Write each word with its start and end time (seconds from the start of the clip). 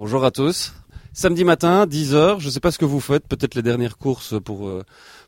Bonjour 0.00 0.24
à 0.24 0.30
tous. 0.30 0.72
Samedi 1.12 1.44
matin, 1.44 1.84
10h, 1.84 2.40
je 2.40 2.46
ne 2.46 2.50
sais 2.50 2.58
pas 2.58 2.70
ce 2.70 2.78
que 2.78 2.86
vous 2.86 3.00
faites, 3.00 3.28
peut-être 3.28 3.54
les 3.54 3.60
dernières 3.60 3.98
courses 3.98 4.34
pour 4.42 4.66
euh, 4.66 4.82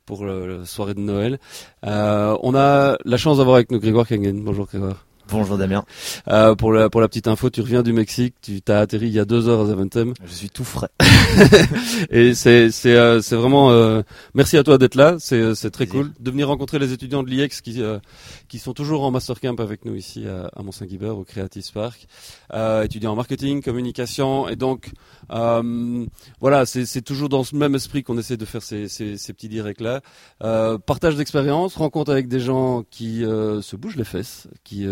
pour 0.06 0.24
la 0.24 0.64
soirée 0.64 0.94
de 0.94 1.00
Noël. 1.00 1.38
Euh, 1.84 2.38
on 2.42 2.54
a 2.54 2.96
la 3.04 3.16
chance 3.18 3.36
d'avoir 3.36 3.56
avec 3.56 3.70
nous 3.70 3.78
Grégoire 3.78 4.08
Kangen. 4.08 4.42
Bonjour 4.42 4.64
Grégoire. 4.64 5.04
Bonjour 5.32 5.56
Damien. 5.56 5.82
Euh, 6.28 6.54
pour 6.54 6.72
la 6.74 6.90
pour 6.90 7.00
la 7.00 7.08
petite 7.08 7.26
info, 7.26 7.48
tu 7.48 7.62
reviens 7.62 7.82
du 7.82 7.94
Mexique, 7.94 8.34
tu 8.42 8.60
t'as 8.60 8.80
atterri 8.80 9.06
il 9.06 9.14
y 9.14 9.18
a 9.18 9.24
deux 9.24 9.48
heures 9.48 9.62
à 9.62 9.64
Zaventem. 9.64 10.12
Je 10.26 10.30
suis 10.30 10.50
tout 10.50 10.62
frais. 10.62 10.90
et 12.10 12.34
c'est 12.34 12.70
c'est 12.70 12.94
euh, 12.94 13.22
c'est 13.22 13.36
vraiment 13.36 13.70
euh, 13.70 14.02
merci 14.34 14.58
à 14.58 14.62
toi 14.62 14.76
d'être 14.76 14.94
là, 14.94 15.16
c'est 15.18 15.54
c'est 15.54 15.70
très 15.70 15.86
cool 15.86 16.12
de 16.20 16.30
venir 16.30 16.48
rencontrer 16.48 16.78
les 16.78 16.92
étudiants 16.92 17.22
de 17.22 17.30
l'IEX 17.30 17.62
qui 17.62 17.80
euh, 17.80 17.98
qui 18.48 18.58
sont 18.58 18.74
toujours 18.74 19.04
en 19.04 19.10
master 19.10 19.40
camp 19.40 19.58
avec 19.58 19.86
nous 19.86 19.94
ici 19.94 20.26
à, 20.26 20.50
à 20.54 20.62
Mont-Saint-Guibert 20.62 21.16
au 21.16 21.24
Creative 21.24 21.62
Spark, 21.62 22.06
étudiants 22.84 23.12
en 23.12 23.16
marketing, 23.16 23.62
communication 23.62 24.48
et 24.48 24.56
donc 24.56 24.90
voilà 25.30 26.66
c'est 26.66 26.84
c'est 26.84 27.02
toujours 27.02 27.30
dans 27.30 27.42
ce 27.42 27.56
même 27.56 27.74
esprit 27.74 28.02
qu'on 28.02 28.18
essaie 28.18 28.36
de 28.36 28.44
faire 28.44 28.62
ces 28.62 28.86
ces, 28.88 29.16
ces 29.16 29.32
petits 29.32 29.48
directs 29.48 29.80
là, 29.80 30.02
partage 30.78 31.16
d'expérience, 31.16 31.76
rencontre 31.76 32.12
avec 32.12 32.28
des 32.28 32.40
gens 32.40 32.82
qui 32.90 33.20
se 33.22 33.76
bougent 33.76 33.96
les 33.96 34.04
fesses, 34.04 34.46
qui 34.62 34.86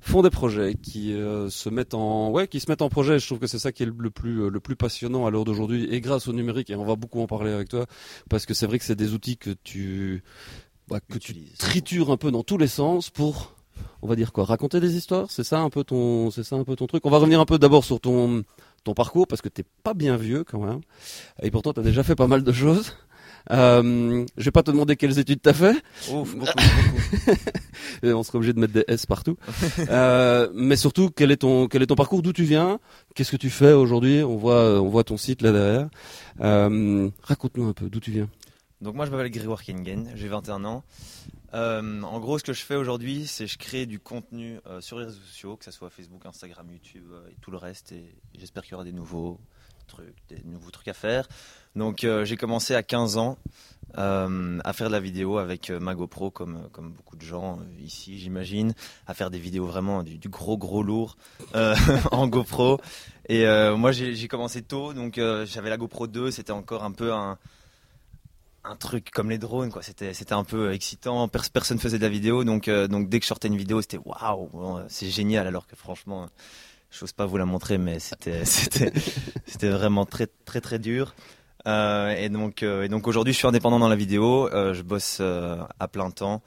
font 0.00 0.22
des 0.22 0.30
projets, 0.30 0.74
qui 0.74 1.12
se 1.12 1.68
mettent 1.68 1.94
en 1.94 2.30
ouais 2.30 2.48
qui 2.48 2.60
se 2.60 2.70
mettent 2.70 2.82
en 2.82 2.88
projet. 2.88 3.18
Je 3.18 3.26
trouve 3.26 3.38
que 3.38 3.46
c'est 3.46 3.58
ça 3.58 3.72
qui 3.72 3.82
est 3.82 3.86
le 3.86 4.10
plus 4.10 4.50
le 4.50 4.60
plus 4.60 4.76
passionnant 4.76 5.26
à 5.26 5.30
l'heure 5.30 5.44
d'aujourd'hui. 5.44 5.88
Et 5.92 6.00
grâce 6.00 6.28
au 6.28 6.32
numérique 6.32 6.70
et 6.70 6.76
on 6.76 6.84
va 6.84 6.96
beaucoup 6.96 7.20
en 7.20 7.26
parler 7.26 7.52
avec 7.52 7.68
toi 7.68 7.86
parce 8.28 8.46
que 8.46 8.54
c'est 8.54 8.66
vrai 8.66 8.78
que 8.78 8.84
c'est 8.84 8.96
des 8.96 9.12
outils 9.12 9.36
que 9.36 9.50
tu 9.64 10.22
bah, 10.88 11.00
que 11.00 11.18
tu 11.18 11.34
tritures 11.58 12.10
un 12.10 12.16
peu 12.16 12.30
dans 12.30 12.42
tous 12.42 12.58
les 12.58 12.66
sens 12.66 13.10
pour 13.10 13.54
on 14.02 14.06
va 14.06 14.16
dire 14.16 14.32
quoi 14.32 14.44
raconter 14.44 14.80
des 14.80 14.96
histoires. 14.96 15.30
C'est 15.30 15.44
ça 15.44 15.60
un 15.60 15.70
peu 15.70 15.84
ton 15.84 16.30
c'est 16.30 16.44
ça 16.44 16.56
un 16.56 16.64
peu 16.64 16.76
ton 16.76 16.86
truc. 16.86 17.06
On 17.06 17.10
va 17.10 17.18
revenir 17.18 17.40
un 17.40 17.46
peu 17.46 17.58
d'abord 17.58 17.84
sur 17.84 18.00
ton 18.00 18.44
ton 18.84 18.92
parcours 18.94 19.26
parce 19.26 19.40
que 19.40 19.48
t'es 19.48 19.64
pas 19.82 19.94
bien 19.94 20.16
vieux 20.16 20.44
quand 20.44 20.60
même. 20.60 20.80
Et 21.42 21.50
pourtant 21.50 21.72
tu 21.72 21.80
as 21.80 21.82
déjà 21.82 22.02
fait 22.02 22.14
pas 22.14 22.26
mal 22.26 22.42
de 22.42 22.52
choses 22.52 22.94
euh, 23.50 24.24
je 24.36 24.44
vais 24.44 24.50
pas 24.50 24.62
te 24.62 24.70
demander 24.70 24.96
quelles 24.96 25.18
études 25.18 25.40
t'as 25.42 25.52
fait. 25.52 25.76
Ouf, 26.12 26.34
beaucoup, 26.34 26.52
on 28.02 28.22
sera 28.22 28.38
obligé 28.38 28.52
de 28.52 28.60
mettre 28.60 28.72
des 28.72 28.84
S 28.88 29.06
partout. 29.06 29.36
euh, 29.78 30.48
mais 30.54 30.76
surtout, 30.76 31.10
quel 31.10 31.30
est 31.30 31.38
ton 31.38 31.68
quel 31.68 31.82
est 31.82 31.86
ton 31.86 31.94
parcours 31.94 32.22
D'où 32.22 32.32
tu 32.32 32.44
viens 32.44 32.78
Qu'est-ce 33.14 33.30
que 33.30 33.36
tu 33.36 33.50
fais 33.50 33.72
aujourd'hui? 33.72 34.22
On 34.22 34.36
voit 34.36 34.80
on 34.80 34.88
voit 34.88 35.04
ton 35.04 35.16
site 35.16 35.42
là 35.42 35.52
derrière. 35.52 35.88
Euh, 36.40 37.08
Raconte-nous 37.22 37.68
un 37.68 37.72
peu 37.72 37.88
d'où 37.88 38.00
tu 38.00 38.10
viens. 38.10 38.28
Donc 38.80 38.94
moi 38.96 39.06
je 39.06 39.10
m'appelle 39.10 39.30
Grégoire 39.30 39.62
Kingen, 39.62 40.12
j'ai 40.14 40.28
21 40.28 40.64
ans. 40.64 40.84
Euh, 41.54 42.02
en 42.02 42.18
gros, 42.18 42.38
ce 42.38 42.44
que 42.44 42.52
je 42.52 42.62
fais 42.64 42.74
aujourd'hui, 42.74 43.26
c'est 43.26 43.46
je 43.46 43.56
crée 43.58 43.86
du 43.86 44.00
contenu 44.00 44.58
euh, 44.66 44.80
sur 44.80 44.98
les 44.98 45.04
réseaux 45.06 45.20
sociaux, 45.20 45.56
que 45.56 45.64
ce 45.64 45.70
soit 45.70 45.88
Facebook, 45.88 46.26
Instagram, 46.26 46.66
YouTube 46.70 47.06
euh, 47.12 47.28
et 47.30 47.36
tout 47.40 47.52
le 47.52 47.56
reste. 47.58 47.92
Et 47.92 48.04
j'espère 48.36 48.64
qu'il 48.64 48.72
y 48.72 48.74
aura 48.74 48.84
des 48.84 48.92
nouveaux 48.92 49.38
trucs, 49.84 50.16
des 50.28 50.42
nouveaux 50.44 50.70
trucs 50.70 50.88
à 50.88 50.94
faire. 50.94 51.28
Donc 51.76 52.04
euh, 52.04 52.24
j'ai 52.24 52.36
commencé 52.36 52.74
à 52.74 52.82
15 52.82 53.16
ans 53.16 53.36
euh, 53.98 54.58
à 54.64 54.72
faire 54.72 54.88
de 54.88 54.92
la 54.92 55.00
vidéo 55.00 55.38
avec 55.38 55.70
euh, 55.70 55.80
ma 55.80 55.94
GoPro 55.94 56.30
comme, 56.30 56.68
comme 56.72 56.92
beaucoup 56.92 57.16
de 57.16 57.22
gens 57.22 57.58
ici 57.80 58.18
j'imagine, 58.18 58.74
à 59.06 59.14
faire 59.14 59.30
des 59.30 59.38
vidéos 59.38 59.66
vraiment 59.66 60.02
du, 60.02 60.28
gros 60.28 60.56
gros 60.56 60.82
lourd 60.82 61.16
en 62.12 62.28
GoPro. 62.28 62.80
Et 63.28 63.46
moi 63.76 63.92
j'ai 63.92 64.28
commencé 64.28 64.62
tôt, 64.62 64.92
donc 64.92 65.20
j'avais 65.44 65.70
la 65.70 65.76
GoPro 65.76 66.06
2, 66.06 66.30
c'était 66.30 66.52
encore 66.52 66.84
un 66.84 66.92
peu 66.92 67.12
un, 67.12 67.38
un 68.64 68.76
truc 68.76 69.10
comme 69.10 69.30
les 69.30 69.38
drones 69.38 69.70
quoi 69.70 69.82
c'était 69.82 70.32
un 70.32 70.44
peu 70.44 70.72
excitant 70.72 71.28
personne 71.28 71.78
faisait 71.78 71.98
de 71.98 72.02
la 72.02 72.08
vidéo 72.08 72.44
donc 72.44 72.68
donc 72.68 73.08
dès 73.08 73.18
que 73.20 73.24
je 73.24 73.28
sortais 73.28 73.48
une 73.48 73.56
vidéo 73.56 73.80
c'était 73.80 73.98
waouh 73.98 74.50
c'est 74.88 75.08
génial 75.08 75.46
alors 75.46 75.66
que 75.66 75.76
franchement 75.76 76.28
j'ose 76.98 77.12
pas 77.12 77.26
vous 77.26 77.36
la 77.36 77.44
montrer 77.44 77.78
mais 77.78 77.98
c'était 78.44 79.70
vraiment 79.70 80.06
très 80.06 80.26
très 80.44 80.60
très 80.60 80.78
dur 80.78 81.14
euh, 81.66 82.10
et 82.10 82.28
donc, 82.28 82.62
euh, 82.62 82.88
donc 82.88 83.06
aujourd'hui, 83.06 83.32
je 83.32 83.38
suis 83.38 83.46
indépendant 83.46 83.78
dans 83.78 83.88
la 83.88 83.96
vidéo. 83.96 84.48
Euh, 84.52 84.74
je 84.74 84.82
bosse 84.82 85.20
à 85.20 85.88
plein 85.88 86.10
temps. 86.10 86.42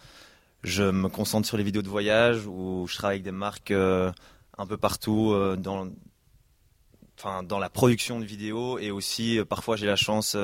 Je 0.64 0.84
me 0.84 1.08
concentre 1.10 1.48
sur 1.48 1.58
les 1.58 1.64
vidéos 1.64 1.82
de 1.82 1.90
voyage 1.90 2.46
où 2.48 2.86
je 2.88 2.96
travaille 2.96 3.16
avec 3.16 3.24
des 3.24 3.32
marques 3.32 3.72
un 3.72 4.66
peu 4.68 4.78
partout 4.78 5.36
dans, 5.58 5.88
enfin, 7.18 7.44
dans 7.44 7.60
la 7.60 7.70
production 7.70 8.20
de 8.20 8.26
vidéos 8.26 8.80
et 8.80 8.90
aussi 8.90 9.40
parfois 9.48 9.76
j'ai 9.76 9.86
la 9.86 9.96
chance 9.96 10.36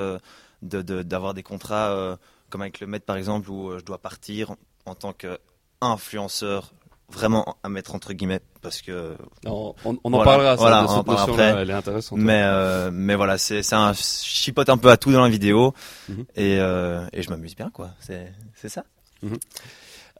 d'avoir 0.61 1.33
de, 1.33 1.37
des 1.37 1.43
contrats 1.43 2.17
comme 2.49 2.61
avec 2.61 2.79
le 2.79 2.85
Met 2.85 2.99
par 2.99 3.17
exemple 3.17 3.49
où 3.49 3.77
je 3.77 3.83
dois 3.83 3.97
partir 3.97 4.55
en 4.85 4.93
tant 4.93 5.13
qu'influenceur 5.13 6.71
vraiment 7.13 7.57
à 7.63 7.69
mettre 7.69 7.95
entre 7.95 8.13
guillemets 8.13 8.41
parce 8.61 8.81
que 8.81 9.15
on, 9.45 9.73
en 9.85 10.23
parlera 10.23 10.55
voilà, 10.55 10.87
ça, 10.87 11.03
de 11.03 11.11
après 11.11 11.61
elle 11.61 11.69
est 11.69 11.73
intéressante 11.73 12.19
mais 12.19 12.41
euh, 12.43 12.89
mais 12.91 13.15
voilà 13.15 13.37
c'est 13.37 13.63
c'est 13.63 13.75
un 13.75 13.93
chipote 13.93 14.69
un 14.69 14.77
peu 14.77 14.89
à 14.89 14.97
tout 14.97 15.11
dans 15.11 15.23
la 15.23 15.29
vidéo 15.29 15.73
mhm. 16.09 16.25
et 16.35 16.59
euh, 16.59 17.05
et 17.13 17.21
je 17.21 17.29
m'amuse 17.29 17.55
bien 17.55 17.69
quoi 17.69 17.91
c'est 17.99 18.33
c'est 18.55 18.69
ça 18.69 18.83
mhm. 19.21 19.37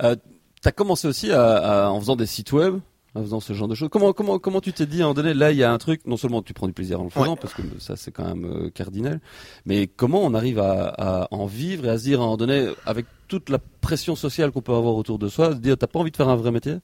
euh, 0.04 0.16
t'as 0.62 0.72
commencé 0.72 1.08
aussi 1.08 1.32
à, 1.32 1.92
en 1.92 2.00
faisant 2.00 2.16
des 2.16 2.28
sites 2.28 2.52
web 2.52 2.80
en 3.16 3.22
faisant 3.22 3.40
ce 3.40 3.54
genre 3.54 3.68
de 3.68 3.76
choses. 3.76 3.90
Comment 3.92 4.12
comment 4.12 4.40
comment 4.40 4.60
tu 4.60 4.74
t'es 4.74 4.88
dit 4.88 5.02
à 5.02 5.06
un 5.06 5.10
moment 5.10 5.14
donné 5.14 5.36
là 5.36 5.52
il 5.52 5.58
y 5.58 5.64
a 5.64 5.72
un 5.72 5.78
truc 5.78 6.02
non 6.08 6.18
seulement 6.18 6.42
tu 6.42 6.54
prends 6.54 6.66
du 6.66 6.74
plaisir 6.74 7.00
en 7.00 7.04
le 7.04 7.12
faisant 7.12 7.36
parce 7.36 7.54
que 7.54 7.62
ça 7.78 7.96
c'est 7.96 8.12
quand 8.12 8.24
même 8.24 8.72
cardinal 8.72 9.20
mais 9.66 9.86
comment 9.86 10.22
on 10.24 10.34
arrive 10.34 10.60
à, 10.60 10.88
à, 10.98 11.28
en 11.30 11.46
vivre 11.46 11.86
et 11.86 11.90
à 11.90 11.98
se 12.00 12.06
dire 12.06 12.20
à 12.20 12.24
un 12.24 12.26
moment 12.26 12.38
donné 12.38 12.70
avec 12.88 13.06
toute 13.34 13.50
la 13.50 13.58
pression 13.82 14.16
sociale 14.16 14.52
qu'on 14.52 14.62
peut 14.62 14.76
avoir 14.76 14.94
autour 14.94 15.18
de 15.18 15.28
soi 15.28 15.56
dire 15.56 15.76
t'as 15.76 15.88
pas 15.88 15.98
envie 15.98 16.12
de 16.12 16.16
faire 16.16 16.30
un 16.30 16.36
vrai 16.36 16.52
métier? 16.52 16.76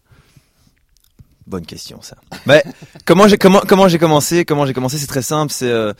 Bonne 1.45 1.65
question 1.65 2.01
ça. 2.01 2.15
Mais 2.47 2.63
comment 3.05 3.27
j'ai 3.27 3.37
comment 3.37 3.59
comment 3.59 3.87
j'ai 3.87 3.99
commencé 3.99 4.45
comment 4.45 4.65
j'ai 4.65 4.73
commencé 4.73 4.97
c'est 4.97 5.05
très 5.05 5.21
simple 5.21 5.53
c'est 5.53 5.69
euh, 5.69 5.93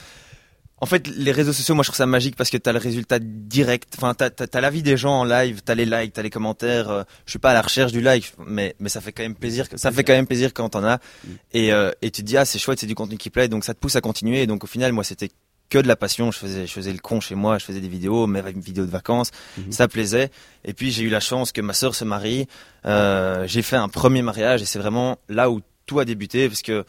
en 0.81 0.85
fait, 0.85 1.07
les 1.07 1.33
réseaux 1.33 1.51
sociaux, 1.51 1.75
moi, 1.75 1.83
je 1.83 1.89
trouve 1.89 1.97
ça 1.97 2.05
magique 2.05 2.37
parce 2.37 2.49
que 2.49 2.55
t'as 2.55 2.71
le 2.71 2.79
résultat 2.79 3.19
direct. 3.19 3.95
Enfin, 3.97 4.13
t'as, 4.13 4.29
t'as, 4.29 4.61
la 4.61 4.69
vie 4.69 4.81
des 4.81 4.95
gens 4.95 5.19
en 5.19 5.25
live, 5.25 5.61
t'as 5.63 5.75
les 5.75 5.85
likes, 5.85 6.13
t'as 6.13 6.21
les 6.21 6.29
commentaires. 6.29 6.89
Euh, 6.89 7.03
je 7.25 7.31
suis 7.31 7.39
pas 7.39 7.51
à 7.51 7.53
la 7.53 7.61
recherche 7.61 7.91
du 7.91 7.99
like, 7.99 8.33
mais 8.47 8.75
mais 8.79 8.87
ça 8.87 9.01
fait 9.01 9.11
quand 9.11 9.23
même 9.23 9.35
plaisir. 9.35 9.65
Ça 9.75 9.91
fait 9.91 10.05
quand 10.05 10.13
même 10.13 10.25
plaisir 10.25 10.53
quand 10.53 10.69
t'en 10.69 10.85
as. 10.85 10.95
Mm. 10.95 11.29
Et 11.51 11.73
euh, 11.73 11.91
et 12.01 12.11
tu 12.11 12.21
te 12.21 12.27
dis 12.27 12.37
ah 12.37 12.45
c'est 12.45 12.59
chouette, 12.59 12.79
c'est 12.79 12.87
du 12.87 12.95
contenu 12.95 13.17
qui 13.17 13.29
plaît, 13.29 13.49
donc 13.49 13.65
ça 13.65 13.73
te 13.73 13.79
pousse 13.79 13.97
à 13.97 14.01
continuer. 14.01 14.41
Et 14.41 14.47
donc 14.47 14.63
au 14.63 14.67
final, 14.67 14.93
moi, 14.93 15.03
c'était 15.03 15.29
que 15.69 15.77
de 15.77 15.87
la 15.87 15.95
passion. 15.95 16.31
Je 16.31 16.39
faisais 16.39 16.67
je 16.67 16.71
faisais 16.71 16.91
le 16.91 16.99
con 16.99 17.19
chez 17.19 17.35
moi, 17.35 17.57
je 17.57 17.65
faisais 17.65 17.81
des 17.81 17.87
vidéos, 17.87 18.27
mes 18.27 18.41
vidéos 18.41 18.85
de 18.85 18.91
vacances, 18.91 19.31
mm-hmm. 19.31 19.71
ça 19.71 19.87
plaisait. 19.87 20.31
Et 20.65 20.73
puis 20.73 20.91
j'ai 20.91 21.03
eu 21.03 21.09
la 21.09 21.19
chance 21.19 21.51
que 21.51 21.61
ma 21.61 21.73
sœur 21.73 21.95
se 21.95 22.03
marie. 22.03 22.47
Euh, 22.85 23.45
j'ai 23.47 23.61
fait 23.61 23.75
un 23.75 23.89
premier 23.89 24.21
mariage 24.21 24.61
et 24.61 24.65
c'est 24.65 24.79
vraiment 24.79 25.17
là 25.27 25.49
où 25.49 25.61
tout 25.85 25.99
a 25.99 26.05
débuté 26.05 26.47
parce 26.47 26.61
que 26.61 26.85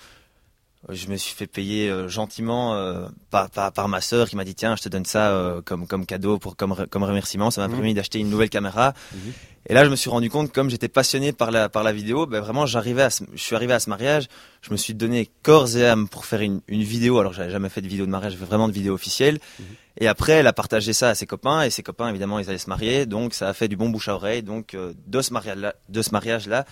je 0.88 1.08
me 1.08 1.16
suis 1.16 1.34
fait 1.34 1.46
payer 1.46 1.90
euh, 1.90 2.08
gentiment 2.08 2.74
euh, 2.74 3.06
par, 3.30 3.50
par, 3.50 3.72
par, 3.72 3.88
ma 3.88 4.00
sœur 4.00 4.28
qui 4.28 4.36
m'a 4.36 4.44
dit 4.44 4.54
tiens 4.54 4.76
je 4.76 4.82
te 4.82 4.88
donne 4.88 5.04
ça 5.04 5.30
euh, 5.30 5.60
comme 5.62 5.86
comme 5.86 6.06
cadeau 6.06 6.38
pour 6.38 6.56
comme 6.56 6.74
comme 6.88 7.02
remerciement 7.02 7.50
ça 7.50 7.60
m'a 7.60 7.68
mhm. 7.68 7.74
permis 7.74 7.94
d'acheter 7.94 8.18
une 8.18 8.30
nouvelle 8.30 8.48
caméra 8.48 8.94
mhm. 9.12 9.32
Et 9.66 9.74
là 9.74 9.84
je 9.84 9.90
me 9.90 9.96
suis 9.96 10.10
rendu 10.10 10.30
compte 10.30 10.52
comme 10.52 10.70
j'étais 10.70 10.88
passionné 10.88 11.32
par 11.32 11.50
la 11.50 11.68
par 11.68 11.82
la 11.82 11.92
vidéo 11.92 12.26
ben 12.26 12.40
vraiment 12.40 12.66
j'arrivais 12.66 13.02
à 13.02 13.08
je 13.10 13.42
suis 13.42 13.54
arrivé 13.54 13.72
à 13.72 13.80
ce 13.80 13.90
mariage 13.90 14.28
je 14.62 14.70
me 14.70 14.76
suis 14.76 14.94
donné 14.94 15.30
corps 15.42 15.76
et 15.76 15.86
âme 15.86 16.08
pour 16.08 16.24
faire 16.24 16.40
une, 16.40 16.60
une 16.68 16.82
vidéo 16.82 17.18
alors 17.18 17.32
j'avais 17.32 17.50
jamais 17.50 17.68
fait 17.68 17.80
de 17.80 17.88
vidéo 17.88 18.06
de 18.06 18.10
mariage 18.10 18.36
vraiment 18.36 18.68
de 18.68 18.72
vidéo 18.72 18.94
officielle 18.94 19.38
mhm. 19.58 19.66
et 19.98 20.08
après 20.08 20.32
elle 20.32 20.46
a 20.46 20.52
partagé 20.52 20.92
ça 20.92 21.10
à 21.10 21.14
ses 21.14 21.26
copains 21.26 21.62
et 21.62 21.70
ses 21.70 21.82
copains 21.82 22.08
évidemment 22.08 22.38
ils 22.38 22.48
allaient 22.48 22.58
se 22.58 22.70
marier 22.70 23.06
donc 23.06 23.34
ça 23.34 23.48
a 23.48 23.54
fait 23.54 23.68
du 23.68 23.76
bon 23.76 23.90
bouche 23.90 24.08
à 24.08 24.14
oreille 24.14 24.42
donc 24.42 24.76
de 25.06 25.22
ce 25.22 25.32
mariage 25.32 25.58
là 25.58 25.74
de 25.88 26.02
ce 26.02 26.10
mariage 26.10 26.46
là 26.46 26.64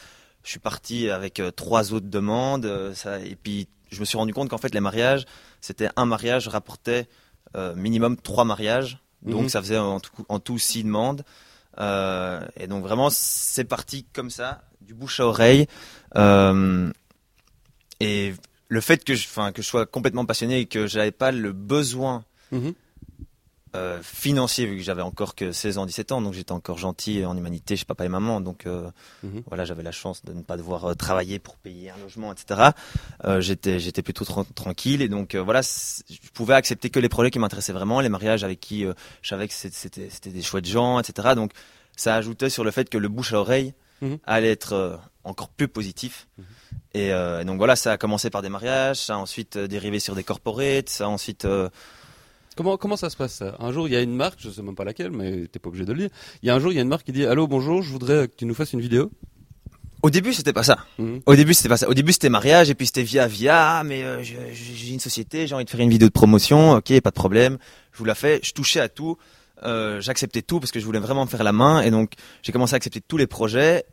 je 0.44 0.50
suis 0.50 0.60
parti 0.60 1.10
avec 1.10 1.42
trois 1.56 1.92
autres 1.92 2.08
demandes 2.08 2.92
ça, 2.94 3.18
et 3.20 3.36
puis 3.36 3.68
je 3.90 4.00
me 4.00 4.04
suis 4.04 4.18
rendu 4.18 4.34
compte 4.34 4.48
qu'en 4.48 4.58
fait 4.58 4.74
les 4.74 4.80
mariages, 4.80 5.24
c'était 5.60 5.88
un 5.96 6.04
mariage 6.04 6.48
rapportait 6.48 7.08
euh, 7.56 7.74
minimum 7.74 8.16
trois 8.16 8.44
mariages, 8.44 8.98
donc 9.22 9.44
mhm. 9.44 9.48
ça 9.48 9.60
faisait 9.60 9.78
en 9.78 10.00
tout, 10.00 10.12
en 10.28 10.38
tout 10.38 10.58
six 10.58 10.84
demandes. 10.84 11.24
Euh, 11.80 12.40
et 12.56 12.66
donc 12.66 12.82
vraiment 12.82 13.08
c'est 13.10 13.64
parti 13.64 14.04
comme 14.12 14.30
ça, 14.30 14.62
du 14.80 14.94
bouche 14.94 15.20
à 15.20 15.26
oreille. 15.26 15.66
Euh, 16.16 16.90
et 18.00 18.34
le 18.68 18.80
fait 18.80 19.04
que 19.04 19.14
je, 19.14 19.26
enfin, 19.26 19.52
que 19.52 19.62
je 19.62 19.66
sois 19.66 19.86
complètement 19.86 20.24
passionné 20.24 20.60
et 20.60 20.66
que 20.66 20.86
j'avais 20.86 21.12
pas 21.12 21.32
le 21.32 21.52
besoin 21.52 22.24
mhm. 22.52 22.74
Euh, 23.76 23.98
financier 24.02 24.64
vu 24.64 24.78
que 24.78 24.82
j'avais 24.82 25.02
encore 25.02 25.34
que 25.34 25.52
16 25.52 25.76
ans 25.76 25.84
17 25.84 26.12
ans 26.12 26.22
donc 26.22 26.32
j'étais 26.32 26.52
encore 26.52 26.78
gentil 26.78 27.26
en 27.26 27.36
humanité 27.36 27.76
chez 27.76 27.84
papa 27.84 28.06
et 28.06 28.08
maman 28.08 28.40
donc 28.40 28.64
mhm. 28.64 29.42
voilà 29.46 29.66
j'avais 29.66 29.82
la 29.82 29.92
chance 29.92 30.24
de 30.24 30.32
ne 30.32 30.40
pas 30.40 30.56
devoir 30.56 30.96
travailler 30.96 31.38
pour 31.38 31.58
payer 31.58 31.90
un 31.90 31.98
logement 31.98 32.32
etc 32.32 32.70
j'étais 33.40 33.78
j'étais 33.78 34.00
plutôt 34.00 34.24
tranquille 34.24 35.02
et 35.02 35.08
donc 35.10 35.36
voilà 35.36 35.60
je 35.60 36.30
pouvais 36.32 36.54
accepter 36.54 36.88
que 36.88 36.98
les 36.98 37.10
projets 37.10 37.30
qui 37.30 37.38
m'intéressaient 37.38 37.74
vraiment 37.74 38.00
les 38.00 38.08
mariages 38.08 38.42
avec 38.42 38.58
qui 38.58 38.86
je 39.20 39.28
savais 39.28 39.46
que 39.46 39.52
c'était 39.52 40.08
c'était 40.08 40.30
des 40.30 40.42
chouettes 40.42 40.64
gens 40.64 40.98
etc 40.98 41.34
donc 41.34 41.52
ça 42.00 42.14
ajoutait 42.14 42.50
sur 42.50 42.64
le 42.64 42.70
fait 42.70 42.88
que 42.88 42.98
le 42.98 43.08
bouche 43.08 43.32
à 43.32 43.40
oreille 43.40 43.74
mhm. 44.00 44.18
allait 44.24 44.50
être 44.50 45.00
encore 45.24 45.48
plus 45.48 45.68
positif 45.68 46.28
mhm. 46.38 46.44
et 46.94 47.44
donc 47.44 47.58
voilà 47.58 47.76
ça 47.76 47.92
a 47.92 47.96
commencé 47.98 48.30
par 48.30 48.42
des 48.42 48.48
mariages 48.48 48.96
ça 48.96 49.14
a 49.14 49.18
ensuite 49.18 49.58
dérivé 49.58 50.00
sur 50.00 50.14
des 50.14 50.24
corporates 50.24 50.88
ça 50.88 51.04
a 51.04 51.08
ensuite 51.08 51.46
Comment, 52.58 52.76
comment 52.76 52.96
ça 52.96 53.08
se 53.08 53.16
passe 53.16 53.44
Un 53.60 53.70
jour, 53.70 53.86
il 53.86 53.92
y 53.92 53.96
a 53.96 54.02
une 54.02 54.16
marque, 54.16 54.40
je 54.40 54.50
sais 54.50 54.62
même 54.62 54.74
pas 54.74 54.82
laquelle, 54.82 55.12
mais 55.12 55.46
t'es 55.46 55.60
pas 55.60 55.68
obligé 55.68 55.84
de 55.84 55.92
le 55.92 55.98
dire. 56.00 56.10
Il 56.42 56.48
y 56.48 56.50
a 56.50 56.56
un 56.56 56.58
jour, 56.58 56.72
il 56.72 56.74
y 56.74 56.80
a 56.80 56.82
une 56.82 56.88
marque 56.88 57.04
qui 57.04 57.12
dit 57.12 57.24
Allô, 57.24 57.46
bonjour, 57.46 57.82
je 57.82 57.92
voudrais 57.92 58.26
que 58.26 58.34
tu 58.34 58.46
nous 58.46 58.54
fasses 58.54 58.72
une 58.72 58.80
vidéo. 58.80 59.12
Au 60.02 60.10
début, 60.10 60.32
c'était 60.32 60.52
pas 60.52 60.64
ça. 60.64 60.78
Mhm. 60.98 61.20
Au 61.24 61.36
début, 61.36 61.54
c'était 61.54 61.68
pas 61.68 61.76
ça. 61.76 61.88
Au 61.88 61.94
début, 61.94 62.12
c'était 62.12 62.30
mariage 62.30 62.68
et 62.68 62.74
puis 62.74 62.86
c'était 62.86 63.04
via 63.04 63.28
via. 63.28 63.78
Ah, 63.78 63.84
mais 63.84 64.02
euh, 64.02 64.24
j'ai 64.24 64.92
une 64.92 64.98
société, 64.98 65.46
j'ai 65.46 65.54
envie 65.54 65.66
de 65.66 65.70
faire 65.70 65.78
une 65.78 65.90
vidéo 65.90 66.08
de 66.08 66.12
promotion. 66.12 66.72
Ok, 66.72 67.00
pas 67.00 67.10
de 67.10 67.14
problème. 67.14 67.58
Je 67.92 67.98
vous 67.98 68.04
la 68.04 68.16
fais. 68.16 68.40
Je 68.42 68.52
touchais 68.52 68.80
à 68.80 68.88
tout. 68.88 69.18
Euh, 69.64 70.00
J'acceptais 70.00 70.42
tout 70.42 70.60
parce 70.60 70.70
que 70.72 70.80
je 70.80 70.84
voulais 70.84 70.98
vraiment 70.98 71.24
me 71.24 71.30
faire 71.30 71.42
la 71.42 71.52
main 71.52 71.80
et 71.82 71.90
donc 71.90 72.12
j'ai 72.42 72.52
commencé 72.52 72.74
à 72.74 72.76
accepter 72.76 73.00
tous 73.00 73.16
les 73.16 73.26
projets. 73.26 73.84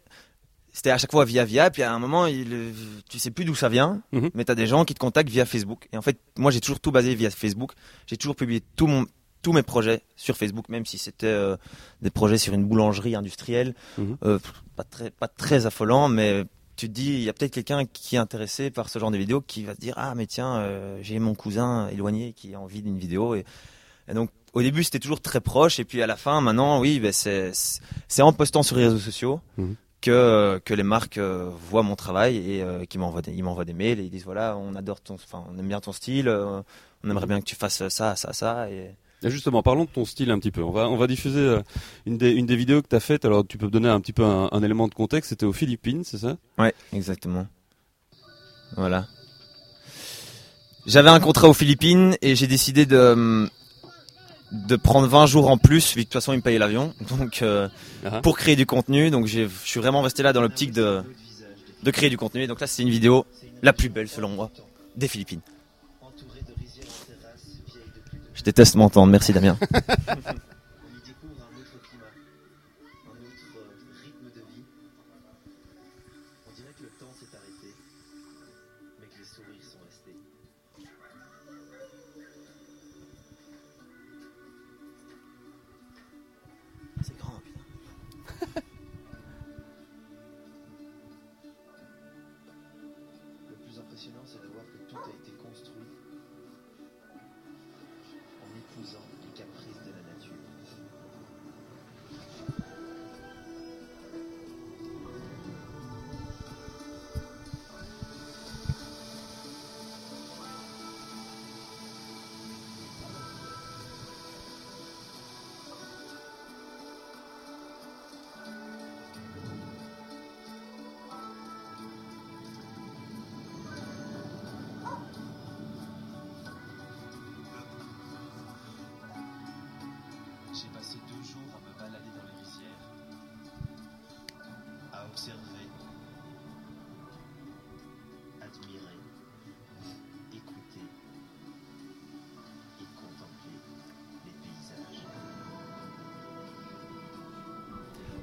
C'était 0.73 0.91
à 0.91 0.97
chaque 0.97 1.12
fois 1.12 1.23
via 1.25 1.45
via. 1.45 1.69
Puis 1.71 1.83
à 1.83 1.94
un 1.94 2.00
moment, 2.00 2.25
il, 2.27 2.73
tu 3.09 3.17
sais 3.17 3.31
plus 3.31 3.45
d'où 3.45 3.56
ça 3.56 3.69
vient, 3.69 4.01
Mhm. 4.12 4.29
mais 4.33 4.44
t'as 4.44 4.56
des 4.56 4.67
gens 4.67 4.83
qui 4.85 4.94
te 4.94 5.00
contactent 5.00 5.29
via 5.29 5.45
Facebook. 5.45 5.88
Et 5.94 5.97
en 5.97 6.01
fait, 6.01 6.19
moi, 6.38 6.51
j'ai 6.51 6.59
toujours 6.59 6.79
tout 6.81 6.91
basé 6.91 7.15
via 7.15 7.29
Facebook. 7.31 7.71
J'ai 8.07 8.17
toujours 8.17 8.35
publié 8.35 8.62
tout 8.75 8.88
mon 8.88 9.06
tous 9.41 9.53
mes 9.53 9.62
projets 9.62 10.01
sur 10.15 10.35
Facebook, 10.38 10.69
même 10.69 10.88
si 10.88 10.97
c'était 10.97 11.27
euh, 11.27 11.56
des 12.01 12.09
projets 12.09 12.39
sur 12.39 12.56
une 12.56 12.65
boulangerie 12.65 13.15
industrielle, 13.15 13.75
Mhm. 14.00 14.18
Euh, 14.23 14.39
pas 14.75 14.83
très 14.83 15.11
pas 15.11 15.27
très 15.27 15.65
affolant, 15.68 16.09
mais 16.09 16.44
tu 16.75 16.88
te 16.89 16.91
dis 16.94 17.13
il 17.13 17.21
y 17.21 17.29
a 17.29 17.33
peut-être 17.33 17.53
quelqu'un 17.53 17.85
qui 17.85 18.15
est 18.15 18.19
intéressé 18.19 18.71
par 18.71 18.89
ce 18.89 18.97
genre 19.00 19.11
de 19.11 19.18
vidéo 19.18 19.41
qui 19.41 19.63
va 19.63 19.75
se 19.75 19.79
dire 19.79 19.94
ah 19.97 20.13
mais 20.15 20.25
tiens 20.25 20.57
euh, 20.57 20.97
j'ai 21.03 21.19
mon 21.19 21.35
cousin 21.35 21.88
éloigné 21.89 22.33
qui 22.33 22.53
a 22.56 22.59
envie 22.59 22.81
d'une 22.81 22.97
vidéo 22.97 23.35
et, 23.35 23.45
et 24.07 24.13
donc 24.13 24.30
au 24.54 24.62
début 24.62 24.84
c'était 24.84 25.00
toujours 25.00 25.22
très 25.22 25.42
proche 25.42 25.80
et 25.80 25.86
puis 25.86 26.02
à 26.02 26.07
la 26.07 26.16
fin 26.16 26.42
maintenant 26.42 26.80
oui 26.80 27.00
ben 27.00 27.12
c'est 27.13 28.22
en 28.22 28.34
postant 28.34 28.63
sur 28.63 28.75
les 28.78 28.86
réseaux 28.86 29.00
sociaux 29.00 29.40
Mhm. 29.57 29.75
que 30.02 30.62
que 30.63 30.74
les 30.74 30.84
marques 30.84 31.18
euh, 31.18 31.50
voient 31.69 31.84
mon 31.84 31.96
travail 31.96 32.38
et 32.38 32.62
euh, 32.62 32.86
qui 32.86 32.98
m'envoient 32.98 33.22
des 33.24 33.34
ils 33.34 33.44
m'envoient 33.44 33.66
des 33.66 33.74
mails 33.74 34.00
et 34.00 34.04
ils 34.04 34.10
disent 34.12 34.25
voilà 34.25 34.56
on 34.57 34.75
adore 34.75 35.02
ton 35.02 35.16
enfin 35.16 35.44
on 35.52 35.57
aime 35.57 35.68
bien 35.68 35.80
ton 35.81 35.92
style 35.92 36.28
euh, 36.28 36.62
on 37.04 37.10
aimerait 37.10 37.28
bien 37.28 37.40
que 37.40 37.46
tu 37.46 37.56
fasses 37.56 37.88
ça 37.90 38.16
ça 38.16 38.31
ça 38.34 38.69
et 38.69 38.96
Et 39.24 39.31
justement, 39.31 39.63
parlons 39.63 39.86
de 39.86 39.90
ton 39.90 40.06
style 40.06 40.30
un 40.30 40.38
petit 40.40 40.52
peu. 40.52 40.62
On 40.62 40.72
va, 40.72 40.88
on 40.88 40.98
va 40.98 41.07
diffuser 41.07 41.40
euh, 41.40 41.62
une 42.06 42.18
des, 42.18 42.31
une 42.40 42.46
des 42.46 42.56
vidéos 42.57 42.81
que 42.84 42.90
tu 42.90 42.96
as 42.96 43.00
faites. 43.00 43.25
Alors, 43.25 43.44
tu 43.48 43.57
peux 43.57 43.66
me 43.66 43.72
donner 43.72 43.90
un 43.90 44.00
petit 44.04 44.13
peu 44.13 44.24
un, 44.24 44.50
un 44.52 44.62
élément 44.62 44.88
de 44.88 44.94
contexte. 44.94 45.30
C'était 45.30 45.48
aux 45.48 45.54
Philippines, 45.54 46.04
c'est 46.04 46.19
ça? 46.19 46.38
Ouais, 46.60 46.74
exactement. 46.94 47.48
Voilà. 48.75 49.07
J'avais 50.86 51.10
un 51.10 51.19
contrat 51.19 51.48
aux 51.50 51.54
Philippines 51.54 52.16
et 52.22 52.36
j'ai 52.36 52.46
décidé 52.48 52.86
de 52.86 52.98
hum, 52.98 53.50
de 54.51 54.75
prendre 54.75 55.07
20 55.07 55.25
jours 55.25 55.50
en 55.50 55.57
plus, 55.57 55.89
vu 55.89 55.94
que 55.95 56.00
de 56.00 56.03
toute 56.06 56.13
façon 56.13 56.33
ils 56.33 56.38
me 56.38 56.42
payaient 56.42 56.59
l'avion, 56.59 56.94
donc 57.18 57.42
euh, 57.42 57.68
Ah. 58.06 58.21
pour 58.21 58.38
créer 58.38 58.56
du 58.56 58.65
contenu. 58.65 59.09
Donc 59.09 59.25
j'ai- 59.25 59.47
je 59.47 59.68
suis 59.69 59.80
vraiment 59.80 60.01
resté 60.01 60.24
là 60.24 60.33
dans 60.33 60.42
l'optique 60.42 60.71
de 60.71 61.01
de 61.83 61.92
créer 61.92 62.09
du 62.09 62.18
contenu. 62.18 62.42
Et 62.44 62.47
donc 62.47 62.59
là 62.62 62.68
c'est 62.68 62.81
une 62.83 62.89
vidéo 62.89 63.25
la 63.62 63.74
plus 63.74 63.89
belle 63.89 64.07
selon 64.07 64.30
moi 64.30 64.50
des 64.95 65.07
Philippines. 65.07 65.42
Je 68.33 68.44
déteste 68.44 68.75
m'entendre, 68.75 69.12
merci 69.12 69.33
Damien. 69.33 69.57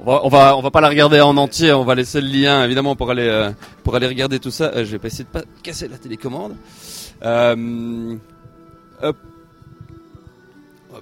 On 0.05 0.29
va, 0.29 0.57
on 0.57 0.63
va, 0.63 0.71
pas 0.73 0.81
la 0.81 0.89
regarder 0.89 1.21
en 1.21 1.37
entier. 1.37 1.73
On 1.73 1.85
va 1.85 1.95
laisser 1.95 2.21
le 2.21 2.27
lien, 2.27 2.65
évidemment, 2.65 2.97
pour 2.97 3.13
aller, 3.13 3.29
euh, 3.29 3.53
pour 3.85 3.95
aller 3.95 4.09
regarder 4.09 4.41
tout 4.41 4.51
ça. 4.51 4.73
Euh, 4.75 4.85
je 4.85 4.91
vais 4.91 4.99
pas 4.99 5.07
essayer 5.07 5.23
de 5.23 5.29
pas 5.29 5.45
casser 5.63 5.87
la 5.87 5.97
télécommande. 5.97 6.57
Euh, 7.23 8.17
bah, 9.01 9.13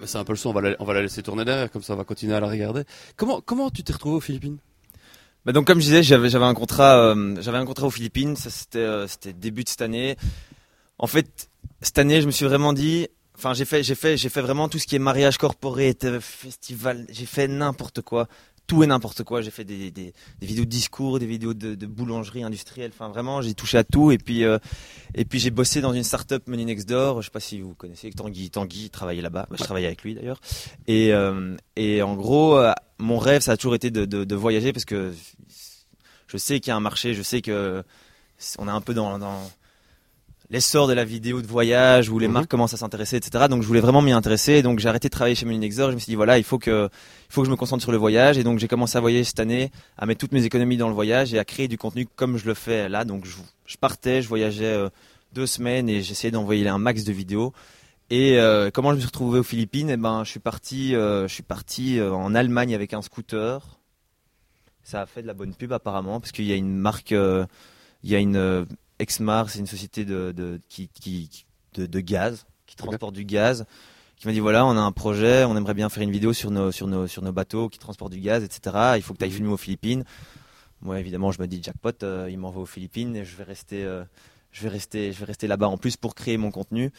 c'est 0.04 0.18
un 0.18 0.24
peu 0.24 0.34
le 0.34 0.36
son. 0.36 0.50
On 0.50 0.52
va, 0.52 0.60
la, 0.60 0.76
on 0.80 0.84
va 0.84 0.92
la 0.92 1.00
laisser 1.00 1.22
tourner 1.22 1.46
derrière, 1.46 1.70
comme 1.70 1.82
ça, 1.82 1.94
on 1.94 1.96
va 1.96 2.04
continuer 2.04 2.34
à 2.34 2.40
la 2.40 2.48
regarder. 2.48 2.82
Comment, 3.16 3.40
comment 3.40 3.70
tu 3.70 3.82
t'es 3.82 3.94
retrouvé 3.94 4.16
aux 4.16 4.20
Philippines? 4.20 4.58
Bah 5.46 5.52
donc 5.52 5.66
comme 5.66 5.78
je 5.78 5.84
disais, 5.84 6.02
j'avais 6.02 6.28
j'avais 6.28 6.44
un 6.44 6.52
contrat 6.52 7.14
j'avais 7.40 7.56
un 7.56 7.64
contrat 7.64 7.86
aux 7.86 7.90
Philippines, 7.90 8.36
ça 8.36 8.50
c'était 8.50 9.06
c'était 9.08 9.32
début 9.32 9.64
de 9.64 9.70
cette 9.70 9.80
année. 9.80 10.16
En 10.98 11.06
fait, 11.06 11.48
cette 11.80 11.98
année, 11.98 12.20
je 12.20 12.26
me 12.26 12.30
suis 12.30 12.44
vraiment 12.44 12.74
dit 12.74 13.08
enfin 13.40 13.54
j'ai 13.54 13.64
fait 13.64 13.82
j'ai 13.82 13.94
fait 13.94 14.18
j'ai 14.18 14.28
fait 14.28 14.42
vraiment 14.42 14.68
tout 14.68 14.78
ce 14.78 14.86
qui 14.86 14.96
est 14.96 14.98
mariage 14.98 15.38
corporate, 15.38 16.04
euh, 16.04 16.20
festival, 16.20 17.06
j'ai 17.08 17.24
fait 17.24 17.48
n'importe 17.48 18.02
quoi, 18.02 18.28
tout 18.70 18.84
et 18.84 18.86
n'importe 18.86 19.24
quoi, 19.24 19.42
j'ai 19.42 19.50
fait 19.50 19.64
des, 19.64 19.90
des 19.90 20.12
des 20.40 20.46
vidéos 20.46 20.64
de 20.64 20.70
discours, 20.70 21.18
des 21.18 21.26
vidéos 21.26 21.54
de, 21.54 21.74
de 21.74 21.86
boulangerie 21.86 22.44
industrielle, 22.44 22.92
enfin 22.94 23.08
vraiment, 23.08 23.42
j'ai 23.42 23.52
touché 23.52 23.78
à 23.78 23.82
tout. 23.82 24.12
Et 24.12 24.18
puis 24.18 24.44
euh, 24.44 24.58
et 25.16 25.24
puis 25.24 25.40
j'ai 25.40 25.50
bossé 25.50 25.80
dans 25.80 25.92
une 25.92 26.04
start-up 26.04 26.46
Money 26.46 26.66
Next 26.66 26.88
Door, 26.88 27.20
je 27.20 27.26
sais 27.26 27.32
pas 27.32 27.40
si 27.40 27.60
vous 27.60 27.74
connaissez 27.74 28.12
Tanguy 28.12 28.48
Tanguy 28.48 28.88
travaillait 28.88 29.22
là-bas, 29.22 29.48
Bah, 29.50 29.56
je 29.58 29.64
travaillais 29.64 29.88
avec 29.88 30.04
lui 30.04 30.14
d'ailleurs. 30.14 30.40
Et 30.86 31.12
euh, 31.12 31.56
et 31.74 32.00
en 32.00 32.14
gros, 32.14 32.58
euh, 32.58 32.72
mon 33.00 33.18
rêve 33.18 33.42
ça 33.42 33.52
a 33.52 33.56
toujours 33.56 33.74
été 33.74 33.90
de 33.90 34.04
de, 34.04 34.22
de 34.22 34.34
voyager 34.36 34.72
parce 34.72 34.84
que 34.84 35.12
je 36.28 36.36
sais 36.36 36.60
qu'il 36.60 36.68
y 36.68 36.72
a 36.72 36.76
un 36.76 36.80
marché, 36.80 37.14
je 37.14 37.22
sais 37.22 37.42
que 37.42 37.82
on 38.58 38.68
est 38.68 38.70
un 38.70 38.80
peu 38.80 38.94
dans, 38.94 39.18
dans 39.18 39.50
l'essor 40.50 40.88
de 40.88 40.92
la 40.92 41.04
vidéo 41.04 41.40
de 41.42 41.46
voyage 41.46 42.08
où 42.10 42.18
les 42.18 42.26
Mhm. 42.26 42.34
marques 42.34 42.50
commencent 42.50 42.74
à 42.74 42.76
s'intéresser, 42.76 43.16
etc. 43.16 43.46
Donc 43.48 43.62
je 43.62 43.66
voulais 43.68 43.80
vraiment 43.80 44.02
m'y 44.02 44.10
intéresser. 44.12 44.54
Et 44.54 44.62
donc 44.62 44.80
j'ai 44.80 44.88
arrêté 44.88 45.08
de 45.08 45.12
travailler 45.12 45.36
chez 45.36 45.46
Melinexor. 45.46 45.90
Je 45.90 45.94
me 45.94 46.00
suis 46.00 46.10
dit 46.10 46.16
voilà, 46.16 46.38
il 46.38 46.44
faut 46.44 46.58
que, 46.58 46.88
il 46.92 47.32
faut 47.32 47.42
que 47.42 47.46
je 47.46 47.50
me 47.52 47.56
concentre 47.56 47.82
sur 47.82 47.92
le 47.92 47.98
voyage. 47.98 48.36
Et 48.36 48.42
donc 48.44 48.58
j'ai 48.58 48.66
commencé 48.68 48.98
à 48.98 49.00
voyager 49.00 49.24
cette 49.24 49.38
année, 49.40 49.70
à 49.96 50.06
mettre 50.06 50.18
toutes 50.20 50.32
mes 50.32 50.44
économies 50.44 50.76
dans 50.76 50.88
le 50.88 50.94
voyage 50.94 51.32
et 51.32 51.38
à 51.38 51.44
créer 51.44 51.68
du 51.68 51.78
contenu 51.78 52.06
comme 52.16 52.36
je 52.36 52.46
le 52.46 52.54
fais 52.54 52.88
là. 52.88 53.04
Donc 53.04 53.24
je, 53.26 53.36
je 53.66 53.76
partais, 53.76 54.22
je 54.22 54.28
voyageais 54.28 54.64
euh, 54.64 54.88
deux 55.32 55.46
semaines 55.46 55.88
et 55.88 56.02
j'essayais 56.02 56.32
d'envoyer 56.32 56.66
un 56.68 56.78
max 56.78 57.04
de 57.04 57.12
vidéos. 57.12 57.52
Et 58.10 58.40
euh, 58.40 58.70
comment 58.74 58.90
je 58.90 58.96
me 58.96 59.00
suis 59.00 59.06
retrouvé 59.06 59.38
aux 59.38 59.44
Philippines? 59.44 59.88
Eh 59.88 59.96
ben, 59.96 60.24
je 60.24 60.30
suis 60.30 60.40
parti, 60.40 60.96
euh, 60.96 61.28
je 61.28 61.32
suis 61.34 61.44
parti 61.44 62.00
en 62.00 62.34
Allemagne 62.34 62.74
avec 62.74 62.92
un 62.92 63.02
scooter. 63.02 63.78
Ça 64.82 65.02
a 65.02 65.06
fait 65.06 65.22
de 65.22 65.28
la 65.28 65.34
bonne 65.34 65.54
pub 65.54 65.72
apparemment 65.72 66.18
parce 66.18 66.32
qu'il 66.32 66.46
y 66.46 66.52
a 66.52 66.56
une 66.56 66.74
marque, 66.76 67.12
il 67.12 67.46
y 68.10 68.16
a 68.16 68.18
une 68.18 68.66
Exmar, 69.00 69.50
c'est 69.50 69.58
une 69.58 69.66
société 69.66 70.04
de, 70.04 70.32
de 70.32 70.60
qui, 70.68 70.88
qui 70.88 71.28
qui- 71.28 71.44
de, 71.74 71.86
de 71.86 72.00
gaz 72.00 72.46
qui 72.66 72.76
transporte 72.76 73.14
du 73.14 73.24
gaz. 73.24 73.64
Qui 74.16 74.26
m'a 74.26 74.32
dit 74.34 74.40
voilà, 74.40 74.66
on 74.66 74.76
a 74.76 74.80
un 74.80 74.92
projet, 74.92 75.44
on 75.44 75.56
aimerait 75.56 75.72
bien 75.74 75.88
faire 75.88 76.02
une 76.02 76.10
vidéo 76.10 76.32
sur 76.34 76.50
nos 76.50 76.70
sur 76.72 76.86
nos 76.86 77.06
sur 77.06 77.22
nos 77.22 77.32
bateaux 77.32 77.68
qui 77.70 77.78
transportent 77.78 78.12
du 78.12 78.20
gaz, 78.20 78.44
etc. 78.44 78.94
Il 78.96 79.02
faut 79.02 79.14
que 79.14 79.18
tu 79.18 79.24
ailles 79.24 79.30
filmer 79.30 79.50
aux 79.52 79.56
Philippines. 79.56 80.04
Moi 80.82 81.00
évidemment, 81.00 81.32
je 81.32 81.40
me 81.40 81.46
dis 81.46 81.62
jackpot, 81.62 81.90
euh, 82.02 82.28
il 82.30 82.38
m'envoie 82.38 82.62
aux 82.62 82.66
Philippines 82.66 83.16
et 83.16 83.24
je 83.24 83.36
vais 83.36 83.44
rester, 83.44 83.82
euh, 83.84 84.04
je 84.52 84.62
vais 84.62 84.68
rester, 84.68 85.12
je 85.12 85.18
vais 85.20 85.24
rester 85.26 85.46
là-bas 85.46 85.68
en 85.68 85.78
plus 85.78 85.96
pour 85.96 86.14
créer 86.14 86.36
mon 86.36 86.50
contenu. 86.50 86.90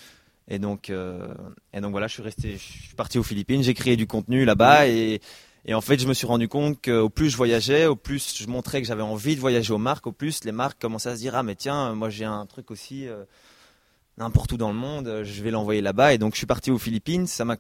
Et 0.48 0.58
donc, 0.60 0.90
euh, 0.90 1.34
et 1.74 1.80
donc 1.82 1.92
voilà, 1.92 2.08
je 2.08 2.14
suis 2.14 2.24
resté, 2.24 2.54
je 2.54 2.58
suis 2.88 2.96
parti 2.96 3.18
aux 3.20 3.24
Philippines, 3.24 3.62
j'ai 3.64 3.74
créé 3.76 3.96
du 3.96 4.08
contenu 4.08 4.44
là-bas 4.46 4.88
et, 4.88 5.22
et 5.66 5.74
en 5.74 5.82
fait, 5.82 6.00
je 6.00 6.08
me 6.08 6.14
suis 6.14 6.26
rendu 6.28 6.48
compte 6.48 6.82
qu'au 6.84 7.10
plus 7.10 7.30
je 7.30 7.38
voyageais, 7.38 7.86
au 7.86 7.96
plus 7.96 8.36
je 8.38 8.48
montrais 8.48 8.82
que 8.82 8.88
j'avais 8.88 9.02
envie 9.04 9.36
de 9.36 9.40
voyager 9.42 9.74
aux 9.74 9.78
marques, 9.78 10.08
au 10.08 10.12
plus 10.12 10.44
les 10.44 10.52
marques 10.52 10.82
commençaient 10.82 11.10
à 11.10 11.16
se 11.16 11.20
dire 11.22 11.36
ah 11.36 11.44
mais 11.44 11.56
tiens, 11.56 11.94
moi 11.94 12.10
j'ai 12.10 12.26
un 12.26 12.46
truc 12.46 12.72
aussi 12.72 13.08
euh, 13.08 13.24
n'importe 14.18 14.52
où 14.52 14.58
dans 14.58 14.70
le 14.72 14.78
monde, 14.78 15.22
je 15.24 15.44
vais 15.44 15.52
l'envoyer 15.52 15.82
là-bas. 15.82 16.14
Et 16.14 16.18
donc 16.18 16.34
je 16.34 16.38
suis 16.38 16.48
parti 16.48 16.72
aux 16.72 16.78
Philippines, 16.78 17.28
ça 17.28 17.46
m'a 17.46 17.58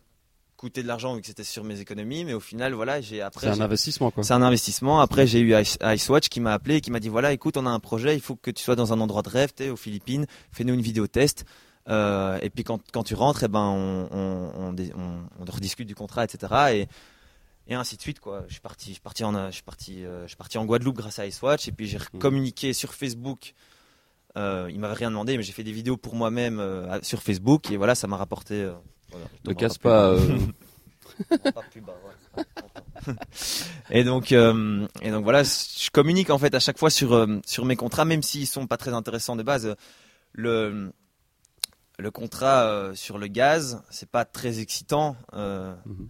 coûté 0.57 0.83
de 0.83 0.87
l'argent 0.87 1.15
vu 1.15 1.21
que 1.21 1.27
c'était 1.27 1.43
sur 1.43 1.63
mes 1.63 1.79
économies, 1.79 2.23
mais 2.23 2.33
au 2.33 2.39
final 2.39 2.73
voilà, 2.73 3.01
j'ai 3.01 3.21
après 3.21 3.47
C'est 3.47 3.59
un 3.59 3.65
investissement, 3.65 4.11
quoi. 4.11 4.23
c'est 4.23 4.33
un 4.33 4.43
investissement. 4.43 4.99
Après, 5.01 5.25
j'ai 5.25 5.39
eu 5.39 5.53
Ice- 5.55 5.79
Icewatch 5.81 6.29
qui 6.29 6.39
m'a 6.39 6.53
appelé 6.53 6.75
et 6.75 6.81
qui 6.81 6.91
m'a 6.91 6.99
dit 6.99 7.09
voilà, 7.09 7.33
écoute, 7.33 7.57
on 7.57 7.65
a 7.65 7.69
un 7.71 7.79
projet, 7.79 8.13
il 8.15 8.21
faut 8.21 8.35
que 8.35 8.51
tu 8.51 8.63
sois 8.63 8.75
dans 8.75 8.93
un 8.93 8.99
endroit 8.99 9.23
de 9.23 9.29
rêve, 9.29 9.53
t'es 9.55 9.69
aux 9.69 9.75
Philippines, 9.75 10.27
fais-nous 10.51 10.73
une 10.75 10.81
vidéo 10.81 11.07
test. 11.07 11.45
Euh, 11.89 12.37
et 12.43 12.51
puis 12.51 12.63
quand, 12.63 12.79
quand 12.93 13.01
tu 13.01 13.15
rentres, 13.15 13.43
eh 13.43 13.47
ben 13.47 13.59
on, 13.59 14.07
on, 14.11 14.75
on- 14.77 15.19
on 15.39 15.51
rediscute 15.51 15.87
du 15.87 15.95
contrat, 15.95 16.23
etc. 16.25 16.53
Et, 16.73 16.87
et 17.67 17.75
ainsi 17.75 17.95
de 17.97 18.01
suite 18.01 18.19
quoi. 18.19 18.43
Je 18.47 18.53
suis 18.53 18.61
parti, 18.61 18.87
je 18.89 18.93
suis 18.93 19.01
parti 19.01 19.23
en, 19.23 19.47
je 19.47 19.51
suis 19.53 19.63
parti, 19.63 20.03
euh, 20.05 20.23
je 20.23 20.27
suis 20.29 20.37
parti 20.37 20.57
en 20.57 20.65
Guadeloupe 20.65 20.97
grâce 20.97 21.19
à 21.19 21.25
Icewatch 21.27 21.67
et 21.67 21.71
puis 21.71 21.87
j'ai 21.87 21.97
Mhm. 21.99 22.19
communiqué 22.19 22.73
sur 22.73 22.93
Facebook. 22.93 23.53
Euh, 24.37 24.69
il 24.71 24.79
m'avait 24.79 24.93
rien 24.93 25.09
demandé, 25.09 25.35
mais 25.37 25.43
j'ai 25.43 25.51
fait 25.51 25.63
des 25.63 25.73
vidéos 25.73 25.97
pour 25.97 26.15
moi-même 26.15 26.59
euh, 26.59 26.99
sur 27.01 27.21
Facebook 27.21 27.69
et 27.69 27.77
voilà, 27.77 27.95
ça 27.95 28.07
m'a 28.07 28.17
rapporté. 28.17 28.55
euh, 28.61 28.73
voilà, 29.09 29.25
Ne 29.45 29.53
casse 29.53 29.77
pas. 29.77 30.15
plus 31.69 31.81
bas. 31.81 31.95
Ouais. 32.35 32.43
et 33.89 34.03
donc, 34.03 34.31
euh, 34.31 34.87
et 35.01 35.11
donc 35.11 35.23
voilà, 35.23 35.43
je 35.43 35.89
communique 35.91 36.29
en 36.29 36.37
fait 36.37 36.53
à 36.55 36.59
chaque 36.59 36.77
fois 36.77 36.89
sur 36.89 37.13
euh, 37.13 37.39
sur 37.45 37.65
mes 37.65 37.75
contrats, 37.75 38.05
même 38.05 38.23
s'ils 38.23 38.47
sont 38.47 38.67
pas 38.67 38.77
très 38.77 38.93
intéressants 38.93 39.35
de 39.35 39.43
base. 39.43 39.75
Le 40.33 40.91
le 41.99 42.09
contrat 42.11 42.63
euh, 42.67 42.95
sur 42.95 43.17
le 43.17 43.27
gaz, 43.27 43.83
c'est 43.89 44.09
pas 44.09 44.23
très 44.25 44.59
excitant. 44.59 45.15
Mhm. 45.33 46.07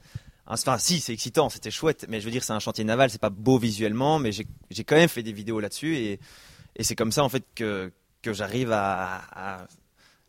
Enfin, 0.47 0.77
si, 0.77 0.99
c'est 0.99 1.13
excitant, 1.13 1.49
c'était 1.49 1.71
chouette, 1.71 2.05
mais 2.09 2.19
je 2.19 2.25
veux 2.25 2.31
dire, 2.31 2.43
c'est 2.43 2.51
un 2.53 2.59
chantier 2.59 2.83
naval, 2.83 3.09
c'est 3.09 3.21
pas 3.21 3.29
beau 3.29 3.57
visuellement, 3.57 4.19
mais 4.19 4.31
j'ai 4.31 4.83
quand 4.83 4.95
même 4.95 5.07
fait 5.09 5.23
des 5.23 5.31
vidéos 5.33 5.59
là-dessus 5.59 5.95
et, 5.95 6.19
et 6.75 6.83
c'est 6.83 6.95
comme 6.95 7.11
ça 7.11 7.23
en 7.23 7.29
fait 7.29 7.43
que, 7.55 7.91
que 8.21 8.33
j'arrive 8.33 8.71
à. 8.71 9.21
à- 9.31 9.67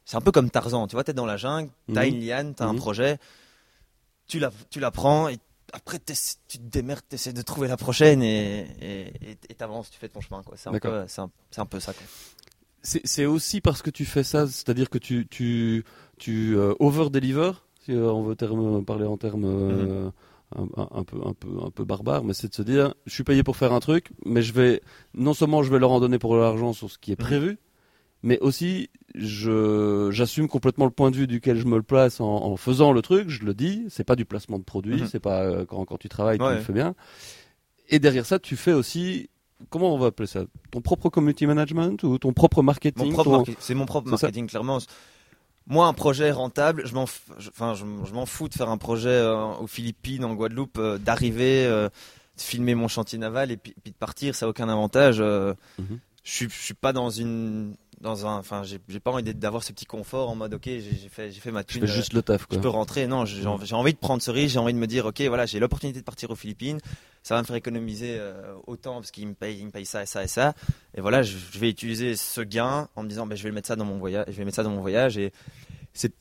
C'est 0.04 0.16
un 0.16 0.20
peu 0.20 0.30
comme 0.32 0.50
Tarzan, 0.50 0.86
tu 0.86 0.94
vois, 0.96 1.04
t'es 1.04 1.12
dans 1.14 1.26
la 1.26 1.36
jungle, 1.36 1.70
t'as 1.92 2.02
Mhm. 2.06 2.08
une 2.14 2.20
liane, 2.26 2.54
t'as 2.54 2.66
un 2.66 2.72
Mhm. 2.74 2.78
projet, 2.78 3.18
tu 4.26 4.38
la, 4.38 4.50
tu 4.70 4.80
la 4.80 4.90
prends 4.90 5.28
et 5.28 5.38
après 5.72 5.98
tu 5.98 6.12
te 6.14 6.58
démerdes, 6.58 7.02
t'essaies 7.08 7.32
de 7.32 7.42
trouver 7.42 7.68
la 7.68 7.76
prochaine 7.76 8.22
et 8.22 8.66
t'avances, 9.56 9.90
tu 9.90 9.98
fais 9.98 10.08
ton 10.08 10.20
chemin, 10.20 10.42
quoi. 10.42 10.56
C'est 10.56 10.68
un, 10.68 10.72
peu- 10.78 11.04
c'est 11.08 11.20
un, 11.22 11.30
c'est 11.50 11.60
un 11.60 11.66
peu 11.66 11.80
ça, 11.80 11.92
quoi. 11.94 12.04
C'est 12.82 13.26
aussi 13.26 13.60
parce 13.60 13.80
que 13.80 13.90
tu 13.90 14.04
fais 14.04 14.24
ça, 14.24 14.46
c'est-à-dire 14.48 14.90
que 14.90 14.98
tu 14.98 15.26
tu 15.28 15.84
tu 16.18 16.56
euh, 16.56 16.74
over 16.80 17.10
deliver, 17.10 17.52
si 17.84 17.92
euh, 17.92 18.10
on 18.12 18.22
veut 18.22 18.36
terme, 18.36 18.84
parler 18.84 19.04
en 19.06 19.16
termes 19.16 19.44
euh, 19.44 20.10
un, 20.56 20.62
un- 20.76 20.88
un 20.92 21.04
peu 21.04 21.18
un 21.24 21.32
peu 21.34 21.48
un 21.64 21.70
peu 21.70 21.84
barbare, 21.84 22.24
mais 22.24 22.34
c'est 22.34 22.48
de 22.48 22.54
se 22.54 22.62
dire, 22.62 22.94
je 23.06 23.12
suis 23.12 23.24
payé 23.24 23.42
pour 23.42 23.56
faire 23.56 23.72
un 23.72 23.80
truc, 23.80 24.10
mais 24.24 24.42
je 24.42 24.52
vais 24.52 24.80
non 25.14 25.34
seulement 25.34 25.62
je 25.62 25.70
vais 25.70 25.78
leur 25.78 25.90
en 25.92 26.00
donner 26.00 26.18
pour 26.18 26.36
l'argent 26.36 26.72
sur 26.72 26.90
ce 26.90 26.98
qui 26.98 27.12
est 27.12 27.20
Mhm. 27.20 27.26
prévu, 27.26 27.58
mais 28.22 28.38
aussi 28.40 28.88
je 29.14 30.08
j'assume 30.12 30.48
complètement 30.48 30.84
le 30.84 30.90
point 30.90 31.10
de 31.10 31.16
vue 31.16 31.26
duquel 31.26 31.56
je 31.58 31.66
me 31.66 31.76
le 31.76 31.82
place 31.82 32.20
en, 32.20 32.26
en 32.28 32.56
faisant 32.56 32.92
le 32.92 33.02
truc, 33.02 33.28
je 33.28 33.44
le 33.44 33.54
dis, 33.54 33.84
c'est 33.88 34.04
pas 34.04 34.16
du 34.16 34.24
placement 34.24 34.58
de 34.58 34.64
produit, 34.64 35.00
Mhm. 35.00 35.06
c'est 35.06 35.20
pas 35.20 35.42
euh, 35.42 35.64
quand 35.64 35.84
quand 35.84 35.96
tu 35.98 36.08
travailles 36.08 36.38
tu 36.38 36.44
Ouais. 36.44 36.54
le 36.54 36.60
fais 36.60 36.72
bien. 36.72 36.94
Et 37.88 37.98
derrière 37.98 38.24
ça, 38.26 38.38
tu 38.38 38.56
fais 38.56 38.72
aussi 38.72 39.28
comment 39.70 39.94
on 39.94 39.98
va 39.98 40.06
appeler 40.06 40.26
ça? 40.26 40.44
Ton 40.70 40.80
propre 40.80 41.08
community 41.08 41.46
management 41.46 42.02
ou 42.04 42.18
ton 42.18 42.32
propre 42.32 42.62
marketing? 42.62 43.06
Mon 43.08 43.12
propre 43.12 43.44
ton- 43.44 43.52
c'est 43.58 43.74
mon 43.74 43.86
propre 43.86 44.08
marketing 44.10 44.46
clairement. 44.48 44.78
Moi, 45.66 45.86
un 45.86 45.92
projet 45.92 46.30
rentable, 46.32 46.86
je 46.86 46.94
m'en, 46.94 47.04
f- 47.04 47.20
enfin, 47.48 47.74
je, 47.74 47.84
je 48.06 48.12
m'en 48.12 48.26
fous 48.26 48.48
de 48.48 48.54
faire 48.54 48.68
un 48.68 48.78
projet 48.78 49.08
euh, 49.10 49.36
aux 49.60 49.66
Philippines, 49.66 50.24
en 50.24 50.34
Guadeloupe, 50.34 50.78
euh, 50.78 50.98
d'arriver, 50.98 51.64
euh, 51.66 51.88
de 51.88 52.40
filmer 52.42 52.74
mon 52.74 52.88
chantier 52.88 53.18
naval 53.18 53.50
et 53.50 53.56
puis, 53.56 53.74
puis 53.82 53.92
de 53.92 53.96
partir, 53.96 54.34
ça 54.34 54.46
a 54.46 54.48
aucun 54.48 54.68
avantage. 54.68 55.20
Mhm. 55.20 55.98
Je 56.24 56.30
suis, 56.30 56.48
je 56.48 56.54
suis 56.62 56.74
pas 56.74 56.92
dans 56.92 57.10
une, 57.10 57.74
dans 58.02 58.26
un, 58.26 58.36
enfin, 58.36 58.62
j'ai, 58.64 58.78
pas 59.00 59.12
envie 59.12 59.22
d'avoir 59.22 59.62
ce 59.62 59.72
petit 59.72 59.86
confort 59.86 60.28
en 60.28 60.34
mode, 60.34 60.54
ok, 60.54 60.64
j'ai, 60.64 60.82
fait, 61.08 61.30
j'ai 61.30 61.40
fait 61.40 61.52
ma 61.52 61.60
Je 61.60 61.66
thune. 61.66 61.86
fais 61.86 61.90
euh, 61.90 61.94
juste 61.94 62.12
le 62.12 62.20
taf, 62.22 62.42
je 62.42 62.46
quoi. 62.48 62.60
peux 62.60 62.68
rentrer. 62.68 63.06
Non, 63.06 63.24
j'ai 63.24 63.46
envie, 63.46 63.92
de 63.94 63.98
prendre 63.98 64.20
ce 64.20 64.30
risque. 64.32 64.54
J'ai 64.54 64.58
envie 64.58 64.74
de 64.74 64.78
me 64.78 64.86
dire, 64.88 65.06
ok, 65.06 65.20
voilà, 65.22 65.46
j'ai 65.46 65.60
l'opportunité 65.60 66.00
de 66.00 66.04
partir 66.04 66.30
aux 66.30 66.34
Philippines. 66.34 66.78
Ça 67.22 67.36
va 67.36 67.42
me 67.42 67.46
faire 67.46 67.54
économiser 67.56 68.16
euh, 68.18 68.54
autant 68.66 68.94
parce 68.96 69.12
qu'il 69.12 69.28
me 69.28 69.34
paye, 69.34 69.56
il 69.60 69.66
me 69.66 69.70
paye 69.70 69.86
ça 69.86 70.02
et 70.02 70.06
ça 70.06 70.24
et 70.24 70.26
ça. 70.26 70.54
Et 70.96 71.00
voilà, 71.00 71.22
je, 71.22 71.36
je 71.52 71.58
vais 71.60 71.70
utiliser 71.70 72.16
ce 72.16 72.40
gain 72.40 72.88
en 72.96 73.04
me 73.04 73.08
disant, 73.08 73.24
ben, 73.26 73.36
je 73.36 73.44
vais 73.44 73.50
le 73.50 73.54
mettre 73.54 73.68
ça 73.68 73.76
dans 73.76 73.84
mon 73.84 73.98
voyage. 73.98 74.24
Je 74.26 74.32
vais 74.32 74.44
mettre 74.44 74.56
ça 74.56 74.64
dans 74.64 74.70
mon 74.70 74.80
voyage. 74.80 75.16
Et 75.16 75.32
c'est 75.94 76.12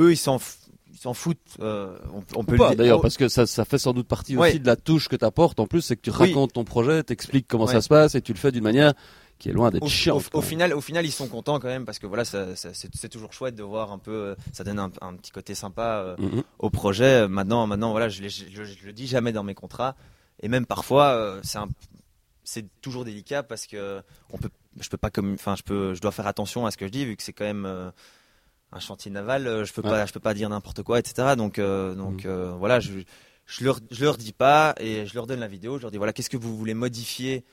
eux, 0.00 0.10
ils 0.10 0.16
s'en, 0.16 0.38
f- 0.38 0.56
ils 0.90 0.98
s'en 0.98 1.14
foutent. 1.14 1.38
euh, 1.60 1.96
on, 2.12 2.24
on 2.40 2.44
peut 2.44 2.56
pas 2.56 2.70
dire- 2.70 2.76
d'ailleurs, 2.78 3.00
parce 3.00 3.16
que 3.16 3.28
ça, 3.28 3.46
ça 3.46 3.64
fait 3.64 3.78
sans 3.78 3.92
doute 3.92 4.08
partie 4.08 4.36
Ouais. 4.36 4.48
aussi 4.48 4.58
de 4.58 4.66
la 4.66 4.74
touche 4.74 5.06
que 5.08 5.14
tu 5.14 5.24
apportes. 5.24 5.60
En 5.60 5.68
plus, 5.68 5.82
c'est 5.82 5.94
que 5.94 6.00
tu 6.02 6.10
Oui. 6.10 6.16
racontes 6.28 6.52
ton 6.54 6.64
projet, 6.64 7.04
t'expliques 7.04 7.46
comment 7.48 7.68
ça 7.68 7.80
se 7.80 7.88
passe 7.88 8.16
et 8.16 8.20
tu 8.20 8.32
le 8.32 8.38
fais 8.38 8.50
d'une 8.50 8.64
manière 8.64 8.92
qui 9.38 9.48
est 9.50 9.52
loin 9.52 9.70
d'être 9.70 9.82
au, 9.82 10.40
final, 10.42 10.72
au 10.74 10.80
final, 10.80 11.04
ils 11.04 11.12
sont 11.12 11.28
contents 11.28 11.58
quand 11.60 11.68
même 11.68 11.84
parce 11.84 11.98
que 11.98 12.06
voilà, 12.06 12.24
ça, 12.24 12.56
ça- 12.56 12.70
c'est, 12.72 13.08
toujours 13.08 13.32
chouette 13.32 13.54
de 13.54 13.62
voir 13.62 13.92
un 13.92 13.98
peu. 13.98 14.10
euh, 14.12 14.34
Ça 14.52 14.64
donne 14.64 14.78
un, 14.78 14.90
un 15.02 15.14
petit 15.14 15.30
côté 15.32 15.54
sympa. 15.54 16.02
euh, 16.04 16.16
Mhm. 16.18 16.42
au 16.58 16.70
projet. 16.70 17.28
Maintenant, 17.28 17.66
maintenant, 17.66 17.90
voilà, 17.90 18.08
je, 18.08 18.22
je, 18.28 18.44
je- 18.50 18.64
je 18.64 18.86
le 18.86 18.92
dis 18.92 19.06
jamais 19.06 19.32
dans 19.32 19.42
mes 19.44 19.54
contrats. 19.54 19.94
Et 20.42 20.48
même 20.48 20.64
parfois, 20.66 21.08
euh, 21.08 21.40
c'est 22.44 22.64
toujours 22.80 23.04
délicat 23.04 23.42
parce 23.42 23.66
que 23.66 24.02
on 24.30 24.38
peut, 24.38 24.50
je 24.80 24.88
peux 24.88 24.96
pas 24.96 25.10
comme, 25.10 25.34
enfin, 25.34 25.56
je 25.56 25.62
peux, 25.62 25.94
je 25.94 26.00
dois 26.00 26.12
faire 26.12 26.26
attention 26.26 26.64
à 26.66 26.70
ce 26.70 26.76
que 26.76 26.86
je 26.86 26.92
dis 26.92 27.04
vu 27.04 27.16
que 27.16 27.22
c'est 27.22 27.32
quand 27.32 27.44
même 27.44 27.66
euh, 27.66 27.90
un 28.72 28.80
chantier 28.80 29.10
naval. 29.10 29.46
euh, 29.46 29.64
Je 29.64 29.72
peux 29.72 29.82
Ouais. 29.82 29.90
pas, 29.90 30.06
je 30.06 30.12
peux 30.12 30.20
pas 30.20 30.34
dire 30.34 30.48
n'importe 30.48 30.82
quoi, 30.82 30.98
etc. 30.98 31.34
Donc, 31.36 31.58
euh, 31.58 31.94
donc 31.94 32.24
euh, 32.24 32.52
voilà, 32.58 32.78
je, 32.80 32.92
je 33.46 33.64
leur, 33.64 33.80
je 33.90 34.04
leur 34.04 34.16
dis 34.16 34.32
pas 34.32 34.74
et 34.78 35.06
je 35.06 35.14
leur 35.14 35.26
donne 35.26 35.40
la 35.40 35.48
vidéo. 35.48 35.76
Je 35.78 35.82
leur 35.82 35.90
dis 35.90 35.98
voilà, 35.98 36.12
qu'est-ce 36.12 36.30
que 36.30 36.36
vous 36.36 36.56
voulez 36.56 36.74
modifier 36.74 37.44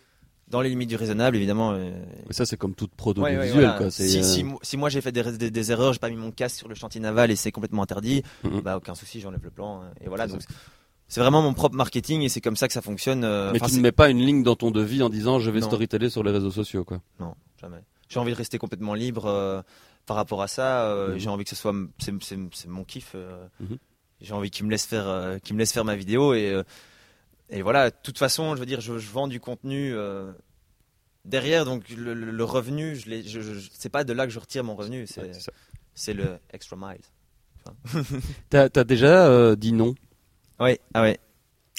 dans 0.48 0.62
les 0.62 0.70
limites 0.70 0.90
du 0.90 0.96
raisonnable, 0.96 1.36
évidemment. 1.36 1.72
euh, 1.72 1.92
Mais 2.28 2.34
ça, 2.34 2.46
c'est 2.46 2.58
comme 2.58 2.76
toute 2.76 2.94
prod 2.96 3.18
Ouais, 3.18 3.24
ouais, 3.24 3.30
audiovisuelle. 3.32 3.62
voilà. 3.64 3.78
quoi. 3.78 3.92
C'est, 3.92 4.08
Si, 4.08 4.20
euh, 4.20 4.24
si, 4.24 4.44
mo- 4.44 4.60
si 4.62 4.78
moi 4.78 4.90
j'ai 4.90 5.02
fait 5.02 5.12
des, 5.12 5.24
des, 5.38 5.50
des 5.52 5.72
erreurs, 5.72 5.94
j'ai 5.94 6.00
pas 6.00 6.10
mis 6.10 6.16
mon 6.16 6.32
casque 6.32 6.58
sur 6.58 6.68
le 6.68 6.76
chantier 6.76 7.02
naval 7.02 7.32
et 7.32 7.36
c'est 7.36 7.52
complètement 7.52 7.82
interdit, 7.84 8.24
Mhm. 8.44 8.62
bah 8.62 8.78
aucun 8.78 8.94
souci, 8.96 9.20
j'enlève 9.22 9.44
le 9.44 9.50
plan 9.50 9.82
hein, 9.82 9.92
et 10.02 10.08
voilà. 10.08 10.28
C'est 10.28 10.34
Donc 10.34 10.42
c'est 11.08 11.20
vraiment 11.22 11.42
mon 11.42 11.54
propre 11.54 11.76
marketing 11.76 12.22
et 12.22 12.30
c'est 12.30 12.42
comme 12.42 12.56
ça 12.56 12.68
que 12.68 12.74
ça 12.74 12.82
fonctionne. 12.82 13.24
euh, 13.24 13.52
Mais 13.52 13.60
enfin, 13.62 13.70
tu 13.72 13.78
ne 13.78 13.82
mets 13.82 13.92
pas 13.92 14.10
une 14.10 14.20
ligne 14.20 14.44
dans 14.44 14.56
ton 14.56 14.72
devis 14.72 15.02
en 15.04 15.10
disant 15.10 15.40
je 15.40 15.50
vais 15.52 15.60
Non. 15.60 15.68
storyteller 15.68 16.10
sur 16.10 16.24
les 16.24 16.32
réseaux 16.32 16.52
sociaux. 16.52 16.84
Quoi. 16.84 17.02
Non, 17.20 17.36
jamais. 17.62 17.78
J'ai 18.10 18.20
envie 18.20 18.32
de 18.32 18.38
rester 18.38 18.58
complètement 18.58 18.94
libre 18.94 19.26
euh, 19.26 19.62
par 20.06 20.18
rapport 20.18 20.42
à 20.42 20.48
ça. 20.48 20.86
euh, 20.88 21.14
Mhm. 21.14 21.20
J'ai 21.20 21.30
envie 21.30 21.44
que 21.46 21.50
ce 21.50 21.56
soit, 21.56 21.74
c'est 22.00 22.68
mon 22.68 22.84
kiff. 22.84 23.12
euh, 23.16 23.46
Mhm. 23.60 23.78
J'ai 24.22 24.34
envie 24.34 24.50
qu'il 24.52 24.66
me 24.66 24.72
laisse 24.72 24.86
faire, 24.86 25.08
euh, 25.08 25.38
qu'il 25.40 25.54
me 25.56 25.60
laisse 25.60 25.74
faire 25.74 25.84
ma 25.86 25.96
vidéo 25.96 26.34
et 26.34 26.50
euh, 26.50 26.64
et 27.54 27.62
voilà. 27.62 27.90
De 27.90 27.96
toute 28.04 28.18
façon, 28.18 28.56
je 28.56 28.60
veux 28.60 28.66
dire, 28.66 28.82
je, 28.82 28.98
je 28.98 29.10
vends 29.10 29.28
du 29.30 29.40
contenu. 29.40 29.94
euh, 29.94 30.32
Derrière, 31.26 31.64
donc 31.64 31.88
le, 31.90 32.44
revenu, 32.44 32.98
je 32.98 33.22
je, 33.26 33.70
c'est 33.72 33.88
pas 33.88 34.04
de 34.04 34.12
là 34.12 34.26
que 34.28 34.34
je 34.34 34.40
retire 34.40 34.62
mon 34.66 34.76
revenu, 34.76 35.08
c'est 35.08 35.22
Ouais, 35.22 36.14
le 36.14 36.38
extra 36.52 36.76
mile. 36.76 37.00
T'as, 38.50 38.68
t'as 38.68 38.84
déjà 38.84 39.28
euh, 39.28 39.56
dit 39.56 39.72
non? 39.72 39.96
Oui, 40.60 40.78
ah 40.94 41.02
ouais. 41.02 41.18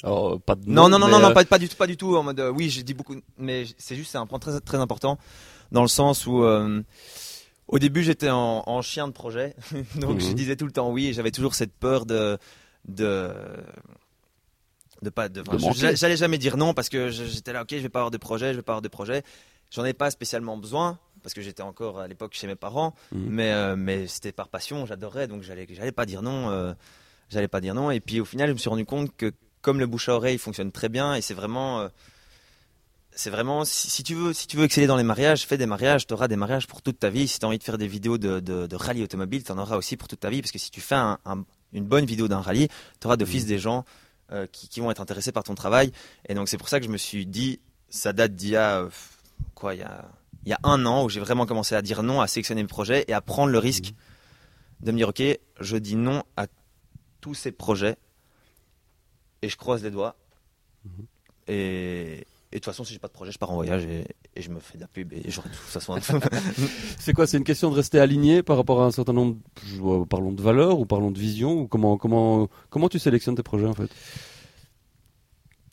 Alors, 0.03 0.33
euh, 0.33 0.39
pas 0.39 0.55
de 0.55 0.67
Non, 0.67 0.89
non, 0.89 0.97
non, 0.97 1.07
non, 1.07 1.19
non, 1.19 1.29
euh, 1.29 1.33
pas, 1.33 1.45
pas 1.45 1.59
du 1.59 1.69
tout, 1.69 1.75
pas 1.75 1.85
du 1.85 1.95
tout. 1.95 2.15
En 2.15 2.23
mode, 2.23 2.39
euh, 2.39 2.49
oui, 2.51 2.71
j'ai 2.71 2.81
dit 2.81 2.95
beaucoup, 2.95 3.15
mais 3.37 3.65
c'est 3.77 3.95
juste, 3.95 4.11
c'est 4.13 4.17
un 4.17 4.25
point 4.25 4.39
très, 4.39 4.59
très 4.61 4.77
important 4.77 5.19
dans 5.71 5.83
le 5.83 5.87
sens 5.87 6.25
où, 6.25 6.43
euh, 6.43 6.81
au 7.67 7.77
début, 7.77 8.01
j'étais 8.03 8.31
en, 8.31 8.63
en 8.65 8.81
chien 8.81 9.07
de 9.07 9.13
projet, 9.13 9.55
donc 9.95 10.19
je 10.19 10.29
Mhm. 10.29 10.33
disais 10.33 10.55
tout 10.55 10.65
le 10.65 10.71
temps 10.71 10.91
oui, 10.91 11.07
et 11.07 11.13
j'avais 11.13 11.31
toujours 11.31 11.53
cette 11.53 11.73
peur 11.73 12.07
de, 12.07 12.39
de, 12.87 13.31
de 15.05 15.09
pas, 15.09 15.29
de, 15.29 15.41
enfin, 15.47 15.55
De 15.55 15.95
j'allais 15.95 16.17
jamais 16.17 16.37
dire 16.37 16.57
non 16.57 16.73
parce 16.73 16.89
que 16.89 17.09
j'étais 17.09 17.53
là, 17.53 17.61
ok, 17.61 17.69
je 17.71 17.77
vais 17.77 17.87
pas 17.89 17.99
avoir 17.99 18.11
de 18.11 18.17
projet, 18.17 18.51
je 18.51 18.57
vais 18.57 18.61
pas 18.63 18.73
avoir 18.73 18.81
de 18.81 18.89
projet. 18.89 19.23
J'en 19.71 19.85
ai 19.85 19.93
pas 19.93 20.11
spécialement 20.11 20.57
besoin 20.57 20.99
parce 21.23 21.33
que 21.33 21.41
j'étais 21.41 21.63
encore 21.63 21.99
à 21.99 22.07
l'époque 22.07 22.33
chez 22.33 22.45
mes 22.47 22.55
parents, 22.55 22.93
Mhm. 23.11 23.25
mais, 23.29 23.51
euh, 23.53 23.75
mais 23.77 24.07
c'était 24.07 24.31
par 24.33 24.49
passion, 24.49 24.85
j'adorais, 24.85 25.27
donc 25.27 25.41
j'allais, 25.43 25.65
j'allais 25.71 25.91
pas 25.93 26.05
dire 26.05 26.21
non. 26.21 26.49
euh, 26.51 26.73
j'allais 27.29 27.47
pas 27.47 27.61
dire 27.61 27.73
non. 27.73 27.89
Et 27.91 27.99
puis 27.99 28.19
au 28.19 28.25
final, 28.25 28.49
je 28.49 28.53
me 28.53 28.57
suis 28.59 28.69
rendu 28.69 28.85
compte 28.85 29.15
que 29.17 29.31
comme 29.61 29.79
le 29.79 29.87
bouche 29.87 30.09
à 30.09 30.13
oreille 30.15 30.37
fonctionne 30.37 30.71
très 30.71 30.89
bien, 30.89 31.15
et 31.15 31.21
c'est 31.21 31.33
vraiment, 31.33 31.79
euh, 31.79 31.87
c'est 33.17 33.29
vraiment, 33.29 33.63
si, 33.65 33.89
si 33.89 34.03
tu 34.03 34.13
veux, 34.13 34.33
si 34.33 34.45
tu 34.45 34.57
veux 34.57 34.65
exceller 34.65 34.87
dans 34.87 34.97
les 34.97 35.03
mariages, 35.03 35.45
fais 35.47 35.57
des 35.57 35.65
mariages, 35.65 36.05
tu 36.05 36.13
auras 36.13 36.27
des 36.27 36.35
mariages 36.35 36.67
pour 36.67 36.81
toute 36.81 36.99
ta 36.99 37.09
vie. 37.09 37.27
Si 37.27 37.39
tu 37.39 37.45
as 37.45 37.47
envie 37.47 37.57
de 37.57 37.63
faire 37.63 37.77
des 37.77 37.87
vidéos 37.87 38.17
de, 38.17 38.39
de, 38.41 38.67
de 38.67 38.75
rallye 38.75 39.03
automobile, 39.03 39.43
tu 39.43 39.51
en 39.53 39.57
auras 39.57 39.77
aussi 39.77 39.95
pour 39.97 40.07
toute 40.09 40.19
ta 40.19 40.29
vie, 40.29 40.41
parce 40.41 40.51
que 40.51 40.59
si 40.59 40.69
tu 40.69 40.81
fais 40.81 40.95
un- 40.95 41.17
un- 41.25 41.43
une 41.73 41.85
bonne 41.85 42.05
vidéo 42.05 42.27
d'un 42.27 42.41
rallye, 42.41 42.67
tu 42.99 43.07
auras 43.07 43.15
d'office 43.17 43.45
des 43.45 43.57
gens 43.57 43.85
euh, 44.31 44.47
qui, 44.47 44.67
qui 44.69 44.79
vont 44.79 44.91
être 44.91 45.01
intéressés 45.01 45.31
par 45.31 45.43
ton 45.43 45.55
travail. 45.55 45.91
Et 46.27 46.33
donc 46.33 46.49
c'est 46.49 46.57
pour 46.57 46.69
ça 46.69 46.79
que 46.79 46.85
je 46.85 46.91
me 46.91 46.97
suis 46.97 47.25
dit, 47.25 47.59
ça 47.89 48.13
date 48.13 48.35
d'il 48.35 48.49
y 48.49 48.55
a 48.55 48.81
euh, 48.81 48.89
quoi, 49.53 49.75
il 49.75 49.81
y 49.81 49.83
a, 49.83 50.05
il 50.45 50.49
y 50.49 50.53
a 50.53 50.59
un 50.63 50.85
an 50.85 51.03
où 51.03 51.09
j'ai 51.09 51.19
vraiment 51.19 51.45
commencé 51.45 51.75
à 51.75 51.81
dire 51.81 52.03
non, 52.03 52.21
à 52.21 52.27
sélectionner 52.27 52.61
le 52.61 52.67
projet 52.67 53.05
et 53.07 53.13
à 53.13 53.21
prendre 53.21 53.51
le 53.51 53.59
risque 53.59 53.93
de 54.81 54.91
me 54.91 54.97
dire, 54.97 55.09
ok, 55.09 55.23
je 55.59 55.77
dis 55.77 55.95
non 55.95 56.23
à 56.37 56.47
tous 57.21 57.33
ces 57.33 57.51
projets 57.51 57.97
et 59.41 59.49
je 59.49 59.57
croise 59.57 59.83
les 59.83 59.91
doigts. 59.91 60.15
Mhm. 60.85 61.05
Et, 61.47 62.27
et 62.55 62.59
de 62.59 62.63
toute 62.63 62.71
façon, 62.71 62.85
si 62.85 62.93
j'ai 62.93 62.99
pas 62.99 63.09
de 63.09 63.13
projet, 63.13 63.31
je 63.33 63.37
pars 63.37 63.51
en 63.51 63.55
voyage 63.55 63.83
et, 63.85 64.05
et 64.35 64.41
je 64.41 64.49
me 64.49 64.59
fais 64.61 64.77
de 64.77 64.81
la 64.81 64.87
pub 64.87 65.11
et 65.11 65.29
j'aurai 65.29 65.49
de 65.49 65.53
toute 65.55 65.63
façon. 65.65 65.97
C'est 66.99 67.11
quoi 67.13 67.27
C'est 67.27 67.37
une 67.37 67.43
question 67.43 67.69
de 67.69 67.75
rester 67.75 67.99
aligné 67.99 68.41
par 68.43 68.55
rapport 68.57 68.81
à 68.81 68.85
un 68.85 68.91
certain 68.91 69.11
nombre. 69.13 69.35
vois, 69.77 70.05
Parlons 70.05 70.31
de 70.31 70.41
valeurs 70.41 70.79
ou 70.79 70.85
parlons 70.85 71.11
de 71.11 71.19
vision 71.19 71.51
ou 71.61 71.67
comment 71.67 71.97
comment 71.97 72.47
comment 72.69 72.87
tu 72.89 72.97
sélectionnes 72.97 73.35
tes 73.35 73.43
projets 73.43 73.67
en 73.67 73.73
fait? 73.73 73.89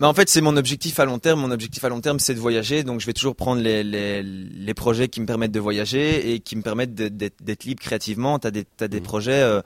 Mais 0.01 0.07
en 0.09 0.15
fait, 0.15 0.29
c'est 0.29 0.41
mon 0.41 0.57
objectif 0.57 0.99
à 0.99 1.05
long 1.05 1.21
terme. 1.21 1.41
Mon 1.41 1.53
objectif 1.53 1.85
à 1.85 1.89
long 1.89 2.01
terme, 2.01 2.19
c'est 2.19 2.35
de 2.35 2.41
voyager. 2.41 2.83
Donc, 2.83 2.99
je 2.99 3.07
vais 3.07 3.13
toujours 3.13 3.37
prendre 3.37 3.63
les, 3.63 3.85
les, 3.85 4.25
les 4.25 4.75
projets 4.75 5.09
qui 5.09 5.21
me 5.21 5.27
permettent 5.27 5.53
de 5.53 5.61
voyager 5.61 6.33
et 6.33 6.41
qui 6.41 6.57
me 6.57 6.63
permettent 6.63 6.97
de- 6.97 7.07
d'être 7.09 7.63
libre 7.65 7.81
créativement. 7.81 8.41
Tu 8.41 8.49
as 8.49 8.51
des, 8.51 8.65
t'as 8.65 8.89
des 8.89 8.99
Mhm. 8.99 9.05
projets. 9.07 9.41
euh, 9.43 9.63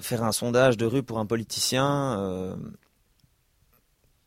faire 0.00 0.24
un 0.24 0.32
sondage 0.32 0.76
de 0.76 0.84
rue 0.84 1.04
pour 1.04 1.20
un 1.20 1.26
politicien. 1.26 2.18
euh, 2.18 2.56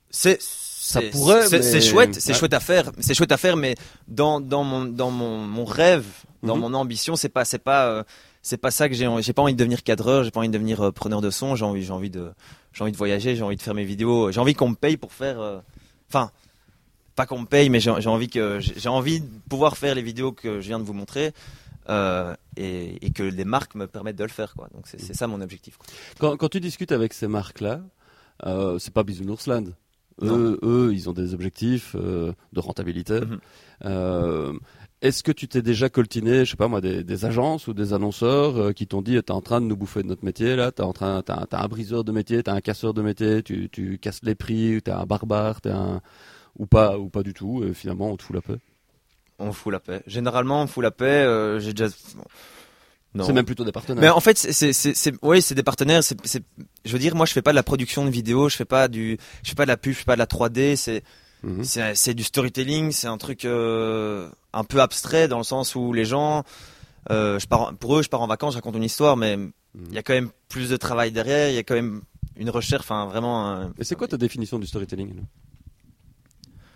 c'est. 0.10 0.40
Ça 0.82 1.02
c'est- 1.02 1.10
pourrait, 1.10 1.46
c'est 1.48 1.58
mais- 1.58 1.62
c'est 1.64 1.82
chouette, 1.82 2.16
c'est 2.16 2.32
Ouais. 2.32 2.38
chouette 2.40 2.54
à 2.54 2.60
faire, 2.62 2.92
c'est 3.02 3.14
chouette 3.14 3.32
à 3.34 3.38
faire, 3.38 3.58
mais 3.58 3.76
dans, 4.08 4.40
dans 4.40 4.64
mon 4.64 4.86
dans 4.86 5.12
mon, 5.12 5.40
mon 5.40 5.66
rêve, 5.66 6.06
dans 6.42 6.56
Mhm. 6.56 6.62
mon 6.62 6.74
ambition, 6.74 7.16
c'est 7.18 7.28
pas 7.30 7.44
c'est 7.44 7.60
pas 7.60 7.88
euh, 7.88 8.04
c'est 8.42 8.56
pas 8.58 8.72
ça 8.72 8.88
que 8.88 8.96
j'ai 8.96 9.06
envie. 9.06 9.22
J'ai 9.22 9.34
pas 9.34 9.42
envie 9.42 9.54
de 9.54 9.58
devenir 9.60 9.84
cadreur, 9.84 10.24
j'ai 10.24 10.32
pas 10.32 10.40
envie 10.40 10.48
de 10.48 10.54
devenir 10.54 10.82
euh, 10.82 10.92
preneur 10.94 11.20
de 11.20 11.30
son. 11.32 11.56
J'ai 11.56 11.66
envie, 11.66 11.84
j'ai 11.84 11.92
envie 11.92 12.10
de, 12.10 12.32
j'ai 12.72 12.82
envie 12.84 12.94
de 12.94 12.98
voyager, 12.98 13.36
j'ai 13.36 13.44
envie 13.44 13.58
de 13.58 13.62
faire 13.62 13.74
mes 13.76 13.84
vidéos. 13.84 14.32
J'ai 14.32 14.40
envie 14.40 14.54
qu'on 14.56 14.70
me 14.70 14.76
paye 14.76 14.96
pour 14.98 15.12
faire. 15.12 15.40
euh, 15.42 15.60
Enfin, 16.08 16.32
pas 17.16 17.26
qu'on 17.26 17.40
me 17.42 17.46
paye, 17.46 17.70
mais 17.70 17.82
j'ai 17.82 17.94
j'ai 18.00 18.10
envie 18.10 18.30
que 18.30 18.60
j'ai 18.62 18.90
envie 18.90 19.20
de 19.20 19.28
pouvoir 19.50 19.76
faire 19.78 19.94
les 19.96 20.02
vidéos 20.02 20.32
que 20.32 20.62
je 20.62 20.68
viens 20.68 20.80
de 20.80 20.86
vous 20.86 20.94
montrer. 20.94 21.34
euh, 21.90 22.36
et, 22.56 23.04
et 23.06 23.10
que 23.10 23.24
les 23.24 23.46
marques 23.46 23.74
me 23.74 23.88
permettent 23.88 24.16
de 24.18 24.24
le 24.24 24.30
faire 24.30 24.54
quoi. 24.56 24.68
Donc 24.76 24.84
c'est 24.86 25.02
c'est 25.02 25.16
ça 25.16 25.26
mon 25.28 25.42
objectif. 25.42 25.76
quoi. 25.78 25.88
Quand, 26.20 26.38
quand 26.38 26.48
tu 26.50 26.60
discutes 26.60 26.92
avec 26.92 27.14
ces 27.14 27.28
marques-là, 27.28 27.82
euh, 28.46 28.78
c'est 28.78 28.94
pas 28.94 29.02
Bisounoursland. 29.04 29.62
Non. 29.66 29.74
Eux, 30.22 30.60
eux, 30.64 30.92
ils 30.94 31.10
ont 31.10 31.14
des 31.14 31.34
objectifs 31.34 31.96
euh, 31.96 32.34
de 32.54 32.60
rentabilité. 32.60 33.22
Mhm. 33.22 33.40
Euh, 33.86 34.54
Est-ce 35.02 35.24
que 35.24 35.32
tu 35.32 35.48
t'es 35.48 35.62
déjà 35.62 35.90
coltiné, 35.90 36.46
je 36.46 36.52
sais 36.52 36.58
pas 36.58 36.68
moi, 36.68 36.82
des, 36.82 37.04
des 37.04 37.26
agences 37.26 37.68
ou 37.68 37.74
des 37.74 37.94
annonceurs 37.94 38.58
euh, 38.58 38.72
qui 38.74 38.88
t'ont 38.88 39.02
dit 39.02 39.22
t'es 39.24 39.32
en 39.32 39.42
train 39.42 39.62
de 39.62 39.66
nous 39.66 39.78
bouffer 39.78 40.04
de 40.04 40.08
notre 40.08 40.26
métier 40.26 40.56
là, 40.56 40.72
t'es 40.72 40.84
en 40.84 40.94
train, 40.94 41.22
t'as, 41.22 41.46
un 41.52 41.68
briseur 41.68 42.04
de 42.04 42.12
métier, 42.12 42.44
t'as 42.44 42.54
un 42.54 42.62
casseur 42.62 42.94
de 42.94 43.02
métier, 43.02 43.44
tu, 43.44 43.70
tu 43.70 43.98
casses 43.98 44.24
les 44.24 44.36
prix, 44.36 44.82
t'es 44.82 44.92
un 44.92 45.06
barbare, 45.06 45.62
t'es 45.62 45.72
un 45.72 46.02
ou 46.58 46.66
pas 46.66 46.98
ou 46.98 47.10
pas 47.10 47.24
du 47.24 47.34
tout. 47.34 47.64
Et 47.64 47.74
finalement, 47.74 48.12
on 48.12 48.18
te 48.18 48.24
fout 48.24 48.36
la 48.36 48.42
paix? 48.42 48.60
On 49.38 49.54
fout 49.54 49.72
la 49.72 49.80
paix. 49.80 50.02
Généralement, 50.06 50.64
on 50.64 50.68
fout 50.68 50.84
la 50.84 50.92
paix. 50.92 51.26
j'ai 51.60 51.74
déjà. 51.74 51.88
C'est 53.25 53.34
même 53.34 53.46
plutôt 53.46 53.63
des 53.63 53.72
partenaires. 53.72 54.01
Mais 54.01 54.10
en 54.10 54.20
fait, 54.20 54.38
c'est, 54.38 55.13
oui, 55.24 55.42
c'est 55.42 55.56
des 55.56 55.63
partenaires. 55.63 56.04
C'est, 56.04 56.18
je 56.86 56.92
veux 56.94 57.00
dire, 57.00 57.16
moi, 57.16 57.25
je 57.25 57.34
fais 57.34 57.42
pas 57.42 57.51
de 57.51 57.56
la 57.56 57.63
production 57.63 58.06
de 58.06 58.10
vidéos, 58.12 58.50
je 58.50 58.56
fais 58.56 58.66
pas 58.66 58.88
du, 58.88 59.18
je 59.44 59.50
fais 59.50 59.56
pas 59.56 59.66
de 59.66 59.70
la 59.70 59.78
pub, 59.78 59.94
je 59.94 60.00
fais 60.00 60.06
pas 60.06 60.16
de 60.16 60.20
la 60.20 60.28
3D. 60.28 60.75
C'est, 60.75 61.04
Mhm. 61.42 61.63
c'est, 61.63 61.96
c'est 61.96 62.13
du 62.13 62.24
storytelling. 62.24 62.92
C'est 62.92 63.08
un 63.08 63.18
truc 63.18 63.46
euh, 63.46 64.30
un 64.54 64.63
peu 64.66 64.82
abstrait 64.82 65.28
dans 65.30 65.38
le 65.38 65.46
sens 65.46 65.74
où 65.74 65.94
les 65.94 66.04
gens, 66.06 66.44
euh, 67.12 67.39
je 67.39 67.48
pars, 67.48 67.74
pour 67.75 67.98
eux, 67.98 68.04
je 68.04 68.10
pars 68.10 68.22
en 68.22 68.28
vacances, 68.28 68.54
je 68.54 68.58
raconte 68.58 68.75
une 68.75 68.84
histoire, 68.84 69.16
mais 69.16 69.38
il 69.88 69.94
y 69.94 69.98
a 69.98 70.04
quand 70.04 70.13
même 70.13 70.30
plus 70.50 70.70
de 70.70 70.75
travail 70.78 71.12
derrière. 71.13 71.48
Il 71.50 71.56
y 71.56 71.58
a 71.58 71.63
quand 71.63 71.75
même 71.75 72.01
une 72.36 72.50
recherche, 72.50 72.84
enfin, 72.84 73.06
vraiment. 73.06 73.51
euh, 73.56 73.66
Et 73.80 73.86
c'est 73.86 73.96
quoi 73.96 74.08
ta 74.08 74.18
définition 74.18 74.60
du 74.60 74.68
storytelling 74.68 75.13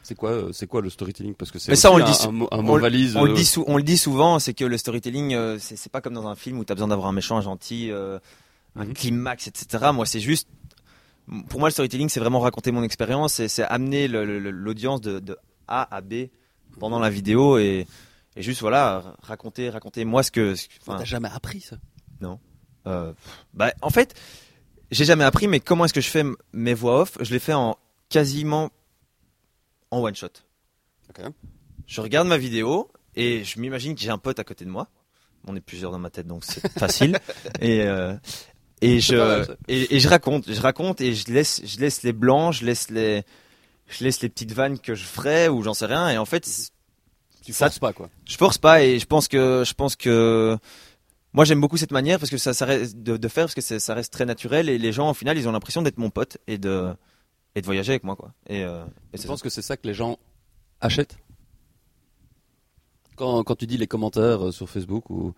C'est 0.04 0.16
quoi, 0.16 0.32
euh, 0.32 0.52
c'est 0.52 0.68
quoi 0.68 0.82
le 0.82 0.90
storytelling? 0.90 1.34
Parce 1.34 1.50
que 1.50 1.58
c'est 1.60 1.76
ça, 1.78 1.92
on 1.92 1.98
le 1.98 2.04
un, 2.04 2.12
dit- 2.12 2.18
un 2.28 2.32
mot, 2.32 2.48
un 2.52 2.58
on 2.60 2.64
mot 2.64 2.78
valise. 2.78 3.16
On 3.16 3.24
le 3.24 3.32
euh, 3.32 3.36
dit, 3.36 3.50
on 3.68 3.78
le 3.78 3.84
dit 3.84 3.98
souvent, 3.98 4.38
c'est 4.38 4.54
que 4.54 4.66
le 4.66 4.78
storytelling, 4.78 5.34
euh, 5.34 5.58
c'est 5.60 5.76
c'est 5.78 5.92
pas 5.92 6.02
comme 6.02 6.14
dans 6.14 6.28
un 6.28 6.36
film 6.36 6.60
où 6.60 6.66
tu 6.66 6.72
as 6.72 6.76
besoin 6.76 6.90
d'avoir 6.90 7.08
un 7.08 7.14
méchant, 7.14 7.38
un 7.38 7.42
gentil, 7.42 7.90
euh, 7.90 8.20
un 8.76 8.86
Mhm. 8.86 8.94
climax, 8.94 9.48
etc. 9.48 9.92
Moi, 9.94 10.06
c'est 10.06 10.20
juste. 10.20 10.48
Pour 11.48 11.60
moi, 11.62 11.70
le 11.70 11.74
storytelling, 11.74 12.10
c'est 12.10 12.20
vraiment 12.20 12.42
raconter 12.42 12.72
mon 12.74 12.84
expérience 12.84 13.40
et 13.40 13.48
c'est 13.48 13.64
amener 13.64 14.10
le- 14.10 14.26
le- 14.26 14.40
le- 14.40 14.52
l'audience 14.52 15.00
de, 15.00 15.20
de 15.20 15.38
A 15.70 15.96
à 15.96 16.02
B 16.02 16.26
pendant 16.82 17.00
la 17.00 17.10
vidéo 17.10 17.58
et, 17.58 17.88
et 18.36 18.42
juste, 18.42 18.60
voilà, 18.60 19.16
raconter, 19.22 19.70
raconter 19.70 20.04
moi 20.04 20.22
ce 20.24 20.32
que. 20.32 20.56
ce 20.56 20.68
T'as 20.86 21.06
jamais 21.06 21.30
appris 21.34 21.62
ça? 21.62 21.78
Euh, 22.86 23.14
pff, 23.14 23.46
bah, 23.54 23.74
en 23.82 23.90
fait, 23.90 24.14
j'ai 24.92 25.06
jamais 25.06 25.24
appris, 25.24 25.48
mais 25.48 25.62
comment 25.62 25.86
est-ce 25.86 25.94
que 25.94 26.02
je 26.02 26.10
fais 26.10 26.20
m- 26.20 26.36
mes 26.52 26.74
voix 26.74 27.00
off? 27.04 27.18
Je 27.22 27.32
les 27.32 27.40
fais 27.40 27.54
en 27.54 27.78
quasiment 28.10 28.70
en 29.94 30.02
one 30.02 30.16
shot. 30.16 30.28
Ok. 31.10 31.26
Je 31.88 32.02
regarde 32.02 32.28
ma 32.28 32.38
vidéo 32.38 32.90
et 33.16 33.44
je 33.44 33.60
m'imagine 33.60 33.96
que 33.96 34.02
j'ai 34.02 34.10
un 34.10 34.18
pote 34.18 34.40
à 34.40 34.44
côté 34.44 34.66
de 34.66 34.70
moi. 34.70 34.88
On 35.48 35.56
est 35.56 35.62
plusieurs 35.62 35.92
dans 35.92 36.00
ma 36.00 36.10
tête, 36.10 36.26
donc 36.28 36.44
c'est 36.46 36.68
facile. 36.80 37.20
et 37.60 37.82
euh, 37.84 38.14
et 38.82 38.96
mal, 38.96 39.02
je 39.02 39.52
et, 39.68 39.96
et 39.96 40.00
je 40.00 40.08
raconte, 40.08 40.52
je 40.52 40.62
raconte 40.62 41.02
et 41.02 41.14
je 41.14 41.32
laisse 41.32 41.62
je 41.66 41.80
laisse 41.80 42.04
les 42.04 42.14
blancs, 42.14 42.54
je 42.54 42.66
laisse 42.66 42.90
les 42.90 43.24
je 43.88 44.04
laisse 44.06 44.22
les 44.22 44.30
petites 44.30 44.54
vannes 44.54 44.80
que 44.80 44.96
je 44.96 45.04
ferai 45.04 45.50
ou 45.50 45.62
j'en 45.64 45.74
sais 45.74 45.86
rien. 45.86 46.10
Et 46.10 46.18
en 46.18 46.26
fait, 46.26 46.48
Tu 47.46 47.52
Ça- 47.54 47.66
forces 47.66 47.80
pas 47.80 47.92
quoi. 47.94 48.10
je 48.26 48.38
force 48.38 48.58
pas 48.58 48.82
et 48.84 49.00
je 49.00 49.06
pense 49.06 49.28
que 49.28 49.64
je 49.66 49.74
pense 49.74 49.96
que 49.98 50.58
moi 51.34 51.44
j'aime 51.44 51.60
beaucoup 51.60 51.78
cette 51.78 51.92
manière 51.92 52.20
parce 52.20 52.30
que 52.32 52.38
ça, 52.38 52.54
ça 52.54 52.66
reste 52.66 52.98
de, 52.98 53.18
de 53.18 53.28
faire 53.28 53.44
parce 53.46 53.56
que 53.56 53.62
ça 53.80 53.94
reste 53.94 54.14
très 54.14 54.26
naturel 54.26 54.70
et 54.70 54.78
les 54.78 54.94
gens 54.94 55.10
au 55.10 55.14
final 55.14 55.38
ils 55.38 55.48
ont 55.48 55.52
l'impression 55.52 55.82
d'être 55.82 55.98
mon 55.98 56.10
pote 56.10 56.38
et 56.48 56.58
de 56.58 56.94
et 57.56 57.62
de 57.62 57.66
voyager 57.66 57.94
avec 57.94 58.04
moi 58.04 58.16
quoi. 58.16 58.34
Et, 58.48 58.64
euh, 58.64 58.84
et 59.14 59.18
Je 59.18 59.28
pense 59.28 59.42
que 59.42 59.50
c'est 59.50 59.62
ça 59.62 59.78
que 59.78 59.88
les 59.88 59.94
gens 59.94 60.18
achètent? 60.82 61.18
Quand, 63.16 63.44
quand 63.44 63.56
tu 63.56 63.68
dis 63.68 63.78
les 63.78 63.86
commentaires 63.88 64.48
euh, 64.48 64.52
sur 64.52 64.68
Facebook 64.70 65.10
ou 65.12 65.34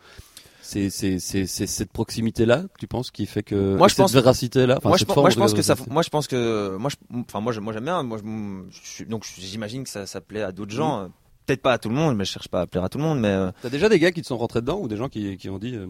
c'est 0.62 0.90
c'est 0.90 1.20
c'est 1.20 1.46
c'est 1.46 1.68
cette 1.68 1.92
proximité 1.92 2.46
là 2.46 2.64
tu 2.80 2.88
penses 2.88 3.12
qui 3.12 3.26
fait 3.26 3.44
que 3.44 3.76
Moi, 3.76 3.90
cette 3.90 4.10
véracité 4.12 4.66
là 4.66 4.80
moi, 4.84 4.98
je, 4.98 5.04
pense- 5.06 5.16
moi 5.18 5.30
je 5.30 5.36
pense 5.38 5.54
que 5.54 5.62
ça 5.62 5.76
moi 5.90 6.02
je 6.02 6.10
pense 6.10 6.28
que 6.28 6.76
moi 6.78 6.90
je, 6.90 6.96
enfin 7.20 7.42
moi 7.42 7.54
moi 7.60 7.74
j'aime 7.74 7.84
bien 7.84 8.02
moi 8.02 8.18
je, 8.18 9.04
donc 9.04 9.26
j'imagine 9.38 9.84
que 9.84 9.90
ça 9.90 10.06
ça 10.08 10.22
plaît 10.22 10.42
à 10.42 10.52
d'autres 10.54 10.72
gens 10.74 11.02
euh, 11.02 11.08
peut-être 11.46 11.62
pas 11.62 11.74
à 11.74 11.78
tout 11.78 11.90
le 11.90 11.96
monde 11.96 12.16
mais 12.16 12.24
je 12.26 12.32
cherche 12.32 12.48
pas 12.48 12.62
à 12.62 12.66
plaire 12.68 12.84
à 12.86 12.90
tout 12.90 12.98
le 12.98 13.04
monde 13.04 13.20
mais 13.20 13.28
euh, 13.28 13.52
T'as 13.62 13.70
déjà 13.70 13.90
des 13.90 14.00
gars 14.00 14.12
qui 14.14 14.22
te 14.22 14.28
sont 14.28 14.38
rentrés 14.38 14.62
dedans 14.62 14.80
ou 14.80 14.88
des 14.88 14.96
gens 14.98 15.10
qui 15.10 15.36
qui 15.38 15.50
ont 15.50 15.60
dit 15.60 15.76
euh, 15.76 15.88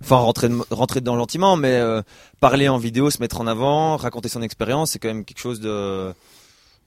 enfin 0.00 0.16
rentrer 0.16 0.48
rentrer 0.70 1.00
dedans 1.00 1.16
gentiment 1.16 1.56
mais 1.56 1.74
euh, 1.76 2.02
parler 2.40 2.68
en 2.68 2.78
vidéo 2.78 3.10
se 3.10 3.18
mettre 3.20 3.40
en 3.40 3.46
avant 3.46 3.96
raconter 3.96 4.28
son 4.28 4.42
expérience 4.42 4.92
c'est 4.92 4.98
quand 4.98 5.08
même 5.08 5.24
quelque 5.24 5.40
chose 5.40 5.60
de 5.60 6.12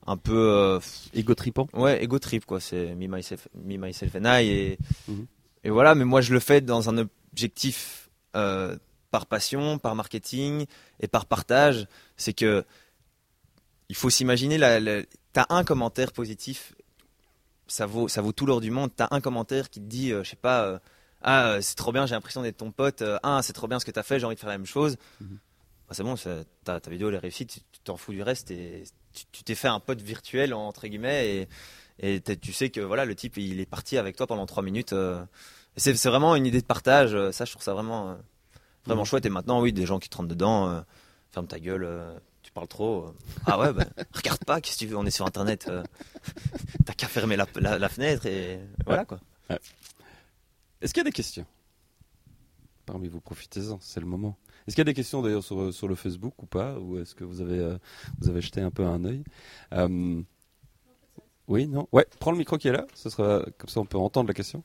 un 0.08 0.18
peu 0.18 0.38
euh, 0.38 0.80
ego 1.14 1.34
tripant 1.36 1.68
Ouais, 1.74 2.04
ego 2.04 2.20
trip 2.20 2.46
quoi. 2.46 2.60
C'est 2.60 2.94
me 2.96 3.08
myself, 3.08 3.48
me 3.56 3.78
myself 3.78 4.16
and 4.16 4.26
I 4.26 4.48
et 4.48 4.78
Mhm. 5.08 5.26
et 5.64 5.70
voilà. 5.72 5.96
Mais 5.96 6.06
moi, 6.06 6.22
je 6.22 6.32
le 6.32 6.40
fais 6.40 6.62
dans 6.62 6.90
un 6.92 6.98
objectif 7.00 8.10
euh, 8.36 8.78
par 9.10 9.26
passion, 9.26 9.80
par 9.80 9.96
marketing 9.96 10.68
et 11.00 11.08
par 11.08 11.26
partage. 11.26 11.88
C'est 12.18 12.34
que 12.34 12.64
il 13.90 13.96
faut 13.96 14.12
s'imaginer 14.12 14.60
la, 14.60 14.80
la- 14.80 15.02
t'as 15.34 15.48
un 15.50 15.64
commentaire 15.64 16.12
positif, 16.12 16.76
ça 17.68 17.88
vaut 17.88 18.08
ça 18.08 18.22
vaut 18.22 18.32
tout 18.32 18.46
l'or 18.46 18.62
du 18.62 18.70
monde. 18.70 18.92
T'as 18.96 19.08
un 19.10 19.22
commentaire 19.22 19.72
qui 19.72 19.80
te 19.80 19.86
dit, 19.88 20.12
euh, 20.12 20.24
je 20.24 20.30
sais 20.30 20.36
pas. 20.36 20.80
Ah, 21.26 21.48
euh, 21.50 21.62
c'est 21.62 21.76
trop 21.76 21.92
bien, 21.92 22.06
j'ai 22.06 22.16
l'impression 22.16 22.42
d'être 22.42 22.58
ton 22.58 22.72
pote. 22.72 23.04
ah, 23.24 23.42
c'est 23.44 23.52
trop 23.54 23.68
bien 23.68 23.80
ce 23.80 23.86
que 23.86 23.92
t'as 23.92 24.04
fait, 24.04 24.20
j'ai 24.20 24.26
envie 24.26 24.36
de 24.36 24.40
faire 24.40 24.50
la 24.50 24.58
même 24.58 24.66
chose. 24.66 24.96
Mhm. 25.20 25.38
Bah, 25.88 25.94
c'est 25.94 26.04
bon, 26.04 26.16
ta, 26.64 26.80
ta 26.80 26.90
vidéo 26.90 27.10
elle 27.10 27.16
est 27.16 27.20
réussie, 27.20 27.46
tu 27.46 27.60
t'en 27.84 27.98
fous 27.98 28.12
du 28.14 28.24
reste 28.24 28.50
et 28.52 28.84
tu 29.32 29.44
t'es 29.44 29.54
fait 29.56 29.68
un 29.68 29.80
pote 29.80 30.02
virtuel 30.02 30.54
entre 30.54 30.88
guillemets 30.88 31.48
et, 32.00 32.22
tu 32.22 32.52
sais 32.54 32.70
que 32.70 32.82
voilà 32.82 33.06
le 33.06 33.14
type 33.16 33.38
il 33.38 33.60
est 33.60 33.66
parti 33.66 33.98
avec 33.98 34.16
toi 34.16 34.26
pendant 34.28 34.46
trois 34.46 34.64
minutes. 34.64 34.94
euh, 34.94 35.24
c'est 35.78 35.94
vraiment 36.06 36.36
une 36.36 36.46
idée 36.46 36.60
de 36.62 36.66
partage. 36.66 37.14
euh, 37.14 37.32
Ça, 37.32 37.46
je 37.46 37.52
trouve 37.52 37.64
ça 37.64 37.74
vraiment 37.74 38.10
euh, 38.12 38.16
vraiment 38.86 39.02
Mhm. 39.04 39.08
chouette. 39.08 39.26
Et 39.26 39.30
maintenant, 39.30 39.62
oui, 39.62 39.74
des 39.74 39.86
gens 39.86 40.00
qui 40.00 40.10
te 40.10 40.18
rentrent 40.18 40.30
dedans, 40.30 40.84
ferme 41.32 41.48
ta 41.48 41.60
gueule, 41.60 41.88
tu 42.44 42.52
parles 42.52 42.68
trop. 42.68 43.14
ah 43.46 43.60
ouais, 43.60 43.72
bah, 43.74 43.86
regarde 44.14 44.44
pas, 44.44 44.60
qu'est-ce 44.62 44.76
que 44.78 44.86
tu 44.86 44.88
veux 44.88 44.98
On 44.98 45.06
est 45.06 45.12
sur 45.12 45.26
Internet. 45.28 45.70
T'as 46.86 46.94
qu'à 46.94 47.08
fermer 47.08 47.36
la, 47.36 47.46
la- 47.56 47.78
la 47.80 47.90
fenêtre 47.90 48.26
et 48.26 48.60
voilà 48.86 49.06
quoi. 49.06 49.20
Est-ce 50.86 50.94
qu'il 50.94 51.02
y 51.02 51.08
a 51.08 51.10
des 51.10 51.12
questions? 51.12 51.48
Parmi 52.86 53.08
vous, 53.08 53.20
profitez-en, 53.20 53.80
c'est 53.82 54.00
le 54.00 54.06
moment. 54.06 54.38
Est-ce 54.68 54.76
qu'il 54.76 54.82
y 54.82 54.88
a 54.88 54.92
des 54.92 54.94
questions 54.94 55.24
d'ailleurs 55.24 55.44
sur, 55.44 55.74
sur 55.74 55.88
le 55.88 55.96
Facebook 55.96 56.36
ou 56.44 56.46
pas? 56.46 56.78
Ou 56.78 57.00
est-ce 57.00 57.16
que 57.16 57.24
vous 57.24 57.42
avez, 57.42 57.58
euh, 57.58 57.80
vous 58.20 58.30
avez 58.30 58.40
jeté 58.40 58.62
un 58.62 58.70
peu 58.70 58.86
un 58.86 59.04
œil? 59.04 59.24
Euh, 59.74 60.22
Oui, 61.48 61.66
non? 61.68 61.88
Ouais, 61.92 62.06
prends 62.20 62.32
le 62.32 62.38
micro 62.38 62.60
qui 62.60 62.68
est 62.68 62.72
là, 62.72 62.86
ce 62.94 63.10
sera, 63.10 63.44
comme 63.58 63.70
ça 63.70 63.80
on 63.80 63.88
peut 63.88 63.98
entendre 63.98 64.28
la 64.28 64.36
question. 64.36 64.64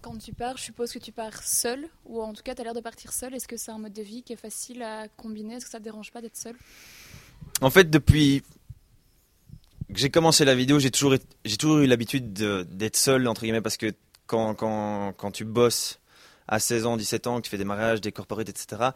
Quand 0.00 0.16
tu 0.18 0.32
pars, 0.32 0.56
je 0.56 0.62
suppose 0.62 0.92
que 0.92 1.00
tu 1.00 1.10
pars 1.10 1.42
seul, 1.42 1.88
ou 2.04 2.22
en 2.22 2.32
tout 2.34 2.44
cas 2.44 2.54
tu 2.54 2.60
as 2.60 2.64
l'air 2.64 2.74
de 2.74 2.80
partir 2.80 3.12
seul. 3.12 3.34
Est-ce 3.34 3.48
que 3.48 3.56
c'est 3.56 3.72
un 3.72 3.78
mode 3.78 3.94
de 3.94 4.02
vie 4.02 4.22
qui 4.22 4.32
est 4.32 4.36
facile 4.36 4.80
à 4.84 5.08
combiner? 5.08 5.54
Est-ce 5.54 5.64
que 5.64 5.72
ça 5.72 5.78
te 5.78 5.84
dérange 5.84 6.12
pas 6.12 6.20
d'être 6.20 6.36
seul? 6.36 6.54
En 7.60 7.70
fait, 7.70 7.90
depuis 7.90 8.44
j'ai 9.94 10.10
commencé 10.10 10.44
la 10.44 10.54
vidéo, 10.54 10.78
j'ai 10.78 10.90
toujours, 10.90 11.14
eu 11.78 11.86
l'habitude 11.86 12.32
de- 12.32 12.66
d'être 12.70 12.96
seul, 12.96 13.26
entre 13.28 13.42
guillemets, 13.42 13.60
parce 13.60 13.76
que 13.76 13.92
quand, 14.26 15.14
tu 15.32 15.44
bosses 15.44 16.00
à 16.48 16.58
16 16.58 16.86
ans, 16.86 16.96
17 16.96 17.26
ans, 17.26 17.36
que 17.38 17.42
tu 17.42 17.50
fais 17.50 17.58
des 17.58 17.64
mariages, 17.64 18.00
des 18.00 18.12
corporates, 18.12 18.48
etc., 18.48 18.90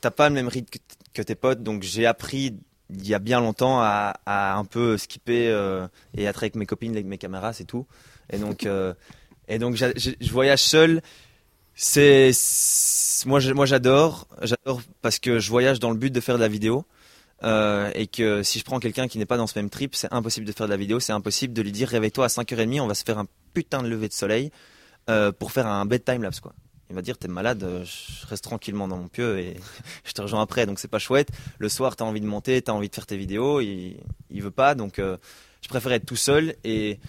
t'as 0.00 0.10
pas 0.10 0.28
le 0.28 0.34
même 0.34 0.48
rythme 0.48 0.78
que, 1.12 1.22
tes 1.22 1.34
potes. 1.34 1.62
Donc 1.62 1.82
j'ai 1.82 2.06
appris 2.06 2.54
il 2.92 3.06
y 3.06 3.14
a 3.14 3.18
bien 3.18 3.40
longtemps 3.40 3.80
à, 3.80 4.14
un 4.26 4.64
peu 4.64 4.98
skipper 4.98 5.48
euh, 5.48 5.86
et 6.16 6.24
être 6.24 6.42
avec 6.42 6.56
mes 6.56 6.66
copines, 6.66 6.92
avec 6.92 7.06
mes 7.06 7.18
caméras, 7.18 7.52
c'est 7.52 7.64
tout. 7.64 7.86
Et 8.32 8.38
donc, 8.38 8.66
euh, 8.66 8.94
je 9.48 10.32
voyage 10.32 10.62
seul. 10.62 11.02
Moi, 13.26 13.66
j'adore 13.66 14.26
parce 15.02 15.18
que 15.18 15.38
je 15.38 15.50
voyage 15.50 15.78
dans 15.78 15.90
le 15.90 15.96
but 15.96 16.10
de 16.10 16.20
faire 16.20 16.36
de 16.36 16.42
la 16.42 16.48
vidéo. 16.48 16.84
Euh, 17.42 17.90
et 17.94 18.06
que 18.06 18.42
si 18.42 18.58
je 18.58 18.64
prends 18.64 18.80
quelqu'un 18.80 19.08
qui 19.08 19.18
n'est 19.18 19.26
pas 19.26 19.36
dans 19.36 19.46
ce 19.46 19.58
même 19.58 19.70
trip, 19.70 19.94
c'est 19.94 20.12
impossible 20.12 20.46
de 20.46 20.52
faire 20.52 20.66
de 20.66 20.72
la 20.72 20.76
vidéo, 20.76 21.00
c'est 21.00 21.12
impossible 21.12 21.54
de 21.54 21.62
lui 21.62 21.72
dire 21.72 21.88
réveille-toi 21.88 22.26
à 22.26 22.28
5h30, 22.28 22.80
on 22.80 22.86
va 22.86 22.94
se 22.94 23.04
faire 23.04 23.18
un 23.18 23.26
putain 23.54 23.82
de 23.82 23.88
lever 23.88 24.08
de 24.08 24.12
soleil 24.12 24.50
euh, 25.08 25.32
pour 25.32 25.52
faire 25.52 25.66
un 25.66 25.86
bedtime 25.86 26.22
lapse 26.22 26.40
quoi. 26.40 26.54
Il 26.90 26.96
va 26.96 27.02
dire 27.02 27.16
t'es 27.16 27.28
malade, 27.28 27.62
euh, 27.62 27.84
je 27.84 28.26
reste 28.26 28.44
tranquillement 28.44 28.88
dans 28.88 28.98
mon 28.98 29.08
pieu 29.08 29.38
et 29.38 29.56
je 30.04 30.12
te 30.12 30.20
rejoins 30.20 30.42
après 30.42 30.66
donc 30.66 30.78
c'est 30.78 30.88
pas 30.88 30.98
chouette. 30.98 31.30
Le 31.58 31.68
soir 31.70 31.96
t'as 31.96 32.04
envie 32.04 32.20
de 32.20 32.26
monter, 32.26 32.60
t'as 32.60 32.72
envie 32.72 32.90
de 32.90 32.94
faire 32.94 33.06
tes 33.06 33.16
vidéos, 33.16 33.60
il, 33.60 33.96
il 34.30 34.42
veut 34.42 34.50
pas 34.50 34.74
donc 34.74 34.98
je 34.98 35.68
préfère 35.68 35.92
être 35.92 36.06
tout 36.06 36.16
seul 36.16 36.56
et 36.64 37.00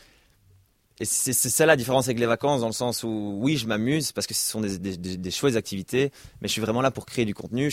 c'est 1.04 1.34
ça 1.34 1.66
la 1.66 1.76
différence 1.76 2.06
avec 2.06 2.20
les 2.20 2.26
vacances 2.26 2.62
dans 2.62 2.68
le 2.68 2.74
sens 2.74 3.04
où 3.04 3.38
oui 3.42 3.58
je 3.58 3.68
m'amuse 3.68 4.12
parce 4.12 4.28
que 4.28 4.34
ce 4.34 4.50
sont 4.50 4.62
des, 4.62 4.78
des, 4.78 5.32
chouettes 5.32 5.56
activités 5.56 6.12
mais 6.42 6.48
je 6.48 6.54
suis 6.54 6.62
vraiment 6.62 6.82
là 6.82 6.92
pour 6.92 7.06
créer 7.06 7.26
du 7.26 7.34
contenu. 7.34 7.72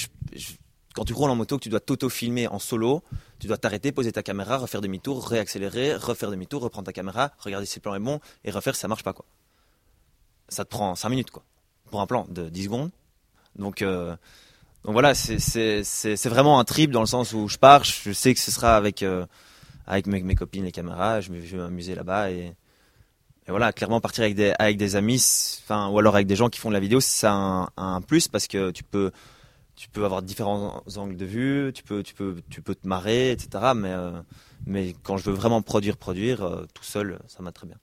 Quand 0.98 1.04
tu 1.04 1.12
roules 1.12 1.30
en 1.30 1.36
moto, 1.36 1.58
que 1.58 1.62
tu 1.62 1.68
dois 1.68 1.78
t'auto-filmer 1.78 2.48
en 2.48 2.58
solo, 2.58 3.04
tu 3.38 3.46
dois 3.46 3.56
t'arrêter, 3.56 3.92
poser 3.92 4.10
ta 4.10 4.24
caméra, 4.24 4.56
refaire 4.56 4.80
demi-tour, 4.80 5.28
réaccélérer, 5.28 5.94
refaire 5.94 6.28
demi-tour, 6.28 6.60
reprendre 6.60 6.86
ta 6.86 6.92
caméra, 6.92 7.30
regarder 7.38 7.66
si 7.66 7.78
le 7.78 7.82
plan 7.82 7.94
est 7.94 8.00
bon 8.00 8.18
et 8.44 8.50
refaire 8.50 8.74
si 8.74 8.80
ça 8.80 8.88
marche 8.88 9.04
pas 9.04 9.12
quoi. 9.12 9.24
ça 10.48 10.64
te 10.64 10.70
prend 10.70 10.96
5 10.96 11.08
minutes 11.08 11.30
quoi 11.30 11.44
pour 11.88 12.00
un 12.00 12.08
plan 12.08 12.26
de 12.28 12.48
10 12.48 12.64
secondes. 12.64 12.90
Donc 13.54 13.82
euh, 13.82 14.16
donc 14.82 14.92
voilà, 14.92 15.14
c'est 15.14 16.28
vraiment 16.28 16.58
un 16.58 16.64
trip 16.64 16.90
dans 16.90 17.00
le 17.00 17.06
sens 17.06 17.32
où 17.32 17.46
je 17.46 17.58
pars, 17.58 17.84
je 17.84 18.10
sais 18.10 18.34
que 18.34 18.40
ce 18.40 18.50
sera 18.50 18.76
avec 18.76 19.04
euh, 19.04 19.24
avec 19.86 20.08
mes, 20.08 20.20
mes 20.20 20.34
copines 20.34 20.64
les 20.64 20.72
caméras, 20.72 21.20
je, 21.20 21.30
vais 21.30 21.58
m'amuser 21.58 21.94
là-bas 21.94 22.32
et 22.32 22.54
et 23.46 23.50
voilà, 23.50 23.72
clairement 23.72 24.00
partir 24.00 24.24
avec 24.24 24.34
des 24.34 24.52
avec 24.58 24.76
des 24.76 24.96
amis, 24.96 25.24
enfin 25.62 25.90
ou 25.90 25.98
alors 26.00 26.16
avec 26.16 26.26
des 26.26 26.34
gens 26.34 26.48
qui 26.48 26.58
font 26.58 26.70
de 26.70 26.74
la 26.74 26.80
vidéo, 26.80 26.98
c'est 26.98 27.28
un, 27.28 27.70
un 27.76 28.00
plus 28.00 28.26
parce 28.26 28.48
que 28.48 28.72
tu 28.72 28.82
peux 28.82 29.12
tu 29.78 29.88
peux 29.88 30.04
avoir 30.04 30.22
différents 30.22 30.82
angles 30.96 31.16
de 31.16 31.24
vue, 31.24 31.72
tu 31.72 31.82
peux 31.84 32.02
tu 32.02 32.14
peux 32.14 32.42
tu 32.50 32.60
peux 32.62 32.74
te 32.74 32.86
marrer, 32.86 33.30
etc. 33.30 33.72
Mais 33.76 33.92
euh, 33.92 34.10
mais 34.66 34.94
quand 35.04 35.16
je 35.16 35.24
veux 35.30 35.36
vraiment 35.36 35.62
produire 35.62 35.96
produire 35.96 36.42
euh, 36.42 36.66
tout 36.74 36.84
seul, 36.84 37.18
ça 37.28 37.42
m'a 37.42 37.52
très 37.52 37.66
bien. 37.66 37.76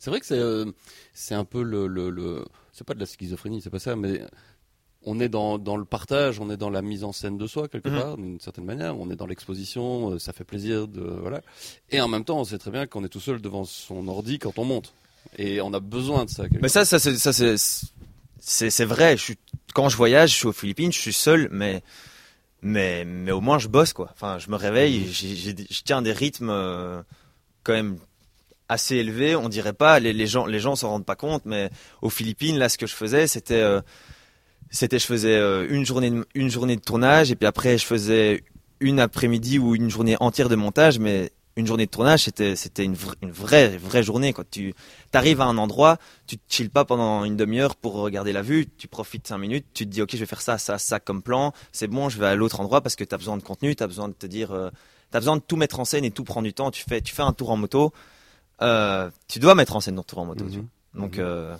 C'est 0.00 0.10
vrai 0.10 0.20
que 0.20 0.26
c'est 0.26 0.38
euh, 0.38 0.66
c'est 1.14 1.34
un 1.34 1.44
peu 1.44 1.62
le, 1.62 1.86
le, 1.86 2.10
le- 2.10 2.44
c'est 2.72 2.84
pas 2.86 2.94
de 2.94 3.00
la 3.00 3.06
schizophrénie, 3.06 3.62
c'est 3.62 3.70
pas 3.70 3.78
ça, 3.78 3.96
mais 3.96 4.20
on 5.04 5.20
est 5.20 5.28
dans, 5.28 5.58
dans 5.58 5.76
le 5.76 5.84
partage, 5.84 6.40
on 6.40 6.50
est 6.50 6.56
dans 6.56 6.70
la 6.70 6.82
mise 6.82 7.04
en 7.04 7.12
scène 7.12 7.38
de 7.38 7.46
soi 7.46 7.68
quelque 7.68 7.88
Mhm. 7.88 7.94
part, 7.94 8.16
d'une 8.16 8.40
certaine 8.40 8.64
manière, 8.64 8.98
on 8.98 9.08
est 9.10 9.16
dans 9.16 9.26
l'exposition, 9.26 10.18
ça 10.18 10.32
fait 10.32 10.44
plaisir 10.44 10.88
de 10.88 11.00
voilà. 11.00 11.40
Et 11.90 12.00
en 12.00 12.08
même 12.08 12.24
temps, 12.24 12.38
on 12.40 12.44
sait 12.44 12.58
très 12.58 12.72
bien 12.72 12.86
qu'on 12.88 13.04
est 13.04 13.08
tout 13.08 13.20
seul 13.20 13.40
devant 13.40 13.64
son 13.64 14.08
ordi 14.08 14.38
quand 14.40 14.58
on 14.58 14.64
monte, 14.64 14.92
et 15.38 15.60
on 15.60 15.72
a 15.72 15.80
besoin 15.80 16.24
de 16.24 16.30
ça. 16.30 16.44
Mais 16.60 16.68
ça 16.68 16.84
ça 16.84 16.98
c'est 16.98 17.16
ça 17.16 17.32
c'est 17.32 17.54
c'est 18.40 18.70
c'est 18.70 18.84
vrai. 18.84 19.16
Je 19.16 19.22
suis 19.22 19.38
quand 19.74 19.88
je 19.88 19.96
voyage, 19.96 20.30
je 20.30 20.34
suis 20.36 20.46
aux 20.46 20.52
Philippines, 20.52 20.92
je 20.92 20.98
suis 20.98 21.12
seul, 21.12 21.48
mais 21.50 21.82
mais 22.62 23.04
mais 23.04 23.32
au 23.32 23.40
moins 23.40 23.58
je 23.58 23.68
bosse 23.68 23.92
quoi. 23.92 24.08
Enfin, 24.12 24.38
je 24.38 24.50
me 24.50 24.56
réveille, 24.56 25.00
des- 25.54 25.66
je 25.70 25.82
tiens 25.84 26.02
des 26.02 26.12
rythmes 26.12 26.50
euh, 26.50 27.02
quand 27.64 27.72
même 27.74 27.98
assez 28.68 28.96
élevés. 28.96 29.36
On 29.36 29.48
dirait 29.48 29.72
pas, 29.72 30.00
les, 30.00 30.12
les 30.12 30.26
gens 30.26 30.46
les 30.46 30.60
gens 30.60 30.76
s'en 30.76 30.90
rendent 30.90 31.06
pas 31.06 31.16
compte, 31.16 31.42
mais 31.46 31.70
aux 32.02 32.10
Philippines 32.10 32.58
là, 32.58 32.68
ce 32.68 32.78
que 32.78 32.86
je 32.86 32.94
faisais, 32.94 33.26
c'était 33.26 33.54
euh, 33.62 33.80
c'était 34.70 34.98
je 34.98 35.06
faisais 35.06 35.36
euh, 35.36 35.66
une 35.70 35.86
journée 35.86 36.10
de, 36.10 36.26
une 36.34 36.50
journée 36.50 36.76
de 36.76 36.82
tournage 36.82 37.30
et 37.30 37.36
puis 37.36 37.46
après 37.46 37.78
je 37.78 37.86
faisais 37.86 38.42
une 38.80 39.00
après-midi 39.00 39.58
ou 39.58 39.74
une 39.74 39.90
journée 39.90 40.16
entière 40.20 40.48
de 40.48 40.54
montage, 40.56 40.98
mais 40.98 41.30
une 41.58 41.66
journée 41.66 41.86
de 41.86 41.90
tournage, 41.90 42.24
c'était 42.24 42.56
c'était 42.56 42.84
une, 42.84 42.94
vra- 42.94 43.14
une 43.20 43.30
vraie 43.32 43.76
vraie 43.76 44.02
journée 44.02 44.32
quoi. 44.32 44.44
Tu 44.50 44.74
t'arrives 45.10 45.40
à 45.40 45.44
un 45.44 45.58
endroit, 45.58 45.98
tu 46.26 46.38
te 46.38 46.42
chilles 46.48 46.68
pas 46.68 46.84
pendant 46.84 47.24
une 47.24 47.36
demi-heure 47.36 47.74
pour 47.76 47.94
regarder 47.94 48.32
la 48.32 48.42
vue, 48.42 48.66
tu 48.78 48.88
profites 48.88 49.26
cinq 49.26 49.38
minutes, 49.38 49.66
tu 49.74 49.84
te 49.84 49.90
dis 49.90 50.00
ok 50.00 50.10
je 50.12 50.18
vais 50.18 50.26
faire 50.26 50.40
ça, 50.40 50.56
ça, 50.58 50.78
ça 50.78 51.00
comme 51.00 51.20
plan, 51.22 51.52
c'est 51.72 51.88
bon, 51.88 52.08
je 52.08 52.18
vais 52.18 52.26
à 52.26 52.34
l'autre 52.36 52.60
endroit 52.60 52.80
parce 52.80 52.96
que 52.96 53.04
tu 53.04 53.14
as 53.14 53.18
besoin 53.18 53.36
de 53.36 53.42
contenu, 53.42 53.74
tu 53.76 53.82
as 53.82 53.86
besoin 53.86 54.08
de 54.08 54.14
te 54.14 54.26
dire, 54.26 54.52
euh, 54.52 54.70
tu 55.10 55.16
as 55.16 55.20
besoin 55.20 55.36
de 55.36 55.42
tout 55.42 55.56
mettre 55.56 55.80
en 55.80 55.84
scène 55.84 56.04
et 56.04 56.10
tout 56.10 56.24
prend 56.24 56.42
du 56.42 56.52
temps, 56.54 56.70
tu 56.70 56.84
fais, 56.88 57.00
tu 57.00 57.14
fais 57.14 57.22
un 57.22 57.32
tour 57.32 57.50
en 57.50 57.56
moto, 57.56 57.92
euh, 58.62 59.10
tu 59.26 59.38
dois 59.40 59.54
mettre 59.54 59.74
en 59.76 59.80
scène 59.80 59.96
ton 59.96 60.02
tour 60.04 60.18
en 60.20 60.26
moto. 60.26 60.44
Mhm. 60.44 60.50
tu 60.52 60.58
vois. 60.58 60.66
Donc 61.02 61.16
Mhm. 61.18 61.24
euh, 61.24 61.56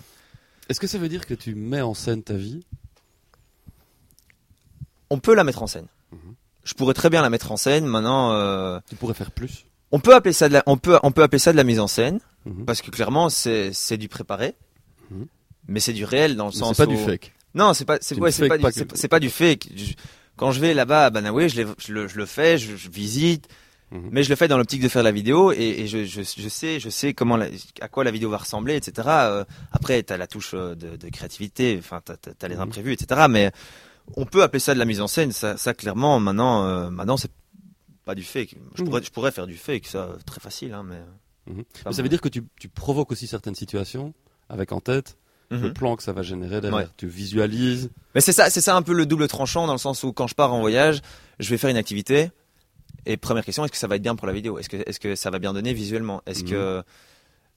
Est-ce 0.69 0.79
que 0.79 0.87
ça 0.87 0.97
veut 0.97 1.09
dire 1.09 1.25
que 1.25 1.33
tu 1.33 1.55
mets 1.55 1.81
en 1.81 1.93
scène 1.93 2.23
ta 2.23 2.35
vie? 2.35 2.63
On 5.09 5.19
peut 5.19 5.33
la 5.33 5.43
mettre 5.43 5.63
en 5.63 5.67
scène. 5.67 5.87
Mhm. 6.11 6.35
Je 6.63 6.73
pourrais 6.75 6.93
très 6.93 7.09
bien 7.09 7.21
la 7.21 7.29
mettre 7.29 7.51
en 7.51 7.57
scène. 7.57 7.85
Maintenant, 7.85 8.33
euh, 8.33 8.79
Tu 8.89 8.95
pourrais 8.95 9.13
faire 9.15 9.31
plus 9.31 9.65
on 9.91 9.99
peut 9.99 10.13
appeler 10.15 10.33
ça 10.33 10.47
de 10.49 10.53
la, 10.53 10.63
on 10.65 10.77
peut, 10.77 10.99
on 11.03 11.11
peut 11.11 11.23
appeler 11.23 11.39
ça 11.39 11.51
de 11.51 11.57
la 11.57 11.63
mise 11.63 11.79
en 11.79 11.87
scène 11.87 12.19
Mhm. 12.45 12.65
parce 12.65 12.81
que 12.81 12.89
clairement 12.91 13.29
c'est, 13.29 13.71
c'est 13.73 13.97
du 13.97 14.07
préparé, 14.07 14.55
Mhm. 15.11 15.27
mais 15.67 15.79
c'est 15.79 15.93
du 15.93 16.05
réel 16.05 16.35
dans 16.35 16.45
le 16.45 16.51
Mais 16.51 16.57
sens 16.57 16.77
C'est 16.77 16.85
pas 16.85 16.91
où- 16.91 16.95
du 16.95 17.03
fake. 17.03 17.33
Non, 17.55 17.73
c'est 17.73 17.85
pas, 17.85 17.97
c'est 18.01 18.15
ouais, 18.17 18.31
pas, 18.47 18.57
du- 18.57 18.63
pas 18.63 18.71
que- 18.71 19.19
du 19.19 19.29
fake. 19.29 19.69
Je- 19.75 19.93
quand 20.37 20.51
je 20.51 20.59
vais 20.61 20.73
là-bas 20.73 21.07
à 21.07 21.09
Banaoué, 21.09 21.49
je, 21.49 21.61
le, 21.91 22.07
je 22.07 22.15
le 22.17 22.25
fais, 22.25 22.57
je, 22.57 22.75
je 22.75 22.89
visite, 22.89 23.47
Mhm. 23.91 24.09
mais 24.11 24.23
je 24.23 24.29
le 24.29 24.35
fais 24.35 24.47
dans 24.47 24.57
l'optique 24.57 24.81
de 24.83 24.87
faire 24.87 25.01
la 25.03 25.11
vidéo 25.11 25.51
et, 25.51 25.57
et 25.57 25.87
je, 25.87 26.21
sais, 26.23 26.79
je 26.79 26.89
sais 26.89 27.13
comment, 27.15 27.35
la- 27.37 27.47
à 27.81 27.87
quoi 27.87 28.03
la 28.03 28.11
vidéo 28.11 28.29
va 28.29 28.37
ressembler, 28.37 28.75
etc. 28.75 29.07
Euh, 29.09 29.43
après, 29.71 30.01
t'as 30.03 30.15
la 30.17 30.27
touche 30.27 30.51
euh, 30.53 30.75
de, 30.75 30.95
de 30.95 31.09
créativité, 31.09 31.75
enfin, 31.79 31.99
t'as, 32.05 32.15
t'as 32.15 32.47
les 32.47 32.55
imprévus, 32.57 32.93
etc. 32.93 33.25
Mais 33.29 33.51
on 34.15 34.25
peut 34.25 34.43
appeler 34.43 34.59
ça 34.59 34.73
de 34.75 34.79
la 34.79 34.85
mise 34.85 35.01
en 35.01 35.07
scène. 35.07 35.31
Ça, 35.31 35.57
ça 35.57 35.73
clairement, 35.73 36.19
maintenant, 36.19 36.65
euh, 36.67 36.89
maintenant, 36.91 37.17
c'est 37.17 37.31
pas 38.09 38.15
du 38.15 38.23
fake. 38.23 38.55
Je 38.75 38.81
Mhm. 38.81 38.87
pourrais, 38.89 39.03
je 39.03 39.11
pourrais 39.11 39.31
faire 39.31 39.45
du 39.45 39.55
fake, 39.55 39.85
ça, 39.85 40.17
très 40.25 40.39
facile, 40.41 40.73
hein, 40.73 40.83
mais. 40.83 40.99
Mhm. 41.53 41.63
Mais 41.85 41.93
ça 41.93 42.01
veut 42.01 42.09
dire 42.09 42.21
que 42.21 42.29
tu, 42.29 42.43
tu 42.59 42.67
provoques 42.67 43.11
aussi 43.11 43.27
certaines 43.27 43.53
situations 43.55 44.13
avec 44.49 44.71
en 44.71 44.79
tête 44.79 45.17
le 45.51 45.57
Mhm. 45.59 45.73
plan 45.73 45.95
que 45.95 46.01
ça 46.03 46.11
va 46.13 46.21
générer 46.23 46.59
derrière. 46.61 46.79
Ouais. 46.79 46.87
Tu 46.97 47.07
visualises. 47.07 47.89
Mais 48.15 48.21
c'est 48.21 48.33
ça, 48.33 48.49
c'est 48.49 48.61
ça 48.61 48.75
un 48.75 48.81
peu 48.81 48.93
le 48.93 49.05
double 49.05 49.27
tranchant 49.27 49.67
dans 49.67 49.73
le 49.73 49.79
sens 49.87 50.03
où 50.03 50.11
quand 50.13 50.25
je 50.27 50.33
pars 50.35 50.53
en 50.53 50.59
voyage, 50.61 51.01
je 51.39 51.49
vais 51.51 51.57
faire 51.57 51.69
une 51.69 51.77
activité. 51.77 52.31
Et 53.05 53.15
première 53.17 53.45
question, 53.45 53.63
est-ce 53.63 53.71
que 53.71 53.77
ça 53.77 53.87
va 53.87 53.95
être 53.97 54.01
bien 54.01 54.15
pour 54.15 54.25
la 54.27 54.33
vidéo? 54.33 54.57
Est-ce 54.59 54.69
que, 54.69 54.77
est-ce 54.87 54.99
que 54.99 55.15
ça 55.15 55.29
va 55.29 55.37
bien 55.39 55.53
donner 55.53 55.73
visuellement? 55.73 56.21
Est-ce 56.25 56.43
que 56.43 56.83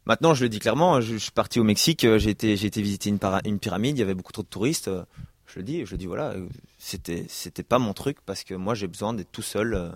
maintenant, 0.05 0.35
je 0.35 0.43
le 0.45 0.49
dis 0.51 0.59
clairement, 0.59 1.01
je, 1.01 1.13
je 1.15 1.19
suis 1.19 1.33
parti 1.33 1.61
au 1.61 1.65
Mexique, 1.65 2.05
euh, 2.05 2.19
j'ai 2.19 2.31
été, 2.31 2.57
j'ai 2.59 2.67
été 2.67 2.81
visiter 2.83 3.09
une, 3.11 3.19
para- 3.19 3.41
une 3.47 3.59
pyramide, 3.59 3.97
il 3.97 4.01
y 4.01 4.03
avait 4.03 4.15
beaucoup 4.15 4.33
trop 4.33 4.43
de 4.43 4.49
touristes. 4.49 4.89
euh, 4.89 5.05
Je 5.47 5.59
le 5.59 5.65
dis, 5.65 5.85
je 5.85 5.91
le 5.93 5.99
dis, 5.99 6.07
voilà, 6.07 6.31
euh, 6.31 6.47
c'était, 6.79 7.27
c'était 7.29 7.63
pas 7.65 7.79
mon 7.79 7.93
truc 7.93 8.19
parce 8.25 8.43
que 8.45 8.55
moi, 8.55 8.75
j'ai 8.75 8.87
besoin 8.87 9.13
d'être 9.13 9.33
tout 9.33 9.43
seul. 9.43 9.75
euh, 9.75 9.91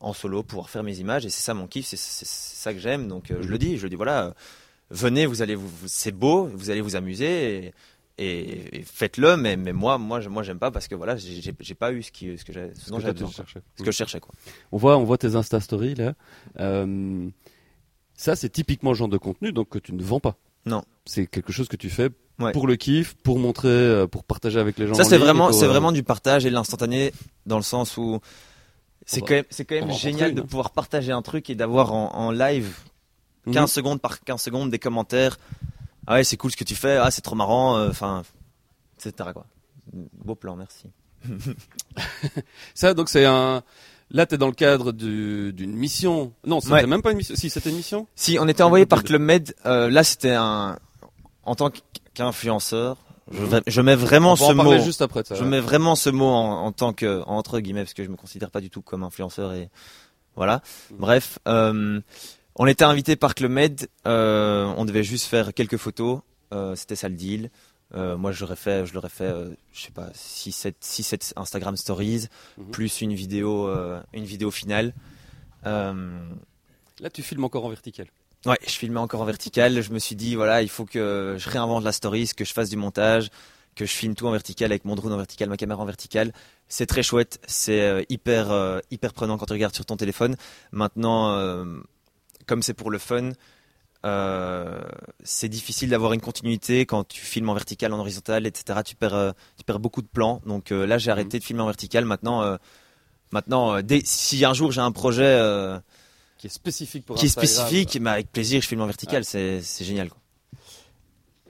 en 0.00 0.12
solo, 0.12 0.42
pouvoir 0.42 0.68
faire 0.70 0.82
mes 0.82 0.98
images 0.98 1.24
et 1.26 1.30
c'est 1.30 1.42
ça 1.42 1.54
mon 1.54 1.66
kiff, 1.66 1.86
c'est, 1.86 1.96
ça 1.96 2.72
que 2.74 2.78
j'aime. 2.80 3.08
Donc 3.08 3.30
euh, 3.30 3.36
je 3.40 3.46
Mhm. 3.46 3.50
le 3.50 3.58
dis, 3.58 3.76
je 3.78 3.82
le 3.84 3.88
dis, 3.90 3.96
voilà, 3.96 4.26
euh, 4.26 4.32
venez, 4.90 5.26
vous 5.26 5.42
allez, 5.42 5.54
vous, 5.54 5.70
c'est 5.86 6.12
beau, 6.12 6.44
vous 6.54 6.70
allez 6.70 6.80
vous 6.80 6.96
amuser. 6.96 7.66
Et, 7.66 7.72
et, 8.18 8.78
et 8.78 8.82
faites-le 8.82 9.36
mais 9.36 9.58
mais 9.58 9.74
moi 9.74 9.98
moi 9.98 10.20
je- 10.22 10.30
moi 10.30 10.42
j'aime 10.42 10.58
pas 10.58 10.70
parce 10.70 10.88
que 10.88 10.94
voilà 10.94 11.16
j'ai 11.18 11.74
pas 11.74 11.92
eu 11.92 12.02
ce 12.02 12.10
qui 12.10 12.38
ce 12.38 12.46
que 12.46 12.52
ce 12.54 12.62
que 12.62 12.72
ce 12.74 13.84
je 13.84 13.90
cherchais 13.90 14.20
quoi 14.20 14.32
On 14.72 14.78
voit, 14.78 14.96
on 14.96 15.04
voit 15.04 15.18
tes 15.18 15.34
Insta 15.36 15.60
Stories 15.60 15.96
là. 15.96 16.14
Euh, 16.58 17.28
ça, 18.14 18.34
c'est 18.34 18.48
typiquement 18.48 18.92
le 18.92 18.96
genre 18.96 19.08
de 19.08 19.18
contenu 19.18 19.52
donc 19.52 19.68
que 19.68 19.78
tu 19.78 19.92
ne 19.92 20.02
vends 20.02 20.20
pas. 20.20 20.36
Non. 20.64 20.82
C'est 21.04 21.26
quelque 21.26 21.52
chose 21.52 21.68
que 21.68 21.76
tu 21.76 21.90
fais 21.90 22.08
Ouais. 22.38 22.52
pour 22.52 22.66
le 22.66 22.76
kiff, 22.76 23.14
pour 23.22 23.38
montrer, 23.38 24.04
pour 24.10 24.22
partager 24.24 24.58
avec 24.60 24.78
les 24.78 24.86
gens. 24.86 24.92
ça 24.94 25.04
c'est 25.04 25.16
vraiment 25.18 25.52
c'est 25.52 25.64
euh, 25.64 25.68
vraiment 25.68 25.90
du 25.92 26.02
partage 26.02 26.44
et 26.44 26.50
de 26.50 26.54
l'instantané 26.54 27.12
dans 27.46 27.56
le 27.56 27.62
sens 27.62 27.96
où 27.96 28.20
c'est 29.06 29.20
quand 29.22 29.34
même 29.34 29.44
c'est 29.50 29.64
quand 29.64 29.76
même 29.76 29.92
génial 29.92 30.34
de 30.34 30.42
pouvoir 30.42 30.70
partager 30.70 31.12
un 31.12 31.22
truc 31.22 31.48
et 31.48 31.54
d'avoir 31.54 31.92
en, 31.94 32.14
en 32.14 32.30
live 32.32 32.76
mhm. 33.46 33.54
15 33.54 33.72
secondes 33.72 34.00
par 34.00 34.20
15 34.20 34.42
secondes 34.42 34.70
des 34.70 34.78
commentaires 34.78 35.38
ah 36.06 36.14
ouais 36.14 36.24
c'est 36.24 36.36
cool 36.36 36.50
ce 36.50 36.56
que 36.56 36.64
tu 36.64 36.74
fais 36.74 36.96
ah 36.98 37.10
c'est 37.10 37.22
trop 37.22 37.36
marrant 37.36 37.76
euh, 37.78 37.88
enfin 37.90 38.22
etc 38.98 39.30
quoi 39.32 39.46
beau 40.24 40.34
plan 40.34 40.56
merci 40.56 40.86
Ça, 42.74 42.94
donc 42.94 43.08
c'est 43.08 43.24
un. 43.24 43.62
Là, 44.10 44.26
t'es 44.26 44.38
dans 44.38 44.46
le 44.46 44.52
cadre 44.52 44.92
du- 44.92 45.52
d'une 45.52 45.72
mission. 45.74 46.32
Non, 46.46 46.60
c'était 46.60 46.74
Ouais. 46.74 46.86
même 46.86 47.02
pas 47.02 47.10
une 47.10 47.16
mission. 47.16 47.34
Si, 47.34 47.50
c'était 47.50 47.70
une 47.70 47.76
mission? 47.76 48.06
Si, 48.14 48.38
on 48.40 48.46
était 48.46 48.62
envoyé 48.62 48.86
par 48.86 49.02
Club 49.02 49.20
Med. 49.22 49.54
euh, 49.64 49.90
là, 49.90 50.04
c'était 50.04 50.34
un. 50.34 50.78
En 51.42 51.54
tant 51.56 51.70
qu'influenceur, 52.14 52.96
je, 53.66 53.80
mets 53.80 53.96
vraiment 53.96 54.32
on 54.32 54.36
ce 54.36 54.52
mot. 54.52 54.78
juste 54.78 55.02
après. 55.02 55.22
de 55.22 55.26
Ça, 55.28 55.34
Je 55.34 55.42
ouais. 55.42 55.48
mets 55.48 55.60
vraiment 55.60 55.96
ce 55.96 56.10
mot 56.10 56.26
en, 56.26 56.64
en 56.66 56.72
tant 56.72 56.92
que 56.92 57.22
entre 57.26 57.60
guillemets 57.60 57.82
parce 57.82 57.94
que 57.94 58.04
je 58.04 58.08
me 58.08 58.16
considère 58.16 58.50
pas 58.50 58.60
du 58.60 58.70
tout 58.70 58.82
comme 58.82 59.02
influenceur 59.02 59.52
et 59.52 59.68
voilà. 60.36 60.62
Mhm. 60.90 60.96
Bref, 60.98 61.38
euh, 61.48 62.00
on 62.54 62.66
était 62.66 62.84
invité 62.84 63.16
par 63.16 63.34
Club 63.34 63.50
Med. 63.50 63.88
euh, 64.06 64.72
on 64.76 64.84
devait 64.84 65.02
juste 65.04 65.26
faire 65.26 65.52
quelques 65.54 65.76
photos. 65.78 66.20
euh, 66.52 66.76
C'était 66.76 66.96
ça 66.96 67.08
le 67.08 67.16
deal. 67.16 67.50
Moi, 67.94 68.30
je 68.32 68.40
l'aurais 68.42 68.56
fait, 68.56 68.84
je 68.84 68.92
l'aurais 68.94 69.08
fait, 69.08 69.32
je 69.72 69.80
sais 69.80 69.90
pas, 69.92 70.10
6 70.12 70.52
7 70.52 70.76
6 70.80 71.02
7 71.02 71.32
Instagram 71.36 71.76
stories 71.76 72.26
Mhm. 72.58 72.70
plus 72.70 73.00
une 73.00 73.14
vidéo 73.14 73.70
une 74.12 74.24
vidéo 74.24 74.50
finale. 74.50 74.92
Là, 75.64 77.10
tu 77.12 77.22
filmes 77.22 77.44
encore 77.44 77.64
en 77.64 77.68
vertical. 77.70 78.06
Ouais, 78.44 78.58
je 78.64 78.72
filmais 78.72 79.00
encore 79.00 79.22
en 79.22 79.24
vertical. 79.24 79.80
Je 79.80 79.92
me 79.92 79.98
suis 79.98 80.14
dit, 80.14 80.34
voilà, 80.36 80.62
il 80.62 80.68
faut 80.68 80.84
que 80.84 81.36
je 81.38 81.50
réinvente 81.50 81.82
la 81.82 81.92
story, 81.92 82.28
que 82.36 82.44
je 82.44 82.52
fasse 82.52 82.68
du 82.68 82.76
montage, 82.76 83.30
que 83.74 83.86
je 83.86 83.92
filme 83.92 84.14
tout 84.14 84.26
en 84.26 84.30
vertical 84.30 84.70
avec 84.72 84.84
mon 84.84 84.94
drone 84.94 85.12
en 85.12 85.16
vertical, 85.16 85.48
ma 85.48 85.56
caméra 85.56 85.82
en 85.82 85.86
vertical. 85.86 86.32
C'est 86.68 86.86
très 86.86 87.02
chouette, 87.02 87.40
c'est 87.46 87.80
euh, 87.82 88.02
hyper 88.08 88.50
euh, 88.50 88.80
hyper 88.90 89.12
prenant 89.12 89.36
quand 89.36 89.46
tu 89.46 89.52
regardes 89.52 89.74
sur 89.74 89.84
ton 89.84 89.96
téléphone. 89.96 90.36
Maintenant, 90.72 91.32
euh, 91.32 91.64
comme 92.46 92.62
c'est 92.62 92.74
pour 92.74 92.90
le 92.90 92.98
fun, 92.98 93.32
euh, 94.04 94.80
c'est 95.24 95.48
difficile 95.48 95.90
d'avoir 95.90 96.12
une 96.12 96.20
continuité 96.20 96.86
quand 96.86 97.04
tu 97.04 97.20
filmes 97.20 97.48
en 97.48 97.54
vertical, 97.54 97.92
en 97.92 97.98
horizontal, 97.98 98.46
etc. 98.46 98.80
Tu 98.84 98.96
perds 98.96 99.34
tu 99.56 99.64
perds 99.64 99.80
beaucoup 99.80 100.02
de 100.02 100.08
plans. 100.08 100.40
Donc 100.46 100.70
là, 100.70 100.98
j'ai 100.98 101.10
arrêté 101.10 101.38
de 101.38 101.44
filmer 101.44 101.62
en 101.62 101.66
vertical. 101.66 102.04
Maintenant, 102.04 102.58
maintenant, 103.32 103.82
dès, 103.82 104.02
si 104.04 104.44
un 104.44 104.54
jour 104.54 104.72
j'ai 104.72 104.80
un 104.80 104.92
projet 104.92 105.80
Qui 106.38 106.48
est 106.48 106.50
spécifique 106.50 107.04
pour 107.06 107.16
qui 107.16 107.26
est 107.26 107.28
Instagram. 107.28 107.66
spécifique, 107.66 107.98
mais 108.00 108.10
avec 108.10 108.30
plaisir, 108.32 108.60
je 108.60 108.66
filme 108.68 108.82
en 108.82 108.86
vertical, 108.86 109.18
Ouais. 109.18 109.24
c'est 109.24 109.60
c'est 109.62 109.84
génial. 109.84 110.08
Quoi. 110.10 110.18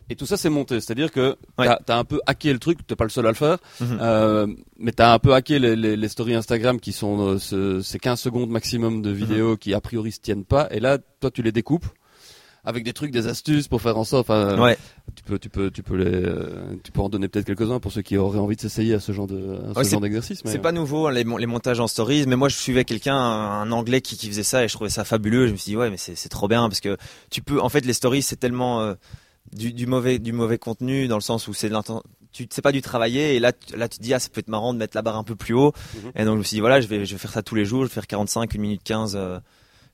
Et 0.08 0.14
tout 0.14 0.26
ça, 0.26 0.36
c'est 0.36 0.50
monté. 0.50 0.80
C'est-à-dire 0.80 1.10
que 1.10 1.36
Ouais. 1.58 1.66
t'as 1.84 1.96
as 1.96 1.98
un 1.98 2.04
peu 2.04 2.20
hacké 2.26 2.52
le 2.52 2.60
truc. 2.60 2.86
T'es 2.86 2.94
pas 2.94 3.02
le 3.04 3.10
seul 3.10 3.26
à 3.26 3.30
le 3.30 3.34
faire. 3.34 3.58
Mhm. 3.80 3.98
Euh, 4.00 4.46
mais 4.78 4.92
t'as 4.92 5.12
un 5.12 5.18
peu 5.18 5.34
hacké 5.34 5.58
les, 5.58 5.74
les, 5.74 5.96
les 5.96 6.08
stories 6.08 6.34
Instagram 6.36 6.78
qui 6.78 6.92
sont 6.92 7.20
euh, 7.26 7.38
ce- 7.40 7.80
ces 7.82 7.98
15 7.98 8.20
secondes 8.20 8.48
maximum 8.48 9.02
de 9.02 9.10
vidéos 9.10 9.52
Mhm. 9.52 9.58
qui 9.58 9.74
a 9.74 9.80
priori 9.80 10.12
se 10.12 10.20
tiennent 10.20 10.44
pas. 10.44 10.68
Et 10.70 10.78
là, 10.78 10.98
toi, 11.20 11.32
tu 11.32 11.42
les 11.42 11.50
découpes 11.50 11.86
avec 12.66 12.84
des 12.84 12.92
trucs, 12.92 13.10
des 13.12 13.26
astuces 13.28 13.68
pour 13.68 13.80
faire 13.80 13.96
en 13.96 14.04
sorte. 14.04 14.28
Enfin, 14.28 14.60
Ouais. 14.60 14.76
tu 15.14 15.22
peux, 15.22 15.38
tu 15.38 15.48
peux, 15.48 15.70
tu 15.70 15.82
peux 15.82 15.94
les, 15.96 16.04
euh, 16.06 16.74
tu 16.82 16.92
peux 16.92 17.00
en 17.00 17.08
donner 17.08 17.28
peut-être 17.28 17.46
quelques-uns 17.46 17.80
pour 17.80 17.92
ceux 17.92 18.02
qui 18.02 18.16
auraient 18.18 18.38
envie 18.40 18.56
de 18.56 18.60
s'essayer 18.60 18.92
à 18.92 19.00
ce 19.00 19.12
genre 19.12 19.26
de, 19.26 19.36
à 19.36 19.72
ce 19.72 19.78
Ouais, 19.78 19.84
c'est- 19.84 19.90
genre 19.92 20.00
d'exercice. 20.02 20.44
mais- 20.44 20.50
C'est 20.52 20.58
pas 20.58 20.72
nouveau 20.72 21.06
hein, 21.06 21.12
les, 21.12 21.24
mon- 21.24 21.36
les 21.38 21.46
montages 21.46 21.80
en 21.80 21.86
stories, 21.86 22.26
mais 22.26 22.36
moi 22.36 22.48
je 22.50 22.56
suivais 22.56 22.84
quelqu'un, 22.84 23.16
un, 23.16 23.70
anglais 23.72 24.00
qui, 24.02 24.16
qui 24.18 24.26
faisait 24.28 24.42
ça 24.42 24.64
et 24.64 24.68
je 24.68 24.74
trouvais 24.74 24.90
ça 24.90 25.04
fabuleux. 25.04 25.46
Je 25.46 25.52
me 25.52 25.56
suis 25.56 25.70
dit 25.70 25.76
ouais 25.76 25.88
mais 25.90 25.96
c'est 25.96 26.28
trop 26.28 26.48
bien 26.48 26.68
parce 26.68 26.80
que 26.80 26.96
tu 27.30 27.40
peux, 27.40 27.60
en 27.60 27.68
fait 27.68 27.84
les 27.86 27.92
stories 27.94 28.22
c'est 28.22 28.36
tellement, 28.36 28.80
euh, 28.82 28.94
du, 29.52 29.72
du 29.72 29.86
mauvais 29.86 30.18
du 30.18 30.32
mauvais 30.32 30.58
contenu 30.58 31.06
dans 31.06 31.14
le 31.16 31.20
sens 31.22 31.46
où 31.46 31.54
c'est 31.54 31.70
tu 32.32 32.48
c'est 32.50 32.62
pas 32.62 32.72
du 32.72 32.82
travailler 32.82 33.36
et 33.36 33.38
là 33.38 33.52
tu- 33.52 33.76
là 33.76 33.88
tu 33.88 33.98
te 33.98 34.02
dis 34.02 34.12
ah 34.12 34.18
ça 34.18 34.28
peut 34.28 34.40
être 34.40 34.48
marrant 34.48 34.74
de 34.74 34.78
mettre 34.78 34.96
la 34.96 35.02
barre 35.02 35.16
un 35.16 35.22
peu 35.22 35.36
plus 35.36 35.54
haut 35.54 35.72
Mhm. 35.94 36.10
et 36.16 36.24
donc 36.24 36.34
je 36.34 36.38
me 36.38 36.42
suis 36.42 36.56
dit 36.56 36.60
voilà 36.60 36.80
je 36.80 36.88
vais 36.88 37.06
je 37.06 37.12
vais 37.14 37.18
faire 37.18 37.30
ça 37.30 37.42
tous 37.44 37.54
les 37.54 37.64
jours 37.64 37.82
je 37.84 37.88
vais 37.88 37.94
faire 37.94 38.08
45 38.08 38.54
1 38.56 38.58
minute 38.58 38.82
15 38.82 39.14
euh, 39.16 39.38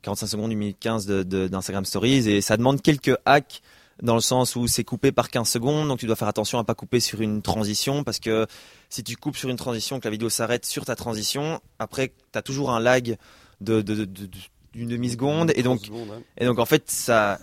45 0.02 0.26
secondes 0.26 0.52
1 0.52 0.54
minute 0.56 0.76
15 0.80 1.06
de 1.06 1.22
de- 1.22 1.48
d'Instagram 1.48 1.84
Stories 1.84 2.28
et 2.28 2.40
ça 2.40 2.56
demande 2.56 2.82
quelques 2.82 3.16
hacks 3.24 3.62
dans 4.02 4.14
le 4.14 4.20
sens 4.20 4.56
où 4.56 4.66
c'est 4.66 4.84
coupé 4.84 5.12
par 5.12 5.30
15 5.30 5.48
secondes 5.48 5.88
donc 5.88 5.98
tu 6.00 6.06
dois 6.06 6.16
faire 6.16 6.28
attention 6.28 6.58
à 6.58 6.64
pas 6.64 6.74
couper 6.74 6.98
sur 7.00 7.20
une 7.20 7.40
transition 7.42 8.02
parce 8.04 8.18
que 8.18 8.46
si 8.88 9.02
tu 9.04 9.16
coupes 9.16 9.36
sur 9.36 9.48
une 9.48 9.56
transition 9.56 10.00
que 10.00 10.04
la 10.06 10.10
vidéo 10.10 10.28
s'arrête 10.28 10.66
sur 10.66 10.84
ta 10.84 10.96
transition 10.96 11.60
après 11.78 12.12
tu 12.32 12.38
as 12.38 12.42
toujours 12.42 12.70
un 12.72 12.80
lag 12.80 13.16
de 13.60 13.80
de- 13.82 13.94
de- 13.94 14.04
de- 14.06 14.28
d'une 14.72 14.88
demi-seconde 14.88 15.52
et 15.54 15.62
donc 15.62 15.82
30 15.82 15.86
secondes, 15.86 16.08
ouais. 16.10 16.24
et 16.38 16.46
donc 16.46 16.58
en 16.58 16.64
fait, 16.64 16.90
ça, 16.90 17.38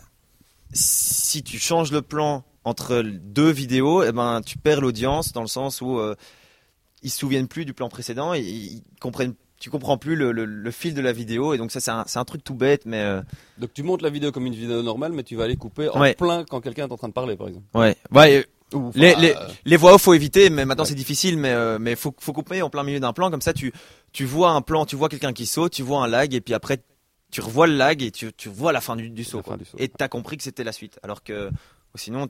si 0.74 1.44
tu 1.44 1.60
changes 1.60 1.92
le 1.92 2.02
plan 2.02 2.44
entre 2.64 3.02
deux 3.04 3.52
vidéos, 3.52 4.04
eh 4.04 4.12
ben 4.12 4.42
tu 4.42 4.58
perds 4.58 4.82
l'audience 4.82 5.32
dans 5.32 5.42
le 5.42 5.48
sens 5.48 5.80
où 5.82 6.00
euh, 6.00 6.16
ils 7.04 7.10
se 7.10 7.18
souviennent 7.20 7.48
plus 7.48 7.66
du 7.66 7.74
plan 7.74 7.88
précédent, 7.88 8.34
et 8.34 8.42
ils 8.42 8.84
comprennent, 9.00 9.36
tu 9.60 9.70
comprends 9.70 9.98
plus 9.98 10.16
le, 10.16 10.32
le- 10.32 10.46
le 10.46 10.72
fil 10.72 10.94
de 10.94 11.02
la 11.02 11.12
vidéo, 11.12 11.54
et 11.54 11.58
donc 11.58 11.72
ça 11.72 11.80
c'est 11.80 11.92
un, 11.92 12.04
c'est 12.08 12.20
un 12.20 12.26
truc 12.26 12.44
tout 12.44 12.56
bête, 12.56 12.86
mais 12.86 13.02
euh, 13.02 13.22
Donc 13.58 13.74
tu 13.74 13.84
montes 13.84 14.02
la 14.02 14.10
vidéo 14.10 14.32
comme 14.32 14.46
une 14.46 14.56
vidéo 14.56 14.82
normale, 14.82 15.12
mais 15.12 15.24
tu 15.24 15.36
vas 15.36 15.44
aller 15.44 15.58
couper 15.58 15.90
en 15.90 16.00
Ouais. 16.00 16.14
plein 16.16 16.44
quand 16.46 16.62
quelqu'un 16.62 16.88
est 16.88 16.92
en 16.92 16.98
train 16.98 17.10
de 17.10 17.14
parler, 17.14 17.36
par 17.36 17.48
exemple. 17.50 17.66
ouais, 17.76 17.96
ouais. 18.12 18.38
euh, 18.38 18.44
Les- 18.96 19.16
les- 19.16 19.32
euh, 19.36 19.48
Les 19.66 19.78
voix 19.78 19.96
off 19.96 20.04
faut 20.04 20.14
éviter, 20.14 20.50
mais 20.52 20.64
maintenant 20.66 20.84
Ouais. 20.84 20.90
c'est 20.90 20.96
difficile, 20.96 21.38
mais 21.38 21.50
euh, 21.52 21.78
mais 21.80 21.96
faut 21.96 22.14
faut 22.20 22.34
couper 22.34 22.62
en 22.62 22.70
plein 22.70 22.84
milieu 22.84 23.00
d'un 23.00 23.14
plan 23.14 23.32
comme 23.32 23.42
ça 23.42 23.52
tu 23.54 23.74
tu 24.14 24.26
vois 24.26 24.52
un 24.52 24.62
plan, 24.62 24.86
tu 24.86 24.96
vois 24.96 25.10
quelqu'un 25.10 25.34
qui 25.34 25.46
saute, 25.48 25.74
tu 25.74 25.82
vois 25.84 26.04
un 26.04 26.08
lag 26.08 26.34
et 26.34 26.40
puis 26.42 26.54
après 26.54 26.78
tu 27.32 27.42
revois 27.42 27.66
le 27.68 27.76
lag 27.76 28.02
et 28.04 28.12
tu 28.12 28.32
tu 28.34 28.48
vois 28.48 28.72
la 28.72 28.80
fin 28.82 28.96
du, 28.96 29.10
du 29.10 29.24
saut 29.24 29.38
La 29.38 29.44
fin 29.44 29.48
quoi. 29.50 29.58
du 29.58 29.66
saut, 29.66 29.78
et 29.78 29.82
ouais. 29.84 29.92
t'as 29.98 30.08
compris 30.08 30.38
que 30.38 30.44
c'était 30.44 30.64
la 30.64 30.72
suite, 30.72 31.00
alors 31.04 31.24
que 31.24 31.50
sinon 31.96 32.28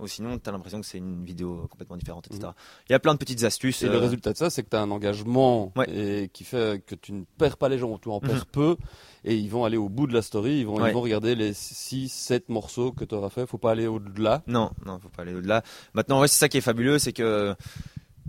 ou 0.00 0.06
sinon 0.06 0.38
t'as 0.38 0.52
l'impression 0.52 0.80
que 0.80 0.86
c'est 0.86 0.98
une 0.98 1.24
vidéo 1.24 1.66
complètement 1.70 1.96
différente, 1.96 2.26
etc. 2.30 2.52
Il 2.88 2.92
y 2.92 2.94
a 2.94 2.98
plein 2.98 3.14
de 3.14 3.18
petites 3.18 3.44
astuces. 3.44 3.82
Et 3.82 3.86
le 3.88 3.94
euh, 3.94 3.98
résultat 3.98 4.32
de 4.32 4.38
ça, 4.38 4.50
c'est 4.50 4.62
que 4.62 4.70
tu 4.70 4.76
as 4.76 4.80
un 4.80 4.90
engagement 4.90 5.72
Ouais. 5.76 5.88
et 5.90 6.28
qui 6.28 6.44
fait 6.44 6.84
que 6.84 6.94
tu 6.94 7.12
ne 7.12 7.24
perds 7.38 7.56
pas 7.56 7.68
les 7.68 7.78
gens, 7.78 7.98
tu 7.98 8.08
en 8.08 8.20
perds 8.20 8.34
Mhm. 8.46 8.52
peu, 8.52 8.76
et 9.24 9.36
ils 9.36 9.48
vont 9.50 9.64
aller 9.64 9.76
au 9.76 9.88
bout 9.88 10.06
de 10.06 10.14
la 10.14 10.22
story, 10.22 10.60
ils 10.60 10.66
vont, 10.66 10.80
Ouais. 10.80 10.90
ils 10.90 10.94
vont 10.94 11.00
regarder 11.02 11.34
les 11.34 11.52
6, 11.54 12.08
7 12.10 12.48
morceaux 12.48 12.92
que 12.92 13.04
tu 13.04 13.14
auras 13.14 13.28
fait, 13.30 13.46
faut 13.46 13.58
pas 13.58 13.70
aller 13.72 13.86
au-delà. 13.86 14.42
Non, 14.46 14.70
non, 14.86 14.98
faut 14.98 15.08
pas 15.08 15.22
aller 15.22 15.34
au-delà. 15.34 15.62
Maintenant, 15.94 16.20
ouais, 16.20 16.28
c'est 16.28 16.38
ça 16.38 16.48
qui 16.48 16.56
est 16.58 16.62
fabuleux, 16.62 16.98
c'est 16.98 17.12
que 17.12 17.54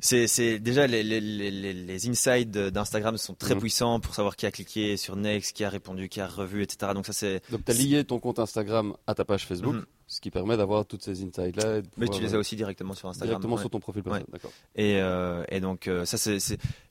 c'est, 0.04 0.58
déjà 0.60 0.88
les, 0.88 1.04
les, 1.04 1.22
les, 1.22 1.52
les- 1.52 1.74
les 1.74 2.10
insights 2.10 2.50
d'Instagram 2.50 3.18
sont 3.18 3.36
très 3.36 3.54
Mhm. 3.54 3.62
puissants 3.62 4.00
pour 4.00 4.16
savoir 4.16 4.36
qui 4.36 4.48
a 4.48 4.52
cliqué 4.52 4.98
sur 4.98 5.16
Next, 5.16 5.56
qui 5.56 5.64
a 5.64 5.70
répondu, 5.70 6.10
qui 6.10 6.20
a 6.22 6.28
revu, 6.28 6.64
etc. 6.64 6.94
Donc 6.96 7.06
ça 7.06 7.14
c'est. 7.14 7.42
Donc 7.52 7.64
tu 7.66 7.72
as 7.72 7.76
lié 7.76 8.04
ton 8.04 8.18
compte 8.20 8.40
Instagram 8.40 8.96
à 9.06 9.14
ta 9.14 9.26
page 9.26 9.46
Facebook, 9.46 9.76
Mhm. 9.76 9.86
Ce 10.12 10.20
qui 10.20 10.30
permet 10.30 10.58
d'avoir 10.58 10.86
toutes 10.86 11.04
ces 11.04 11.24
insights-là. 11.24 11.82
Mais 11.96 12.10
tu 12.10 12.20
les 12.20 12.34
as 12.34 12.36
euh, 12.36 12.40
aussi 12.42 12.58
directement 12.58 12.94
sur 12.94 13.08
Instagram. 13.08 13.30
directement 13.30 13.56
ouais. 13.56 13.62
sur 13.62 13.70
ton 13.70 13.80
profil 13.80 14.04
personnel, 14.04 14.28
d'accord. 14.30 14.52
Et, 14.76 15.00
euh, 15.02 15.46
et 15.48 15.62
donc 15.62 15.88
euh, 15.88 16.04
ça 16.04 16.18
c'est, 16.18 16.38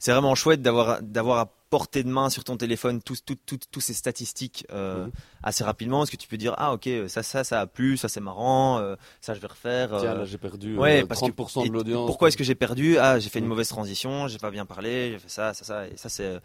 vraiment 0.07 0.35
chouette 0.35 0.63
d'avoir 0.63 1.39
à 1.39 1.53
portée 1.69 2.03
de 2.03 2.09
main 2.09 2.31
sur 2.31 2.45
ton 2.45 2.57
téléphone 2.57 3.03
tous 3.03 3.21
tous 3.23 3.81
ces 3.81 3.93
statistiques 3.93 4.67
euh, 4.73 5.05
Mhm. 5.05 5.13
assez 5.43 5.63
rapidement, 5.65 5.99
parce 5.99 6.09
que 6.09 6.17
tu 6.17 6.29
peux 6.29 6.39
dire 6.39 6.55
ah 6.57 6.73
ok 6.73 6.89
ça 7.09 7.23
ça 7.23 7.45
ça 7.45 7.61
a 7.61 7.67
plu, 7.67 7.99
ça 7.99 8.09
c'est 8.09 8.21
marrant, 8.21 8.81
ça 9.21 9.35
je 9.35 9.41
vais 9.41 9.47
refaire. 9.49 9.91
Tiens, 10.01 10.15
là 10.15 10.25
j'ai 10.25 10.39
perdu 10.39 10.79
Ouais, 10.79 11.05
parce 11.05 11.21
que- 11.21 11.27
30% 11.27 11.65
et 11.67 11.69
de 11.69 11.75
l'audience. 11.75 12.07
Pourquoi 12.07 12.29
est-ce 12.29 12.39
que 12.39 12.45
j'ai 12.45 12.55
perdu? 12.55 12.97
Ah, 12.97 13.19
j'ai 13.19 13.29
fait 13.29 13.39
une 13.41 13.45
Mhm. 13.45 13.51
mauvaise 13.51 13.69
transition, 13.69 14.29
j'ai 14.29 14.39
pas 14.39 14.51
bien 14.51 14.65
parlé, 14.65 15.11
j'ai 15.13 15.19
fait 15.19 15.29
ça, 15.29 15.53
ça, 15.53 15.65
ça, 15.65 15.87
et 15.89 15.97
ça 15.99 16.09
c'est 16.09 16.41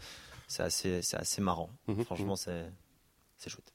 assez 0.62 1.00
assez 1.14 1.40
marrant. 1.40 1.70
Mhm, 1.88 2.04
Franchement, 2.04 2.36
c'est 2.36 2.66
c'est 3.38 3.48
chouette. 3.48 3.72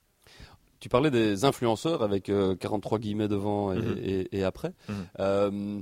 Tu 0.81 0.89
parlais 0.89 1.11
des 1.11 1.45
influenceurs 1.45 2.01
avec 2.01 2.27
euh, 2.29 2.55
43 2.55 2.97
guillemets 2.99 3.27
devant 3.29 3.71
et, 3.71 3.77
Mhm. 3.79 3.97
et- 4.03 4.37
et 4.39 4.43
après. 4.43 4.73
Mhm. 4.89 4.95
Euh, 5.19 5.81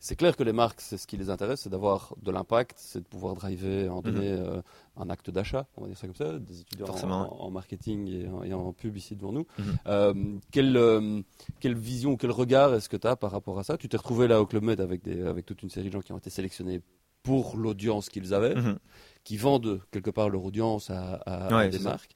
c'est 0.00 0.16
clair 0.16 0.36
que 0.36 0.42
les 0.42 0.54
marques, 0.54 0.80
c'est 0.80 0.96
ce 0.96 1.06
qui 1.06 1.18
les 1.18 1.28
intéresse, 1.28 1.60
c'est 1.60 1.68
d'avoir 1.68 2.14
de 2.22 2.30
l'impact, 2.30 2.74
c'est 2.78 3.00
de 3.00 3.04
pouvoir 3.06 3.34
driver, 3.34 3.90
en 3.90 4.00
donner 4.00 4.32
euh, 4.32 4.62
un 4.96 5.10
acte 5.10 5.28
d'achat, 5.30 5.66
on 5.76 5.82
va 5.82 5.88
dire 5.88 5.98
ça 5.98 6.06
comme 6.06 6.16
ça, 6.16 6.38
des 6.38 6.62
étudiants 6.62 6.86
en, 6.88 7.48
Mhm. 7.48 7.52
Marketing 7.52 8.08
et 8.08 8.26
en, 8.28 8.42
et 8.42 8.54
en 8.54 8.72
pub 8.72 8.96
ici 8.96 9.14
devant 9.16 9.32
nous. 9.32 9.46
Mhm. 9.58 9.64
Euh, 9.86 10.14
quelle, 10.50 10.76
euh, 10.78 11.20
quelle 11.60 11.76
vision, 11.76 12.16
quel 12.16 12.30
regard 12.30 12.72
est-ce 12.74 12.88
que 12.88 12.96
tu 12.96 13.06
as 13.06 13.16
par 13.16 13.30
rapport 13.30 13.58
à 13.58 13.64
ça? 13.64 13.76
Tu 13.76 13.88
t'es 13.90 13.98
retrouvé 13.98 14.28
là 14.28 14.40
au 14.40 14.46
Club 14.46 14.62
Med 14.64 14.80
avec, 14.80 15.02
des, 15.04 15.22
avec 15.26 15.44
toute 15.44 15.62
une 15.62 15.68
série 15.70 15.88
de 15.88 15.92
gens 15.92 16.00
qui 16.00 16.12
ont 16.12 16.18
été 16.18 16.30
sélectionnés 16.30 16.80
pour 17.22 17.58
l'audience 17.58 18.08
qu'ils 18.08 18.32
avaient 18.32 18.54
Mhm. 18.54 18.78
qui 19.24 19.36
vendent 19.36 19.80
quelque 19.90 20.08
part 20.10 20.30
leur 20.30 20.42
audience 20.42 20.88
à, 20.88 21.16
à- 21.26 21.48
à 21.48 21.58
Ouais, 21.58 21.68
des 21.68 21.80
marques. 21.80 22.14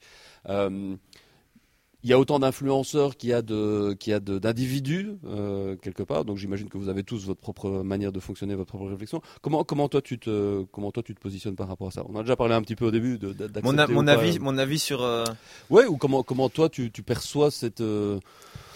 Euh, 0.49 0.95
il 2.03 2.09
y 2.09 2.13
a 2.13 2.19
autant 2.19 2.39
d'influenceurs 2.39 3.15
qu'il 3.17 3.29
y 3.29 3.33
a 3.33 3.41
de 3.41 3.93
qu'il 3.99 4.11
y 4.11 4.13
a 4.13 4.19
de- 4.19 4.39
d'individus 4.39 5.11
euh, 5.25 5.75
quelque 5.77 6.03
part. 6.03 6.25
Donc 6.25 6.37
j'imagine 6.37 6.69
que 6.69 6.77
vous 6.77 6.89
avez 6.89 7.03
tous 7.03 7.25
votre 7.25 7.39
propre 7.39 7.69
manière 7.83 8.11
de 8.11 8.19
fonctionner, 8.19 8.55
votre 8.55 8.69
propre 8.69 8.89
réflexion. 8.89 9.21
Comment 9.41 9.63
comment 9.63 9.87
toi 9.89 10.01
tu 10.01 10.19
te 10.19 10.63
comment 10.71 10.91
toi 10.91 11.03
tu 11.03 11.15
te 11.15 11.19
positionnes 11.21 11.55
par 11.55 11.67
rapport 11.67 11.87
à 11.87 11.91
ça? 11.91 12.03
On 12.09 12.15
a 12.17 12.21
déjà 12.21 12.35
parlé 12.35 12.53
un 12.55 12.61
petit 12.61 12.75
peu 12.75 12.85
au 12.85 12.91
début 12.91 13.17
de, 13.17 13.31
de- 13.33 13.49
Mon, 13.63 13.77
a- 13.77 13.85
avis 14.07 14.39
mon 14.39 14.57
avis 14.57 14.79
sur 14.79 15.01
euh, 15.01 15.23
Ouais 15.69 15.85
ou 15.85 15.97
comment 15.97 16.23
comment 16.23 16.49
toi 16.49 16.69
tu, 16.69 16.91
tu 16.91 17.03
perçois 17.03 17.51
cette 17.51 17.81
euh, 17.81 18.19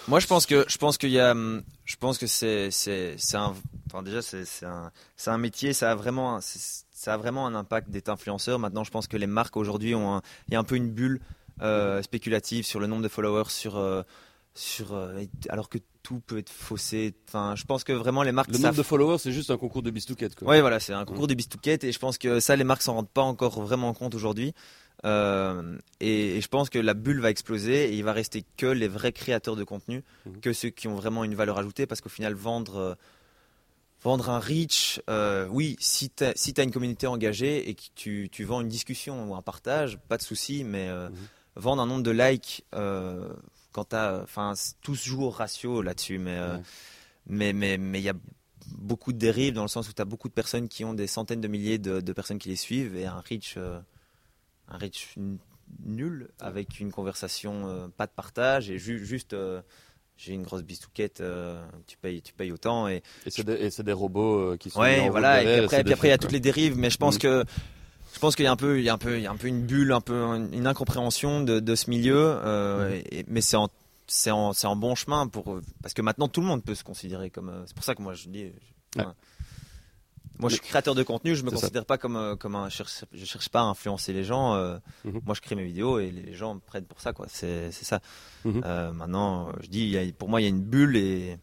Moi, 0.07 0.19
je 0.19 0.27
pense 0.27 0.45
que 0.45 0.63
je 0.69 0.77
pense 0.77 0.97
qu'il 0.97 1.09
y 1.11 1.19
a, 1.19 1.31
hum, 1.31 1.63
je 1.83 1.95
pense 1.97 2.17
que 2.17 2.27
c'est 2.27 2.71
c'est 2.71 3.15
c'est 3.17 3.35
un, 3.37 3.53
enfin 3.87 4.03
déjà 4.03 4.21
c'est 4.21 4.45
c'est 4.45 4.65
un 4.65 4.91
c'est 5.17 5.31
un 5.31 5.37
métier, 5.37 5.73
ça 5.73 5.91
a 5.91 5.95
vraiment 5.95 6.39
ça 6.41 7.13
a 7.13 7.17
vraiment 7.17 7.45
un 7.45 7.55
impact 7.55 7.89
d'être 7.89 8.09
influenceur. 8.09 8.57
Maintenant, 8.57 8.83
je 8.85 8.91
pense 8.91 9.07
que 9.07 9.17
les 9.17 9.27
marques 9.27 9.57
aujourd'hui 9.57 9.93
ont, 9.95 10.15
un- 10.15 10.21
il 10.47 10.53
y 10.53 10.55
a 10.55 10.59
un 10.59 10.63
peu 10.63 10.75
une 10.75 10.89
bulle 10.89 11.19
euh, 11.61 12.01
spéculative 12.01 12.65
sur 12.65 12.79
le 12.79 12.87
nombre 12.87 13.01
de 13.03 13.07
followers, 13.07 13.49
sur 13.49 13.77
euh, 13.77 14.03
sur 14.53 14.93
euh, 14.93 15.23
alors 15.49 15.69
que 15.69 15.77
tout 16.03 16.19
peut 16.25 16.37
être 16.39 16.49
faussé. 16.49 17.13
Enfin, 17.27 17.55
je 17.55 17.63
pense 17.65 17.83
que 17.83 17.93
vraiment 17.93 18.23
les 18.23 18.31
marques 18.31 18.47
le 18.49 18.53
savent 18.55 18.63
nombre 18.65 18.77
de 18.77 18.83
followers 18.83 19.17
c'est 19.19 19.31
juste 19.31 19.51
un 19.51 19.57
concours 19.57 19.83
de 19.83 19.91
bistouquette. 19.91 20.41
Ouais, 20.41 20.61
voilà, 20.61 20.79
c'est 20.79 20.93
un 20.93 21.05
concours 21.05 21.27
de 21.27 21.33
bistouquettes 21.35 21.83
et 21.83 21.91
je 21.91 21.99
pense 21.99 22.17
que 22.17 22.39
ça, 22.39 22.55
les 22.55 22.63
marques 22.63 22.81
s'en 22.81 22.93
rendent 22.95 23.09
pas 23.09 23.21
encore 23.21 23.61
vraiment 23.61 23.93
compte 23.93 24.15
aujourd'hui. 24.15 24.53
Euh, 25.05 25.77
et, 25.99 26.37
et 26.37 26.41
je 26.41 26.47
pense 26.47 26.69
que 26.71 26.79
la 26.79 26.95
bulle 26.95 27.19
va 27.19 27.29
exploser 27.29 27.89
et 27.89 27.93
il 27.93 28.03
va 28.03 28.13
rester 28.13 28.43
que 28.57 28.65
les 28.65 28.87
vrais 28.87 29.11
créateurs 29.11 29.55
de 29.55 29.63
contenu, 29.63 30.03
Mhm. 30.25 30.39
que 30.41 30.53
ceux 30.53 30.69
qui 30.69 30.87
ont 30.87 30.95
vraiment 30.95 31.23
une 31.23 31.35
valeur 31.35 31.59
ajoutée, 31.59 31.85
parce 31.85 32.01
qu'au 32.01 32.09
final, 32.09 32.33
vendre, 32.33 32.75
euh, 32.77 32.95
vendre 34.03 34.29
un 34.31 34.39
reach, 34.39 34.99
euh, 35.09 35.47
oui, 35.51 35.75
si 35.79 36.09
tu 36.09 36.23
as, 36.23 36.33
si 36.35 36.51
une 36.57 36.71
communauté 36.71 37.05
engagée 37.05 37.69
et 37.69 37.75
que 37.75 37.83
tu, 37.93 38.29
tu 38.31 38.43
vends 38.43 38.61
une 38.61 38.69
discussion 38.69 39.29
ou 39.29 39.35
un 39.35 39.43
partage, 39.43 39.99
pas 40.07 40.17
de 40.17 40.23
souci, 40.23 40.63
mais 40.63 40.89
Mhm. 40.89 41.11
Vendre 41.57 41.81
un 41.81 41.85
nombre 41.85 42.03
de 42.03 42.11
likes, 42.11 42.63
euh, 42.75 43.33
quand 43.71 43.85
t'as, 43.85 44.21
enfin, 44.23 44.53
tout 44.81 44.95
se 44.95 45.07
joue 45.07 45.23
au 45.23 45.29
ratio 45.29 45.81
là-dessus, 45.81 46.17
mais 46.19 46.37
euh, 46.37 46.55
Ouais. 46.57 46.61
mais 47.27 47.53
mais 47.53 47.77
mais 47.77 47.99
il 47.99 48.03
y 48.03 48.09
a 48.09 48.13
beaucoup 48.77 49.11
de 49.13 49.17
dérives 49.17 49.53
dans 49.53 49.61
le 49.63 49.67
sens 49.67 49.89
où 49.89 49.93
tu 49.93 50.01
as 50.01 50.05
beaucoup 50.05 50.29
de 50.29 50.33
personnes 50.33 50.67
qui 50.69 50.85
ont 50.85 50.93
des 50.93 51.07
centaines 51.07 51.41
de 51.41 51.47
milliers 51.47 51.77
de, 51.77 51.99
de 52.01 52.13
personnes 52.13 52.39
qui 52.39 52.49
les 52.49 52.55
suivent 52.55 52.95
et 52.95 53.05
un 53.05 53.19
reach 53.19 53.55
euh, 53.57 53.79
un 54.67 54.77
reach 54.77 55.15
nul 55.85 56.29
avec 56.39 56.79
une 56.79 56.91
conversation 56.91 57.67
euh, 57.67 57.87
pas 57.87 58.07
de 58.07 58.11
partage 58.11 58.69
et 58.69 58.77
ju- 58.77 59.05
juste 59.05 59.33
euh, 59.33 59.61
j'ai 60.17 60.33
une 60.33 60.43
grosse 60.43 60.63
bistouquette 60.63 61.21
tu 61.85 61.97
payes 61.97 62.21
tu 62.21 62.33
payes 62.33 62.51
autant 62.51 62.87
et 62.87 63.03
Et 63.25 63.29
c'est 63.69 63.83
des, 63.83 63.93
robots 63.93 64.57
qui 64.57 64.69
sont 64.69 64.79
ouais 64.81 65.09
voilà 65.09 65.41
et 65.41 65.45
puis 65.45 65.59
après, 65.93 66.07
il 66.07 66.09
y 66.09 66.13
a 66.13 66.17
toutes 66.17 66.31
les 66.31 66.39
dérives 66.39 66.77
mais 66.77 66.89
je 66.89 66.97
pense 66.97 67.15
Mhm. 67.15 67.21
que 67.21 67.45
je 68.17 68.19
pense 68.19 68.35
qu'il 68.35 68.45
y 68.45 68.47
a 68.47 68.51
un 68.51 68.55
peu 68.55 68.79
il 68.79 68.83
y 68.83 68.89
a 68.89 68.93
un 68.93 68.97
peu 68.97 69.17
il 69.17 69.21
y 69.21 69.27
a 69.27 69.31
un 69.31 69.35
peu 69.37 69.45
une 69.47 69.61
bulle 69.61 69.91
un 69.91 70.01
peu 70.01 70.15
une 70.51 70.65
incompréhension 70.65 71.41
de, 71.41 71.59
de 71.59 71.75
ce 71.75 71.87
milieu 71.91 72.17
euh, 72.17 72.99
et- 73.11 73.23
mais 73.27 73.41
c'est 73.41 73.57
en 73.57 73.69
c'est 74.07 74.31
en, 74.31 74.53
c'est 74.53 74.65
en 74.65 74.75
bon 74.75 74.95
chemin 74.95 75.27
pour 75.27 75.59
parce 75.83 75.93
que 75.93 76.01
maintenant 76.01 76.27
tout 76.27 76.41
le 76.41 76.47
monde 76.47 76.63
peut 76.63 76.73
se 76.73 76.83
considérer 76.83 77.29
comme 77.29 77.49
euh, 77.49 77.63
c'est 77.67 77.75
pour 77.75 77.83
ça 77.83 77.93
que 77.93 78.01
moi 78.01 78.15
je 78.15 78.27
dis 78.29 78.45
je- 78.95 78.99
Ouais. 78.99 79.05
enfin, 79.05 79.13
moi 80.39 80.49
je 80.49 80.55
suis 80.55 80.63
créateur 80.63 80.95
de 80.95 81.03
contenu 81.03 81.35
je 81.35 81.43
me 81.43 81.49
ça. 81.51 81.57
considère 81.57 81.85
pas 81.85 81.99
comme 81.99 82.15
euh, 82.15 82.35
comme 82.35 82.55
un 82.55 82.69
je 82.69 82.77
cherche, 82.77 83.05
je 83.13 83.25
cherche 83.25 83.49
pas 83.49 83.59
à 83.59 83.63
influencer 83.65 84.13
les 84.13 84.23
gens 84.23 84.55
euh, 84.55 84.77
Mhm. 85.05 85.21
moi 85.23 85.35
je 85.35 85.41
crée 85.41 85.53
mes 85.55 85.65
vidéos 85.65 85.99
et 85.99 86.09
les 86.09 86.33
gens 86.33 86.55
me 86.55 86.59
prennent 86.59 86.85
pour 86.85 86.99
ça 87.01 87.13
quoi 87.13 87.27
c'est 87.29 87.71
c'est 87.71 87.85
ça 87.85 87.99
Mhm. 88.45 88.61
Euh, 88.65 88.91
maintenant 88.93 89.51
je 89.61 89.67
dis 89.67 89.81
il 89.81 89.89
y 89.89 89.97
a- 89.99 90.11
pour 90.13 90.27
moi 90.29 90.41
il 90.41 90.45
y 90.45 90.47
a 90.47 90.49
une 90.49 90.61
bulle 90.63 90.97
et 90.97 91.37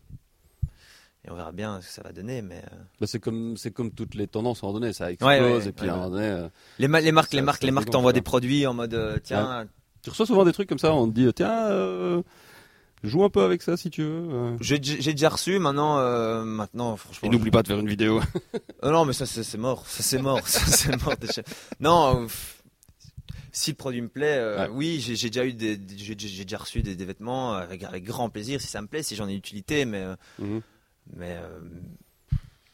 et 1.26 1.30
on 1.30 1.34
verra 1.36 1.52
bien 1.52 1.80
ce 1.80 1.86
que 1.88 1.92
ça 1.92 2.02
va 2.02 2.12
donner 2.12 2.42
mais 2.42 2.58
euh, 2.72 2.76
Bah, 3.00 3.06
c'est 3.06 3.18
comme 3.20 3.56
c'est 3.56 3.70
comme 3.72 3.90
toutes 3.90 4.14
les 4.14 4.26
tendances 4.28 4.62
à 4.62 4.66
un 4.66 4.68
moment 4.70 4.80
donné, 4.80 4.92
ça 4.92 5.10
explose 5.12 5.30
ouais, 5.30 5.68
et 5.68 5.72
puis 5.72 5.84
ouais, 5.86 5.90
à 5.90 5.94
un 5.94 5.96
moment 5.96 6.10
donné. 6.10 6.26
euh, 6.26 6.48
les, 6.78 6.88
ma- 6.88 7.00
les 7.00 7.12
marques 7.12 7.30
Ça- 7.30 7.36
les 7.36 7.42
marques 7.42 7.62
les 7.62 7.70
marques 7.70 7.90
t'envoient 7.90 8.12
des 8.12 8.22
produits 8.22 8.66
en 8.66 8.74
mode 8.74 8.94
euh, 8.94 9.18
tiens 9.22 9.66
Tu 10.02 10.10
reçois 10.10 10.26
souvent 10.26 10.44
des 10.44 10.52
trucs 10.52 10.68
comme 10.68 10.78
ça, 10.78 10.92
on 10.94 11.08
te 11.08 11.14
dit 11.14 11.32
tiens, 11.34 11.66
euh, 11.70 12.22
joue 13.02 13.22
un 13.24 13.30
peu 13.30 13.42
avec 13.42 13.62
ça 13.62 13.76
si 13.76 13.90
tu 13.90 14.02
veux. 14.02 14.56
j'ai 14.60 14.78
déjà 14.78 15.28
reçu 15.30 15.58
maintenant 15.58 15.98
euh, 15.98 16.44
maintenant 16.44 16.96
franchement 16.96 17.28
Et 17.28 17.32
n'oublie 17.32 17.50
pas 17.50 17.62
de 17.62 17.68
faire 17.68 17.78
une 17.78 17.88
vidéo. 17.88 18.20
Euh, 18.82 18.90
non, 18.90 19.06
mais 19.06 19.14
ça, 19.14 19.24
c'est 19.24 19.56
mort. 19.56 19.86
Ça, 19.86 20.02
c'est 20.02 20.20
mort. 20.20 20.46
ça, 20.46 20.60
c'est 20.66 21.02
mort. 21.02 21.16
déjà. 21.20 21.40
Non, 21.80 22.26
si 23.50 23.70
le 23.70 23.76
produit 23.76 24.02
me 24.02 24.08
plaît, 24.08 24.36
euh, 24.36 24.64
Ouais. 24.64 24.68
oui, 24.70 25.00
j'ai 25.00 25.28
déjà 25.30 25.46
eu 25.46 25.54
des, 25.54 25.80
j'ai 25.96 26.14
déjà 26.14 26.58
reçu 26.58 26.82
des, 26.82 26.94
des 26.94 27.04
vêtements 27.06 27.54
avec, 27.54 27.82
avec 27.82 28.04
grand 28.04 28.28
plaisir 28.28 28.60
si 28.60 28.66
ça 28.66 28.82
me 28.82 28.86
plaît, 28.86 29.02
si 29.02 29.16
j'en 29.16 29.26
ai 29.28 29.34
utilité, 29.34 29.86
mais, 29.86 30.02
euh, 30.02 30.16
Mhm. 30.38 30.60
Mais 31.12 31.36
euh, 31.40 31.58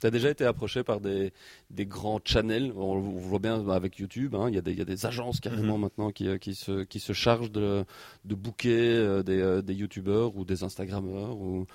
T'as 0.00 0.10
déjà 0.10 0.30
été 0.30 0.46
approché 0.46 0.82
par 0.82 0.98
des, 0.98 1.30
des 1.68 1.84
grands 1.84 2.20
channels, 2.24 2.72
on, 2.74 2.92
on 2.96 3.18
voit 3.18 3.38
bien 3.38 3.68
avec 3.68 3.98
YouTube, 3.98 4.34
hein, 4.34 4.46
il 4.48 4.54
y, 4.54 4.58
a 4.58 4.62
des- 4.62 4.72
il 4.72 4.78
y 4.78 4.80
a 4.80 4.86
des 4.86 5.04
agences 5.04 5.40
carrément 5.40 5.74
Mhm. 5.76 5.82
maintenant 5.82 6.10
qui, 6.10 6.26
euh, 6.26 6.38
qui, 6.38 6.54
se, 6.54 6.84
qui 6.84 7.00
se 7.00 7.12
chargent 7.12 7.50
de, 7.52 7.84
de 8.24 8.34
booker 8.34 8.94
euh, 8.96 9.22
des, 9.22 9.60
des 9.62 9.74
YouTubeurs 9.74 10.34
ou 10.38 10.46
des 10.46 10.64
Instagrammeurs 10.64 11.36
ou, 11.36 11.66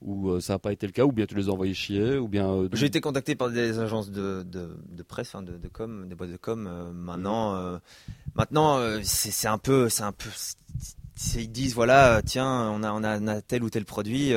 ou 0.00 0.38
ça 0.38 0.52
n'a 0.52 0.58
pas 0.60 0.72
été 0.72 0.86
le 0.86 0.92
cas, 0.92 1.04
ou 1.04 1.10
bien 1.10 1.26
tu 1.26 1.34
les 1.34 1.48
as 1.48 1.52
envoyés 1.52 1.74
chier, 1.74 2.18
ou 2.18 2.28
bien. 2.28 2.48
euh, 2.52 2.68
J'ai 2.72 2.86
été 2.86 3.00
contacté 3.00 3.34
par 3.34 3.50
des 3.50 3.80
agences 3.80 4.12
de, 4.12 4.44
de, 4.44 4.76
de 4.88 5.02
presse, 5.02 5.34
hein, 5.34 5.42
de, 5.42 5.56
de 5.56 5.66
com, 5.68 6.06
des 6.08 6.14
boîtes 6.14 6.30
de 6.30 6.36
com. 6.36 6.68
euh, 6.68 6.92
maintenant, 6.92 7.56
euh, 7.56 7.78
maintenant, 8.36 8.78
c'est 9.02 9.48
un 9.48 9.58
peu, 9.58 9.88
c'est 9.88 10.04
un 10.04 10.12
peu, 10.12 10.30
c'est- 11.16 11.42
ils 11.42 11.50
disent 11.50 11.74
voilà, 11.74 12.22
tiens, 12.24 12.70
on 12.70 12.84
a, 12.84 12.92
on 12.92 13.02
a, 13.02 13.20
on 13.20 13.26
a 13.26 13.42
tel 13.42 13.64
ou 13.64 13.70
tel 13.70 13.84
produit, 13.84 14.32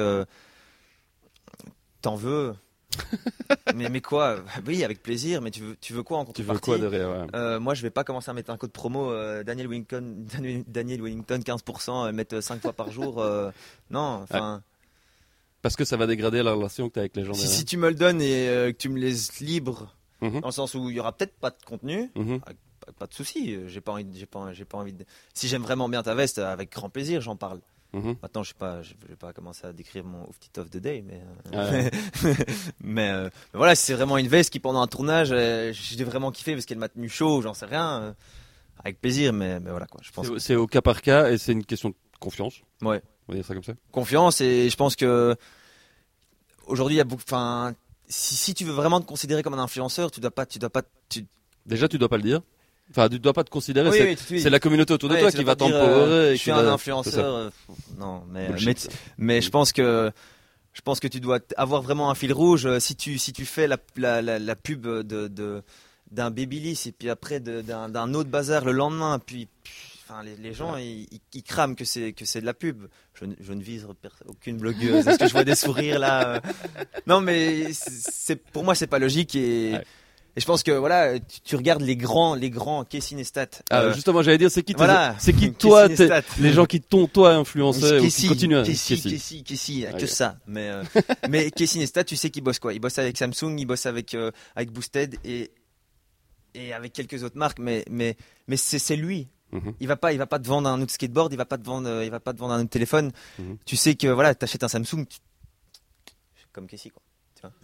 t'en 2.06 2.16
veux 2.16 2.56
Mais 3.76 3.90
mais 3.90 4.00
quoi? 4.00 4.38
Oui, 4.66 4.84
avec 4.84 5.02
plaisir. 5.02 5.42
Mais 5.42 5.52
tu 5.52 5.62
veux, 5.62 5.76
tu 5.82 5.92
veux 5.92 6.04
quoi 6.04 6.20
en 6.20 6.26
tu 6.26 6.44
contrepartie 6.44 6.72
veux 6.72 6.78
quoi 6.78 6.90
derrière 6.90 7.10
ouais. 7.10 7.28
Euh, 7.36 7.60
moi, 7.60 7.74
je 7.74 7.82
vais 7.82 7.90
pas 7.90 8.04
commencer 8.04 8.30
à 8.30 8.34
mettre 8.34 8.52
un 8.52 8.58
code 8.58 8.72
promo 8.72 9.12
euh, 9.12 9.44
Daniel 9.44 9.68
Wellington, 9.68 10.26
Daniel, 10.68 11.02
Wellington 11.02 11.40
15%, 11.40 12.08
euh, 12.08 12.12
mettre 12.14 12.40
5 12.42 12.62
fois 12.62 12.74
par 12.74 12.92
jour. 12.92 13.16
non, 13.90 14.22
enfin, 14.24 14.62
Parce 15.62 15.76
que 15.76 15.84
ça 15.84 15.98
va 15.98 16.08
dégrader 16.08 16.42
la 16.44 16.54
relation 16.54 16.88
que 16.88 16.94
tu 16.94 17.00
as 17.00 17.02
avec 17.02 17.16
les 17.18 17.26
gens 17.26 17.34
si, 17.34 17.66
tu 17.66 17.76
me 17.78 17.90
le 17.90 17.96
donnes 17.96 18.22
et 18.22 18.72
que 18.72 18.78
tu 18.78 18.90
me 18.90 19.00
laisses 19.00 19.40
libre, 19.40 19.94
Mhm, 20.22 20.40
dans 20.40 20.48
le 20.48 20.54
sens 20.54 20.74
où 20.76 20.90
il 20.90 20.96
y 20.96 21.00
aura 21.00 21.12
peut-être 21.12 21.36
pas 21.38 21.50
de 21.50 21.58
contenu, 21.66 22.10
mhm. 22.16 22.40
pas, 22.40 22.54
pas 22.98 23.08
de 23.08 23.14
souci. 23.14 23.58
J'ai 23.68 23.82
pas 23.82 23.92
envie, 23.92 24.08
j'ai 24.14 24.26
pas, 24.26 24.54
j'ai 24.54 24.64
pas 24.64 24.78
envie 24.78 24.94
de. 24.94 25.06
Si 25.34 25.50
j'aime 25.50 25.64
vraiment 25.64 25.90
bien 25.90 26.02
ta 26.04 26.16
veste, 26.16 26.40
avec 26.40 26.72
grand 26.72 26.90
plaisir, 26.90 27.20
j'en 27.20 27.36
parle. 27.36 27.60
Mhm. 27.96 28.16
Maintenant, 28.22 28.44
je 28.44 28.54
je 28.82 29.08
vais 29.08 29.16
pas 29.16 29.32
commencer 29.34 29.66
à 29.66 29.72
décrire 29.74 30.04
mon 30.04 30.24
outfit 30.28 30.50
of 30.58 30.70
the 30.70 30.78
day, 30.78 31.02
mais 31.08 31.22
Ah 31.54 31.66
euh, 31.66 31.90
mais, 32.82 33.10
euh, 33.10 33.30
mais 33.54 33.58
voilà, 33.58 33.74
c'est 33.76 33.94
vraiment 33.94 34.18
une 34.18 34.28
veste 34.28 34.50
qui 34.52 34.60
pendant 34.60 34.82
un 34.82 34.88
tournage, 34.88 35.30
euh, 35.32 35.72
j'ai 35.74 36.04
vraiment 36.04 36.32
kiffé 36.32 36.54
parce 36.54 36.66
qu'elle 36.66 36.78
m'a 36.78 36.90
tenu 36.90 37.08
chaud, 37.10 37.42
j'en 37.42 37.54
sais 37.54 37.66
rien, 37.66 38.02
euh, 38.02 38.14
avec 38.84 39.00
plaisir, 39.00 39.32
mais, 39.34 39.60
mais 39.62 39.70
voilà 39.72 39.86
quoi. 39.88 40.02
Je 40.04 40.12
pense 40.12 40.28
C'est- 40.40 40.56
au 40.56 40.68
cas 40.68 40.82
par 40.82 41.02
cas 41.02 41.30
et 41.32 41.38
c'est 41.38 41.54
une 41.54 41.64
question 41.66 41.90
de 41.90 41.96
confiance. 42.20 42.56
Ouais. 42.82 43.02
On 43.28 43.32
va 43.32 43.38
dire 43.38 43.46
ça 43.46 43.54
comme 43.54 43.64
ça. 43.64 43.74
confiance 43.92 44.42
et 44.42 44.70
je 44.70 44.76
pense 44.76 44.96
que 44.96 45.36
aujourd'hui 46.68 46.96
il 46.96 47.00
y 47.00 47.02
a 47.02 47.06
beaucoup 47.06 47.24
enfin 47.26 47.74
si, 48.08 48.36
si 48.36 48.54
tu 48.54 48.66
veux 48.66 48.74
vraiment 48.74 49.00
te 49.02 49.06
considérer 49.08 49.42
comme 49.42 49.54
un 49.56 49.60
influenceur 49.64 50.12
tu 50.12 50.20
dois 50.20 50.32
pas 50.32 50.46
tu 50.46 50.60
dois 50.60 50.70
pas 50.70 50.84
tu... 51.10 51.26
Déjà, 51.66 51.88
tu 51.88 51.98
dois 51.98 52.10
pas 52.10 52.18
le 52.18 52.24
dire. 52.24 52.42
Enfin, 52.92 53.10
tu 53.10 53.20
dois 53.20 53.34
pas 53.34 53.44
te 53.44 53.50
considérer. 53.50 53.90
Oui, 53.90 54.16
c'est 54.18 54.34
oui, 54.36 54.50
la 54.50 54.60
communauté 54.60 54.94
autour 54.94 55.10
de 55.10 55.16
toi 55.18 55.32
qui 55.32 55.44
va 55.44 55.52
euh, 55.54 55.56
t'empowerer. 55.56 56.36
je 56.36 56.42
suis 56.42 56.52
un 56.52 56.68
influenceur 56.68 57.36
euh, 57.36 57.50
non 57.98 58.24
mais 58.30 58.48
Bullshit, 58.48 58.90
mais, 59.18 59.42
je 59.42 59.50
pense 59.50 59.74
que 59.74 60.12
je 60.74 60.82
pense 60.82 61.00
que 61.00 61.08
tu 61.08 61.20
dois 61.20 61.40
avoir 61.58 61.82
vraiment 61.82 62.12
un 62.12 62.16
fil 62.16 62.32
rouge 62.34 62.66
euh, 62.66 62.80
si 62.80 62.96
tu 62.96 63.18
si 63.18 63.34
tu 63.34 63.46
fais 63.46 63.68
la 63.68 63.78
la, 63.96 64.22
la, 64.22 64.40
la 64.40 64.56
pub 64.56 64.86
de 64.86 65.64
d'un 66.12 66.30
Babyliss 66.30 66.86
et 66.86 66.92
puis 66.92 67.10
après 67.10 67.40
d'un 67.40 68.14
autre 68.14 68.30
bazar 68.30 68.64
le 68.66 68.72
lendemain 68.72 69.20
puis 69.20 69.48
Enfin, 70.08 70.22
les, 70.22 70.36
les 70.36 70.54
gens, 70.54 70.78
ils, 70.78 71.08
ils- 71.12 71.20
ils 71.34 71.42
crament 71.42 71.76
que 71.76 71.84
c'est 71.84 72.14
que 72.14 72.26
c'est 72.26 72.40
de 72.40 72.46
la 72.46 72.54
pub. 72.54 72.84
Je, 73.16 73.26
ne- 73.26 73.34
je 73.40 73.54
ne 73.54 73.64
vise 73.64 73.88
aucune 74.28 74.58
blogueuse. 74.58 75.08
Est-ce 75.08 75.18
que 75.18 75.26
je 75.28 75.32
vois 75.32 75.44
des 75.44 75.56
sourires 75.56 75.98
là 75.98 76.36
euh? 76.36 76.40
Non, 77.08 77.22
mais 77.22 77.74
c'est 77.74 77.90
c'est- 78.12 78.36
pour 78.36 78.64
moi, 78.64 78.76
c'est 78.76 78.86
pas 78.86 79.00
logique 79.00 79.36
et, 79.36 79.72
Ouais. 79.74 79.84
Et 80.36 80.42
je 80.42 80.46
pense 80.46 80.64
que 80.64 80.72
voilà, 80.72 81.18
tu, 81.20 81.40
tu 81.42 81.56
regardes 81.56 81.82
les 81.82 81.96
grands, 81.96 82.36
les 82.36 82.50
grands 82.50 82.84
Casey 82.84 83.16
Neistat. 83.16 83.48
Ah, 83.70 83.82
euh, 83.82 83.94
justement, 83.94 84.22
j'allais 84.22 84.38
dire, 84.38 84.52
c'est 84.52 84.64
qui, 84.64 84.74
voilà. 84.74 85.16
c'est 85.20 85.34
qui 85.34 85.54
toi, 85.54 85.88
les 86.40 86.52
gens 86.54 86.66
qui 86.66 86.82
t'ont 86.82 87.08
toi 87.08 87.34
influencé 87.36 87.86
à 87.86 88.00
Casey, 88.02 88.28
Casey. 88.28 89.00
Casey, 89.02 89.42
Casey, 89.44 89.88
Ok. 89.94 90.00
que 90.00 90.06
ça. 90.08 90.38
Mais, 90.48 90.70
euh, 90.70 90.84
mais 91.30 91.52
Casey 91.52 91.80
Neistat, 91.80 92.04
tu 92.04 92.16
sais 92.16 92.30
qu'il 92.30 92.44
bosse 92.44 92.60
quoi? 92.60 92.74
Il 92.74 92.80
bosse 92.80 92.98
avec 93.00 93.18
Samsung, 93.18 93.56
il 93.58 93.66
bosse 93.66 93.86
avec, 93.86 94.14
euh, 94.14 94.32
avec 94.56 94.72
Boosted 94.72 95.16
et, 95.24 95.52
et 96.54 96.74
avec 96.74 96.94
quelques 96.94 97.24
autres 97.24 97.38
marques, 97.38 97.60
mais, 97.60 97.86
mais, 97.90 98.18
mais 98.48 98.58
c'est 98.58 98.96
lui. 98.96 99.28
Mhm. 99.52 99.74
Il 99.80 99.88
va 99.88 99.96
pas, 99.96 100.12
il 100.12 100.18
va 100.18 100.26
pas 100.26 100.40
te 100.40 100.48
vendre 100.48 100.68
un 100.68 100.82
autre 100.82 100.92
skateboard, 100.92 101.32
il 101.32 101.38
va 101.38 101.46
pas 101.46 101.58
te 101.58 101.64
vendre, 101.66 101.88
euh, 101.88 102.04
il 102.04 102.12
va 102.12 102.20
pas 102.20 102.34
te 102.34 102.40
vendre 102.40 102.54
un 102.56 102.62
autre 102.62 102.70
téléphone. 102.70 103.12
Mhm. 103.40 103.58
Tu 103.66 103.76
sais 103.78 103.96
que 103.96 104.08
voilà, 104.08 104.36
t'achètes 104.36 104.64
un 104.64 104.68
Samsung, 104.68 105.06
tu- 105.08 105.20
comme 106.52 106.68
Casey 106.68 106.90
quoi. 106.90 107.02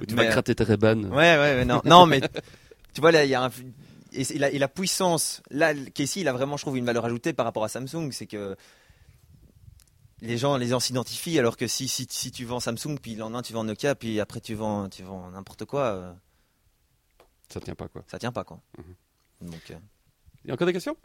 Où 0.00 0.06
tu 0.06 0.14
Mais, 0.14 0.24
vas 0.24 0.30
gratter 0.30 0.54
tes 0.54 0.64
Ray-Ban. 0.64 1.04
Ouais, 1.04 1.10
ouais, 1.10 1.36
ouais, 1.36 1.64
non, 1.64 1.80
non, 1.84 2.06
mais 2.06 2.20
tu 2.92 3.00
vois 3.00 3.12
là, 3.12 3.24
il 3.24 3.30
y 3.30 3.34
a 3.34 3.44
un, 3.44 3.50
et, 4.14 4.58
la 4.58 4.68
puissance. 4.68 5.42
Là, 5.50 5.74
Casey, 5.74 6.20
il 6.20 6.28
a 6.28 6.32
vraiment, 6.32 6.56
je 6.56 6.62
trouve, 6.62 6.76
une 6.76 6.84
valeur 6.84 7.04
ajoutée 7.04 7.32
par 7.32 7.44
rapport 7.44 7.64
à 7.64 7.68
Samsung, 7.68 8.10
c'est 8.12 8.26
que 8.26 8.56
les 10.20 10.38
gens, 10.38 10.56
les 10.56 10.68
gens 10.68 10.80
s'identifient, 10.80 11.38
alors 11.38 11.56
que 11.56 11.66
si, 11.66 11.88
si, 11.88 12.06
si 12.08 12.30
tu 12.30 12.44
vends 12.44 12.60
Samsung, 12.60 12.98
puis 13.00 13.12
le 13.14 13.20
lendemain 13.20 13.42
tu 13.42 13.52
vends 13.52 13.64
Nokia, 13.64 13.94
puis 13.94 14.20
après 14.20 14.40
tu 14.40 14.54
vends, 14.54 14.88
tu 14.88 15.02
vends 15.02 15.30
n'importe 15.30 15.64
quoi, 15.64 15.82
euh, 15.82 16.12
Ça 17.48 17.60
tient 17.60 17.74
pas, 17.74 17.88
quoi. 17.88 18.04
ça 18.06 18.18
tient 18.18 18.32
pas 18.32 18.44
quoi. 18.44 18.60
Mhm. 18.78 19.50
Donc, 19.50 19.70
euh, 19.70 19.74
Il 20.44 20.48
y 20.48 20.50
a 20.50 20.54
encore 20.54 20.66
des 20.66 20.72
questions? 20.72 20.96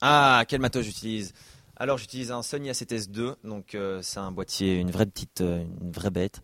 Ah, 0.00 0.44
quel 0.46 0.60
matos 0.60 0.84
j'utilise 0.84 1.34
Alors 1.80 1.96
j'utilise 1.96 2.32
un 2.32 2.42
Sony 2.42 2.70
A7S2, 2.70 3.36
donc 3.44 3.76
euh, 3.76 4.02
c'est 4.02 4.18
un 4.18 4.32
boîtier, 4.32 4.74
une 4.74 4.90
vraie 4.90 5.06
petite, 5.06 5.42
euh, 5.42 5.64
une 5.80 5.92
vraie 5.92 6.10
bête, 6.10 6.42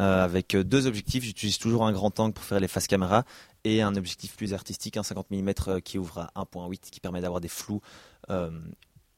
euh, 0.00 0.24
avec 0.24 0.56
deux 0.56 0.86
objectifs. 0.86 1.22
J'utilise 1.22 1.58
toujours 1.58 1.86
un 1.86 1.92
grand 1.92 2.18
angle 2.18 2.32
pour 2.32 2.44
faire 2.44 2.60
les 2.60 2.68
faces 2.68 2.86
caméra 2.86 3.26
et 3.64 3.82
un 3.82 3.94
objectif 3.94 4.34
plus 4.36 4.54
artistique, 4.54 4.96
un 4.96 5.02
50 5.02 5.30
mm 5.30 5.82
qui 5.84 5.98
ouvre 5.98 6.30
à 6.34 6.44
1.8, 6.44 6.88
qui 6.90 6.98
permet 6.98 7.20
d'avoir 7.20 7.42
des 7.42 7.48
flous 7.48 7.82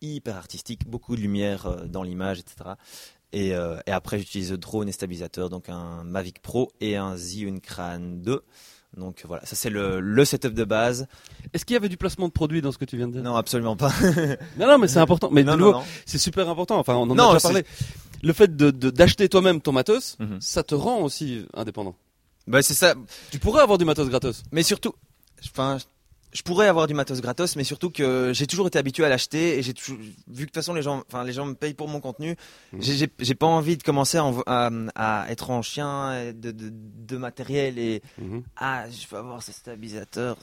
hyper 0.01 0.37
artistiques, 0.37 0.89
beaucoup 0.89 1.15
de 1.15 1.21
lumière 1.21 1.87
dans 1.87 2.03
l'image, 2.03 2.41
etc. 2.41 2.71
Et, 3.33 3.51
et 3.51 3.91
après 3.93 4.19
j'utilise 4.19 4.51
drone 4.53 4.89
et 4.89 4.93
stabilisateur, 4.93 5.49
donc 5.49 5.69
un 5.69 6.03
Mavic 6.03 6.41
Pro 6.43 6.73
et 6.81 6.97
un 6.97 7.17
Zhiyun 7.17 7.61
Crane 7.61 8.21
2. 8.21 8.43
Donc 8.97 9.25
voilà, 9.27 9.45
ça 9.47 9.57
c'est 9.57 9.71
le, 9.71 10.01
le 10.01 10.25
setup 10.25 10.53
de 10.53 10.65
base. 10.65 11.07
Est-ce 11.55 11.65
qu'il 11.65 11.75
y 11.75 11.77
avait 11.77 11.89
du 11.89 11.97
placement 11.97 12.29
de 12.29 12.33
produit 12.33 12.61
dans 12.61 12.73
ce 12.73 12.79
que 12.79 12.85
tu 12.85 12.97
viens 12.99 13.09
de 13.09 13.13
dire? 13.15 13.23
Non, 13.23 13.37
absolument 13.37 13.77
pas. 13.77 13.91
non, 14.59 14.67
non, 14.67 14.79
mais 14.79 14.87
c'est 14.89 14.99
important. 14.99 15.31
Mais 15.33 15.45
non, 15.45 15.53
de 15.55 15.59
nouveau, 15.59 15.81
c'est 16.05 16.19
super 16.19 16.49
important. 16.49 16.79
Enfin, 16.79 16.95
on 16.95 17.09
en 17.09 17.15
Non, 17.15 17.31
a 17.31 17.35
déjà 17.35 17.41
parlé. 17.49 17.65
Le 18.23 18.33
fait 18.33 18.55
de 18.55 18.71
de- 18.71 18.91
d'acheter 18.91 19.29
toi-même 19.29 19.61
ton 19.61 19.73
matos, 19.73 20.17
Mhm. 20.21 20.41
ça 20.41 20.63
te 20.63 20.75
rend 20.75 21.01
aussi 21.01 21.47
indépendant. 21.55 21.97
Bah, 22.47 22.61
c'est 22.63 22.75
ça. 22.75 22.95
Tu 23.31 23.39
pourrais 23.39 23.63
avoir 23.63 23.79
du 23.79 23.85
matos 23.85 24.09
gratos. 24.11 24.43
Mais 24.53 24.63
surtout, 24.63 24.93
enfin, 25.47 25.79
je 26.33 26.43
pourrais 26.43 26.67
avoir 26.67 26.87
du 26.87 26.95
matos 26.95 27.21
gratos, 27.21 27.57
mais 27.57 27.65
surtout 27.65 27.91
que 27.91 28.33
j'ai 28.35 28.47
toujours 28.47 28.67
été 28.67 28.79
habitué 28.79 29.05
à 29.05 29.09
l'acheter 29.09 29.59
et 29.59 29.63
j'ai 29.63 29.75
toujours 29.75 29.99
vu 29.99 30.13
que 30.15 30.31
de 30.33 30.45
toute 30.47 30.55
façon 30.55 30.73
les 30.75 30.83
gens, 30.83 31.03
enfin 31.09 31.25
les 31.25 31.33
gens 31.33 31.45
me 31.47 31.55
payent 31.55 31.75
pour 31.75 31.89
mon 31.89 32.01
contenu. 32.01 32.37
Mhm. 32.73 32.81
J'ai- 33.19 33.35
pas 33.35 33.47
envie 33.47 33.77
de 33.77 33.83
commencer 33.83 34.17
à, 34.19 34.23
envo- 34.23 34.43
à, 34.47 34.71
à 34.95 35.31
être 35.31 35.51
en 35.51 35.63
chien 35.63 36.33
de, 36.33 36.51
de, 36.53 36.73
de 36.73 37.17
matériel 37.17 37.79
et 37.79 38.03
Mhm. 38.19 38.43
ah 38.57 38.85
je 38.91 39.07
vais 39.09 39.17
avoir 39.19 39.43
ce 39.43 39.53
stabilisateur. 39.53 40.37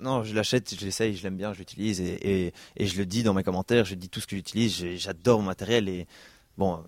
Non, 0.00 0.24
je 0.24 0.34
l'achète, 0.34 0.74
je 0.78 0.84
l'essaye, 0.84 1.16
je 1.16 1.22
l'aime 1.22 1.36
bien, 1.36 1.52
je 1.52 1.58
l'utilise 1.58 2.00
et, 2.00 2.46
et, 2.46 2.52
et 2.76 2.86
je 2.86 2.96
le 2.98 3.06
dis 3.06 3.22
dans 3.22 3.32
mes 3.34 3.44
commentaires, 3.44 3.84
je 3.84 3.94
dis 3.94 4.08
tout 4.08 4.20
ce 4.20 4.26
que 4.26 4.34
j'utilise, 4.36 4.84
j'adore 4.96 5.40
mon 5.40 5.46
matériel 5.46 5.88
et 5.88 6.06
bon. 6.58 6.82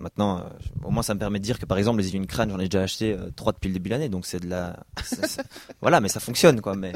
Maintenant, 0.00 0.38
euh, 0.38 0.42
au 0.84 0.90
moins, 0.90 1.02
ça 1.02 1.14
me 1.14 1.18
permet 1.20 1.38
de 1.38 1.44
dire 1.44 1.58
que 1.58 1.66
par 1.66 1.76
exemple, 1.78 2.00
les 2.00 2.14
une 2.16 2.26
crâne, 2.26 2.50
j'en 2.50 2.58
ai 2.58 2.68
déjà 2.68 2.82
acheté 2.82 3.12
euh, 3.12 3.30
trois 3.36 3.52
depuis 3.52 3.68
le 3.68 3.74
début 3.74 3.90
de 3.90 3.94
l'année, 3.94 4.08
donc 4.08 4.24
c'est 4.26 4.40
de 4.40 4.48
la. 4.48 4.82
ça- 5.04 5.26
ça- 5.28 5.42
voilà, 5.82 6.00
mais 6.00 6.08
ça 6.08 6.20
fonctionne, 6.20 6.60
quoi. 6.60 6.74
Mais 6.74 6.92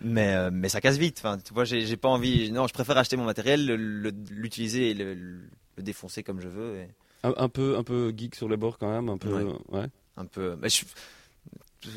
mais 0.00 0.34
euh, 0.34 0.50
mais 0.52 0.68
ça 0.68 0.80
casse 0.80 0.96
vite. 0.98 1.18
Enfin, 1.18 1.38
tu 1.38 1.52
vois, 1.54 1.64
j'ai 1.64 1.96
pas 1.96 2.08
envie. 2.08 2.50
Non, 2.52 2.66
je 2.66 2.72
préfère 2.74 2.96
acheter 2.98 3.16
mon 3.16 3.24
matériel, 3.24 3.66
l'utiliser 4.30 4.90
et 4.90 4.94
le, 4.94 5.14
le 5.14 5.82
défoncer 5.82 6.22
comme 6.22 6.40
je 6.40 6.48
veux. 6.48 6.76
Et 6.76 6.88
Un, 7.24 7.34
un 7.36 7.48
peu, 7.48 7.76
un 7.76 7.82
peu 7.82 8.12
geek 8.16 8.34
sur 8.34 8.48
les 8.48 8.56
bords 8.56 8.78
quand 8.78 8.90
même, 8.90 9.08
un 9.08 9.18
peu. 9.18 9.32
Ouais. 9.32 9.54
ouais. 9.80 9.86
un 10.16 10.24
peu. 10.26 10.56
Mais 10.60 10.68
je, 10.68 10.84
je, 11.82 11.88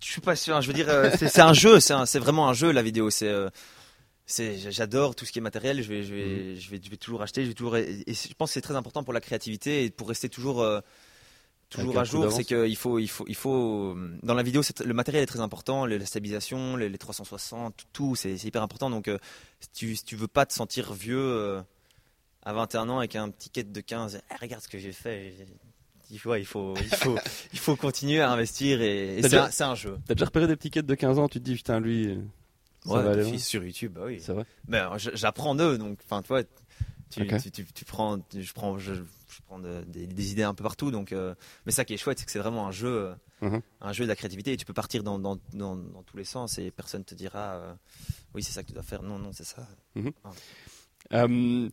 je 0.00 0.06
suis 0.12 0.20
pas 0.20 0.36
sûr. 0.36 0.56
hein. 0.56 0.60
Je 0.60 0.68
veux 0.68 0.74
dire, 0.74 0.88
c'est 1.18 1.40
un 1.40 1.52
jeu. 1.54 1.80
C'est 1.80 2.18
vraiment 2.18 2.48
un 2.48 2.54
jeu 2.54 2.70
la 2.72 2.82
vidéo. 2.82 3.10
C'est 3.10 3.28
euh, 3.28 3.48
c'est 3.50 3.81
j'adore 4.26 5.14
tout 5.14 5.24
ce 5.24 5.32
qui 5.32 5.38
est 5.38 5.42
matériel. 5.42 5.82
Je 5.82 5.88
vais 5.88 6.02
je 6.04 6.14
vais 6.14 6.56
je 6.56 6.70
vais 6.70 6.80
je 6.82 6.90
vais 6.90 6.96
toujours 6.96 7.22
acheter. 7.22 7.42
Je 7.44 7.48
vais 7.48 7.54
toujours. 7.54 7.76
Et, 7.76 8.02
et 8.06 8.14
je 8.14 8.34
pense 8.34 8.50
que 8.50 8.54
c'est 8.54 8.60
très 8.62 8.76
important 8.76 9.04
pour 9.04 9.12
la 9.12 9.20
créativité 9.20 9.84
et 9.84 9.90
pour 9.90 10.08
rester 10.08 10.28
toujours. 10.28 10.62
euh, 10.62 10.80
Toujours 11.70 11.94
à 12.00 12.04
jour, 12.04 12.24
c'est 12.36 12.44
qu'il 12.44 12.76
faut, 12.76 12.98
il 12.98 13.08
faut, 13.08 13.24
il 13.28 13.34
faut. 13.34 13.96
Dans 14.22 14.34
la 14.34 14.42
vidéo, 14.42 14.60
le 14.84 14.92
matériel 14.92 15.22
est 15.22 15.26
très 15.26 15.40
important, 15.40 15.86
la 15.86 16.04
stabilisation, 16.04 16.76
les, 16.76 16.90
les 16.90 16.98
360, 16.98 17.86
tout, 17.94 18.14
c'est 18.14 18.34
hyper 18.44 18.60
important. 18.62 18.90
Donc, 18.90 19.08
euh, 19.08 19.16
si 19.58 19.68
tu, 19.72 19.96
si 19.96 20.04
tu 20.04 20.14
veux 20.14 20.28
pas 20.28 20.44
te 20.44 20.52
sentir 20.52 20.92
vieux 20.92 21.16
euh, 21.18 21.62
à 22.42 22.52
21 22.52 22.90
ans 22.90 22.98
avec 22.98 23.16
un 23.16 23.30
petit 23.30 23.48
quête 23.48 23.72
de 23.72 23.80
15, 23.80 24.20
Eh, 24.30 24.34
regarde 24.38 24.62
ce 24.62 24.68
que 24.68 24.76
j'ai 24.78 24.92
fait. 24.92 25.34
Il 26.10 26.18
faut, 26.18 26.34
il 26.36 26.44
faut, 26.44 26.74
il 26.76 26.94
faut, 26.94 27.16
il 27.54 27.58
faut 27.58 27.74
continuer 27.76 28.20
à 28.20 28.30
investir 28.30 28.82
et, 28.82 29.16
et 29.16 29.22
c'est 29.22 29.62
un, 29.62 29.70
un 29.70 29.74
jeu. 29.74 29.96
T'as 30.06 30.12
déjà 30.14 30.26
repéré 30.26 30.46
des 30.46 30.56
petits 30.56 30.70
quêtes 30.70 30.84
de 30.84 30.94
15 30.94 31.18
ans, 31.18 31.26
tu 31.28 31.38
te 31.38 31.44
dis 31.44 31.54
putain 31.54 31.80
lui, 31.80 32.08
euh, 32.08 32.16
ça 32.84 32.94
Ouais, 32.94 33.02
va 33.02 33.10
aller 33.12 33.22
d'office 33.22 33.30
loin. 33.32 33.38
sur 33.38 33.64
YouTube, 33.64 33.92
bah 33.94 34.02
oui. 34.06 34.20
C'est 34.20 34.32
vrai. 34.32 34.44
Mais 34.68 34.78
euh, 34.80 34.96
j'apprends 34.98 35.54
d'eux, 35.54 35.78
donc, 35.78 35.98
enfin, 36.04 36.22
tu 36.22 36.28
vois, 36.28 36.42
tu, 37.10 37.22
Ok. 37.22 37.40
tu, 37.42 37.50
tu, 37.50 37.64
tu 37.72 37.84
prends, 37.84 38.18
je 38.34 38.52
prends, 38.52 38.78
je, 38.78 38.94
je 38.94 39.42
prends 39.46 39.58
de- 39.58 39.82
des, 39.86 40.06
des 40.06 40.32
idées 40.32 40.42
un 40.44 40.54
peu 40.54 40.62
partout, 40.64 40.90
donc. 40.90 41.12
euh, 41.12 41.34
mais 41.66 41.72
ça 41.72 41.84
qui 41.84 41.94
est 41.94 41.98
chouette, 41.98 42.18
c'est 42.18 42.24
que 42.26 42.32
c'est 42.32 42.38
vraiment 42.38 42.66
un 42.66 42.72
jeu, 42.72 42.88
euh, 42.88 43.14
Mhm. 43.48 43.60
un 43.80 43.92
jeu 43.92 44.04
de 44.04 44.08
la 44.08 44.16
créativité, 44.16 44.52
et 44.52 44.56
tu 44.56 44.64
peux 44.64 44.72
partir 44.72 45.02
dans, 45.02 45.18
dans, 45.18 45.36
dans, 45.52 45.76
dans 45.76 46.02
tous 46.04 46.16
les 46.16 46.24
sens, 46.24 46.58
et 46.58 46.70
personne 46.70 47.04
te 47.04 47.14
dira, 47.14 47.54
euh, 47.56 47.74
oui, 48.34 48.42
c'est 48.42 48.52
ça 48.52 48.62
que 48.62 48.68
tu 48.68 48.72
dois 48.74 48.82
faire. 48.82 49.02
Non, 49.02 49.18
non, 49.18 49.32
c'est 49.32 49.44
ça. 49.44 49.66
Euh, 51.12 51.68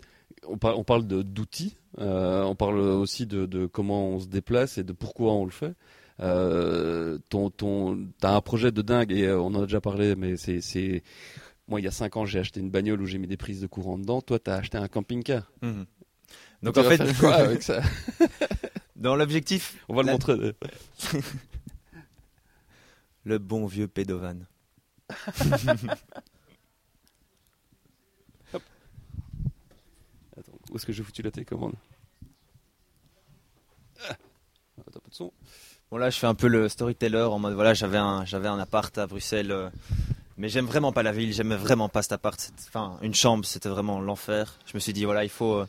on, 0.47 0.57
par- 0.57 0.77
on 0.77 0.83
parle 0.83 1.03
d'outils, 1.05 1.75
euh, 1.99 2.43
on 2.43 2.55
parle 2.55 2.79
aussi 2.79 3.25
de, 3.25 3.45
de 3.45 3.65
comment 3.65 4.09
on 4.09 4.19
se 4.19 4.27
déplace 4.27 4.77
et 4.77 4.83
de 4.83 4.93
pourquoi 4.93 5.33
on 5.33 5.45
le 5.45 5.51
fait. 5.51 5.73
Euh, 6.21 7.17
ton, 7.29 7.49
ton, 7.49 8.09
t'as 8.19 8.35
un 8.35 8.41
projet 8.41 8.71
de 8.71 8.81
dingue 8.81 9.11
et 9.11 9.27
euh, 9.27 9.39
on 9.39 9.47
en 9.55 9.63
a 9.63 9.65
déjà 9.65 9.79
parlé, 9.79 10.15
mais 10.15 10.35
c'est, 10.37 11.03
Moi, 11.67 11.79
il 11.79 11.83
y 11.83 11.87
a 11.87 11.91
5 11.91 12.17
ans, 12.17 12.25
j'ai 12.25 12.39
acheté 12.39 12.59
une 12.59 12.69
bagnole 12.69 13.01
où 13.01 13.05
j'ai 13.05 13.17
mis 13.17 13.27
des 13.27 13.37
prises 13.37 13.61
de 13.61 13.67
courant 13.67 13.97
dedans. 13.97 14.21
Toi, 14.21 14.39
tu 14.39 14.51
as 14.51 14.55
acheté 14.55 14.77
un 14.77 14.87
camping-car. 14.87 15.51
Mhm. 15.61 15.85
Donc 16.61 16.77
en 16.77 16.83
fait, 16.83 17.17
quoi 17.17 17.35
avec 17.35 17.63
ça? 17.63 17.81
Dans 18.97 19.15
l'objectif, 19.15 19.77
On 19.87 19.95
va 19.95 20.03
le 20.03 20.11
montrer. 20.11 20.55
le 23.23 23.37
bon 23.37 23.65
vieux 23.65 23.87
pédovan. 23.87 24.45
Attends, 30.37 30.53
où 30.69 30.75
est-ce 30.75 30.85
que 30.85 30.91
j'ai 30.91 31.03
foutu 31.03 31.21
la 31.21 31.31
télécommande? 31.31 31.75
Ah, 34.09 34.17
mettre 34.77 34.97
un 34.97 35.01
peu 35.01 35.09
de 35.09 35.15
son. 35.15 35.31
Bon 35.91 35.97
là, 35.97 36.11
je 36.11 36.19
fais 36.19 36.27
un 36.27 36.35
peu 36.35 36.47
le 36.47 36.69
storyteller 36.69 37.23
en 37.23 37.39
mode 37.39 37.55
voilà, 37.55 37.73
j'avais 37.73 37.97
un, 37.97 38.23
j'avais 38.23 38.47
un 38.47 38.59
appart 38.59 38.95
à 38.99 39.07
Bruxelles, 39.07 39.51
euh, 39.51 39.69
mais 40.37 40.47
j'aime 40.47 40.67
vraiment 40.67 40.91
pas 40.91 41.01
la 41.01 41.11
ville, 41.11 41.33
j'aimais 41.33 41.55
vraiment 41.55 41.89
pas 41.89 42.03
cet 42.03 42.11
appart. 42.11 42.51
Enfin, 42.67 42.99
une 43.01 43.15
chambre, 43.15 43.43
c'était 43.43 43.69
vraiment 43.69 43.99
l'enfer. 43.99 44.59
Je 44.67 44.73
me 44.75 44.79
suis 44.79 44.93
dit 44.93 45.05
voilà, 45.05 45.23
il 45.23 45.31
faut, 45.31 45.55
euh, 45.55 45.67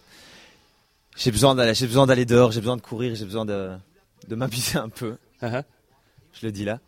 j'ai 1.16 1.30
besoin 1.30 1.54
d'aller, 1.54 1.72
j'ai 1.72 1.86
besoin 1.86 2.06
d'aller 2.06 2.26
dehors, 2.26 2.52
j'ai 2.52 2.60
besoin 2.60 2.76
de 2.76 2.82
courir, 2.82 3.14
j'ai 3.14 3.24
besoin 3.24 3.46
de, 3.46 3.70
de 4.28 4.34
m'amuser 4.34 4.76
un 4.76 4.90
peu. 4.90 5.16
Ah, 5.40 5.50
ah. 5.54 5.62
Je 6.34 6.44
le 6.44 6.52
dis 6.52 6.66
là. 6.66 6.80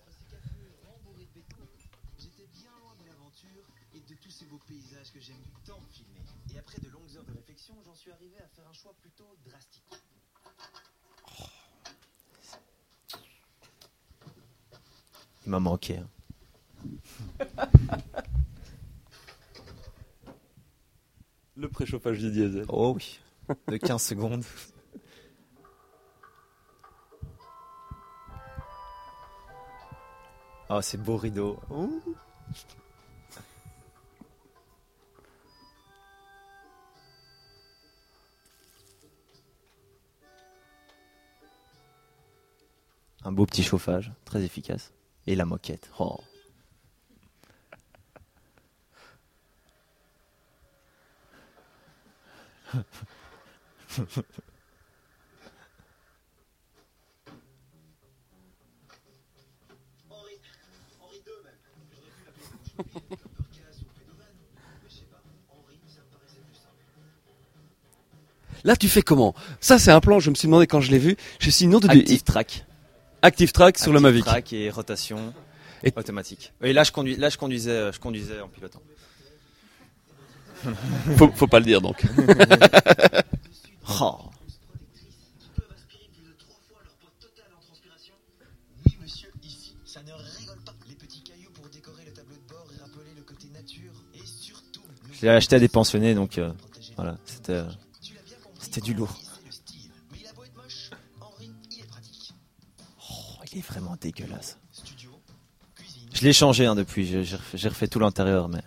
Il 15.45 15.51
m'a 15.51 15.61
manqué. 15.61 15.99
hein. 15.99 16.09
Le 21.57 21.69
préchauffage 21.69 22.19
du 22.19 22.31
diesel. 22.31 22.65
Oh 22.69 22.93
oui, 22.97 23.21
de 23.69 23.77
15 23.77 24.03
secondes. 24.03 24.45
Oh, 30.71 30.81
c'est 30.81 30.97
beau 30.99 31.17
rideau. 31.17 31.59
Ouh. 31.71 32.01
Un 43.25 43.33
beau 43.33 43.47
petit 43.47 43.63
chauffage, 43.63 44.13
très 44.25 44.43
efficace. 44.43 44.93
Et 45.27 45.37
la 45.37 45.45
moquette. 45.45 45.91
Oh. 45.99 46.21
Là, 68.65 68.77
tu 68.77 68.89
fais 68.89 69.03
comment? 69.03 69.35
Ça, 69.61 69.79
c'est 69.79 69.91
un 69.91 70.01
plan. 70.01 70.21
Je 70.21 70.31
me 70.31 70.35
suis 70.35 70.47
demandé 70.47 70.67
quand 70.67 70.81
je 70.81 70.91
l'ai 70.91 70.99
vu. 70.99 71.17
Je 71.41 71.51
suis 71.51 71.67
nom 71.67 71.81
de. 71.81 71.89
Active 71.89 72.23
track. 72.23 72.65
Active 73.23 73.53
track 73.53 73.79
sur 73.79 73.93
le 73.93 74.01
Mavic. 74.01 74.25
Track 74.25 74.53
et 74.53 74.69
rotation 74.71 75.33
Et- 75.85 75.93
automatique. 75.97 76.53
Et 76.63 76.73
là 76.73 76.83
je 76.85 76.93
conduis, 76.93 77.17
là 77.17 77.29
je 77.29 77.39
conduisais, 77.39 77.93
je 77.93 77.99
conduisais 78.01 78.41
en 78.41 78.49
pilotant. 78.49 78.83
Faut, 81.17 81.29
faut 81.33 81.47
pas 81.49 81.59
le 81.59 81.65
dire 81.65 81.81
donc. 81.81 82.03
Oh. 84.01 84.17
Je 95.13 95.23
l'ai 95.27 95.29
acheté 95.33 95.57
à 95.57 95.59
des 95.59 95.69
pensionnés 95.69 96.15
donc 96.15 96.39
euh, 96.39 96.51
voilà, 96.97 97.17
c'était 97.27 97.53
euh, 97.53 97.65
C'était 98.59 98.81
du 98.81 98.95
lourd. 98.95 99.17
Il 103.53 103.59
est 103.59 103.67
vraiment 103.67 103.97
dégueulasse. 104.01 104.59
Studio, 104.73 105.11
cuisine, 105.77 106.09
Je 106.15 106.23
l'ai 106.23 106.33
changé 106.33 106.67
hein, 106.67 106.75
depuis, 106.75 107.07
j'ai 107.07 107.69
refait, 107.69 107.89
tout 107.89 107.99
l'intérieur 107.99 108.49
mais. 108.49 108.61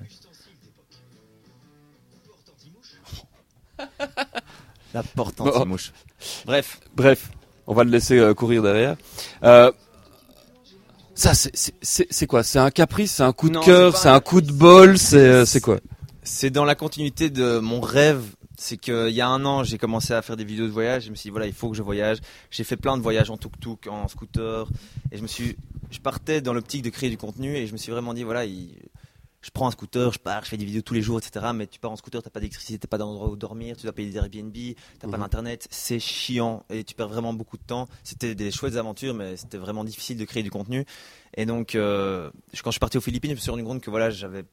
Porte 2.26 2.50
anti-mouche. 2.54 2.96
la 4.94 5.04
porte 5.04 5.38
Bon. 5.38 5.50
anti-mouche. 5.50 5.92
Bref, 6.46 6.80
Bref, 6.96 7.32
on 7.68 7.74
va 7.74 7.84
le 7.84 7.92
laisser 7.92 8.18
euh, 8.18 8.34
courir 8.34 8.62
derrière. 8.64 8.96
Euh, 9.44 9.72
ça, 11.14 11.34
c'est- 11.34 12.28
quoi? 12.28 12.44
C'est 12.44 12.60
un 12.60 12.72
caprice? 12.72 13.14
C'est 13.14 13.24
un 13.24 13.32
coup 13.34 13.50
de 13.50 13.58
cœur? 13.60 13.96
c'est 13.98 14.10
un 14.10 14.20
coup 14.20 14.42
de 14.42 14.52
bol? 14.52 14.96
Euh, 15.14 15.46
c'est 15.46 15.62
quoi? 15.62 15.80
c'est 16.24 16.50
dans 16.50 16.66
la 16.66 16.76
continuité 16.76 17.30
de 17.30 17.60
mon 17.60 17.80
rêve. 17.82 18.24
C'est 18.58 18.78
qu'il 18.78 19.10
y 19.10 19.22
a 19.22 19.28
un 19.28 19.44
an, 19.46 19.64
j'ai 19.64 19.78
commencé 19.78 20.14
à 20.14 20.22
faire 20.22 20.38
des 20.38 20.46
vidéos 20.46 20.66
de 20.68 20.72
voyage. 20.72 21.06
Je 21.06 21.10
me 21.12 21.16
suis 21.16 21.28
dit, 21.28 21.32
voilà, 21.32 21.48
il 21.48 21.54
faut 21.54 21.70
que 21.70 21.76
je 21.76 21.84
voyage. 21.84 22.20
J'ai 22.52 22.64
fait 22.64 22.78
plein 22.78 22.98
de 22.98 23.02
voyages 23.02 23.30
en 23.30 23.38
tuk-tuk, 23.38 23.88
en 23.90 24.08
scooter. 24.08 24.68
Et 25.12 25.18
je 25.18 25.22
me 25.22 25.28
suis, 25.28 25.58
je 25.92 26.00
partais 26.00 26.42
dans 26.42 26.54
l'optique 26.54 26.82
de 26.82 26.90
créer 26.90 27.10
du 27.10 27.18
contenu. 27.18 27.56
Et 27.56 27.68
je 27.68 27.74
me 27.74 27.78
suis 27.78 27.92
vraiment 27.92 28.14
dit, 28.14 28.24
voilà, 28.24 28.46
il- 28.46 28.78
je 29.42 29.52
prends 29.52 29.68
un 29.68 29.72
scooter, 29.72 30.12
je 30.12 30.18
pars, 30.18 30.44
je 30.44 30.50
fais 30.50 30.58
des 30.58 30.66
vidéos 30.66 30.82
tous 30.82 30.96
les 30.96 31.04
jours, 31.04 31.20
etc. 31.20 31.48
Mais 31.54 31.68
tu 31.68 31.80
pars 31.80 31.92
en 31.92 31.96
scooter, 31.98 32.24
t'as 32.24 32.32
pas 32.32 32.40
d'électricité, 32.40 32.80
t'as 32.80 32.88
pas 32.88 32.98
d'endroit 32.98 33.30
où 33.30 33.36
dormir, 33.36 33.78
tu 33.78 33.84
dois 33.84 33.94
payer 33.94 34.10
des 34.10 34.18
Airbnb, 34.18 34.56
t'as 34.98 35.08
pas 35.08 35.18
Mhm. 35.18 35.24
d'internet. 35.24 35.68
C'est 35.70 36.00
chiant 36.00 36.64
et 36.72 36.84
tu 36.84 36.96
perds 36.96 37.10
vraiment 37.10 37.34
beaucoup 37.34 37.58
de 37.58 37.64
temps. 37.64 37.88
C'était 38.04 38.34
des 38.34 38.50
chouettes 38.52 38.76
aventures, 38.78 39.14
mais 39.14 39.38
c'était 39.38 39.58
vraiment 39.60 39.84
difficile 39.84 40.18
de 40.18 40.26
créer 40.26 40.42
du 40.42 40.50
contenu. 40.50 40.84
Et 41.38 41.46
donc, 41.46 41.76
euh, 41.76 42.32
quand 42.64 42.72
je 42.72 42.76
suis 42.76 42.80
parti 42.80 42.98
aux 42.98 43.02
Philippines, 43.02 43.32
je 43.32 43.36
me 43.36 43.40
suis 43.42 43.52
rendu 43.52 43.64
compte 43.64 43.82
que 43.82 43.90
voilà, 43.92 44.10
j'avais 44.10 44.46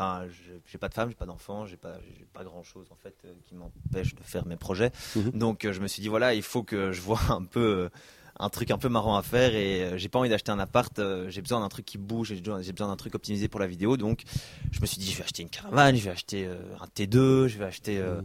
Enfin, 0.00 0.26
j'ai- 0.70 0.78
pas 0.78 0.88
de 0.88 0.94
femme, 0.94 1.08
j'ai 1.08 1.16
pas 1.16 1.26
d'enfant, 1.26 1.66
j'ai 1.66 1.76
pas, 1.76 1.96
pas 2.32 2.44
grand 2.44 2.62
chose 2.62 2.86
en 2.92 2.94
fait 2.96 3.16
euh, 3.24 3.32
qui 3.46 3.56
m'empêche 3.56 4.14
de 4.14 4.22
faire 4.22 4.46
mes 4.46 4.54
projets. 4.54 4.92
Mhm. 5.16 5.32
Donc, 5.32 5.64
euh, 5.64 5.72
je 5.72 5.80
me 5.80 5.88
suis 5.88 6.00
dit 6.02 6.06
voilà, 6.08 6.34
il 6.34 6.42
faut 6.42 6.62
que 6.62 6.92
je 6.92 7.00
vois 7.00 7.20
un 7.30 7.42
peu 7.44 7.60
euh, 7.60 7.88
un 8.38 8.48
truc 8.48 8.70
un 8.70 8.78
peu 8.78 8.88
marrant 8.88 9.16
à 9.16 9.22
faire 9.24 9.56
et 9.56 9.98
j'ai 9.98 10.08
pas 10.08 10.20
envie 10.20 10.28
d'acheter 10.28 10.52
un 10.52 10.60
appart. 10.60 11.00
j'ai 11.28 11.42
besoin 11.42 11.58
d'un 11.58 11.68
truc 11.68 11.84
qui 11.84 11.98
bouge, 11.98 12.28
j'ai 12.28 12.40
besoin, 12.40 12.60
d'un 12.86 12.96
truc 12.96 13.16
optimisé 13.16 13.48
pour 13.48 13.58
la 13.58 13.66
vidéo. 13.66 13.96
Donc, 13.96 14.22
je 14.70 14.80
me 14.80 14.86
suis 14.86 14.98
dit 14.98 15.10
je 15.10 15.16
vais 15.18 15.24
acheter 15.24 15.42
une 15.42 15.50
caravane, 15.50 15.96
je 15.96 16.04
vais 16.04 16.10
acheter 16.10 16.46
un 16.46 16.86
T2, 16.86 17.48
je 17.48 17.58
vais 17.58 17.64
acheter 17.64 17.98
Mhm. 17.98 18.24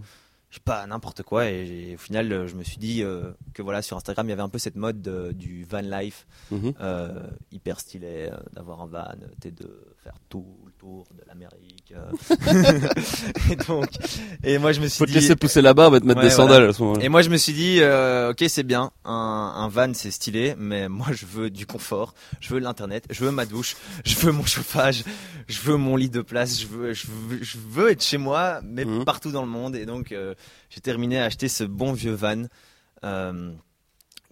Je 0.53 0.57
sais 0.59 0.61
pas 0.63 0.85
n'importe 0.85 1.23
quoi 1.23 1.49
et, 1.49 1.95
au 1.95 1.97
final 1.97 2.31
euh, 2.31 2.47
je 2.47 2.53
me 2.53 2.63
suis 2.63 2.77
dit 2.77 3.01
euh, 3.01 3.31
que 3.55 3.63
voilà 3.63 3.81
sur 3.81 3.97
Instagram 3.97 4.27
il 4.27 4.29
y 4.29 4.33
avait 4.33 4.43
un 4.43 4.49
peu 4.49 4.59
cette 4.59 4.75
mode 4.75 5.01
de- 5.01 5.31
du 5.31 5.65
van 5.67 5.81
life 5.81 6.27
Mhm. 6.51 6.73
euh, 6.79 7.23
hyper 7.51 7.79
stylé 7.79 8.29
euh, 8.31 8.37
d'avoir 8.53 8.81
un 8.81 8.85
van 8.85 9.15
T2 9.41 9.65
faire 10.03 10.13
tout 10.29 10.45
le 10.67 10.71
tour 10.73 11.07
de 11.17 11.23
l'Amérique 11.27 11.91
euh. 11.95 12.11
et 13.51 13.55
donc 13.55 13.87
et 14.43 14.57
moi 14.59 14.71
je 14.73 14.81
me 14.81 14.87
suis 14.87 14.99
Faut 14.99 15.05
te 15.05 15.09
dit 15.11 15.15
laisser 15.19 15.35
pousser 15.35 15.61
barbe 15.61 15.95
et 15.95 16.01
te 16.01 16.05
mettre 16.05 16.19
Ouais, 16.21 16.29
des 16.29 16.35
voilà. 16.35 16.51
sandales 16.53 16.69
à 16.69 16.73
ce 16.73 16.81
moment-là. 16.83 17.03
et 17.03 17.09
moi 17.09 17.21
je 17.23 17.29
me 17.29 17.37
suis 17.37 17.53
dit 17.53 17.77
euh, 17.81 18.31
ok 18.31 18.43
c'est 18.47 18.63
bien 18.63 18.91
un, 19.05 19.53
un 19.55 19.67
van 19.69 19.91
c'est 19.95 20.11
stylé 20.11 20.53
mais 20.57 20.87
moi 20.99 21.07
je 21.11 21.25
veux 21.25 21.49
du 21.49 21.65
confort 21.65 22.13
je 22.41 22.53
veux 22.53 22.59
l'internet 22.59 23.05
je 23.09 23.23
veux 23.25 23.31
ma 23.31 23.45
douche 23.47 23.75
je 24.05 24.15
veux 24.17 24.31
mon 24.31 24.45
chauffage 24.45 25.03
je 25.47 25.59
veux 25.61 25.77
mon 25.77 25.95
lit 25.95 26.09
de 26.09 26.21
place 26.21 26.59
je 26.61 26.67
veux 26.67 26.93
je 26.93 27.07
veux, 27.07 27.41
je 27.43 27.57
veux 27.57 27.89
être 27.91 28.03
chez 28.03 28.17
moi 28.17 28.59
mais 28.63 28.83
Mhm. 28.85 29.05
partout 29.05 29.31
dans 29.31 29.41
le 29.43 29.47
monde 29.49 29.75
et 29.75 29.85
donc 29.85 30.11
euh, 30.11 30.35
j'ai 30.69 30.81
terminé 30.81 31.19
à 31.19 31.25
acheter 31.25 31.47
ce 31.47 31.63
bon 31.63 31.93
vieux 31.93 32.13
van 32.13 32.43
euh, 33.03 33.51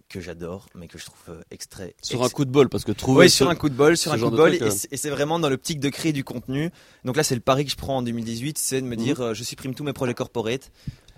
que 0.08 0.20
j'adore 0.20 0.66
mais 0.74 0.88
que 0.88 0.98
je 0.98 1.06
trouve 1.06 1.20
euh, 1.30 1.42
extrait 1.50 1.94
Sur 2.02 2.22
un 2.24 2.28
coup 2.28 2.44
de 2.44 2.50
bol, 2.50 2.68
parce 2.68 2.84
que 2.84 2.92
trouver 2.92 3.20
oui, 3.26 3.30
ce- 3.30 3.36
sur 3.38 3.48
un 3.50 3.54
coup 3.54 3.68
de 3.70 3.74
bol, 3.74 3.96
sur 3.96 4.12
un 4.12 4.18
coup 4.18 4.30
de 4.30 4.36
bol, 4.36 4.50
truc, 4.50 4.62
et 4.62 4.66
euh. 4.66 4.70
c'est- 4.70 4.92
et 4.92 4.96
c'est 4.96 5.10
vraiment 5.10 5.38
dans 5.38 5.48
l'optique 5.48 5.80
de 5.80 5.88
créer 5.88 6.12
du 6.12 6.22
contenu. 6.24 6.70
Donc 7.04 7.16
là, 7.16 7.22
c'est 7.24 7.34
le 7.34 7.40
pari 7.40 7.64
que 7.64 7.70
je 7.70 7.76
prends 7.76 7.96
en 7.98 8.02
2018, 8.02 8.58
c'est 8.58 8.80
de 8.82 8.86
me 8.86 8.94
Mhm. 8.96 9.02
dire, 9.02 9.20
euh, 9.20 9.34
je 9.34 9.42
supprime 9.42 9.74
tous 9.74 9.84
mes 9.84 9.92
projets 9.94 10.12
corporate, 10.14 10.70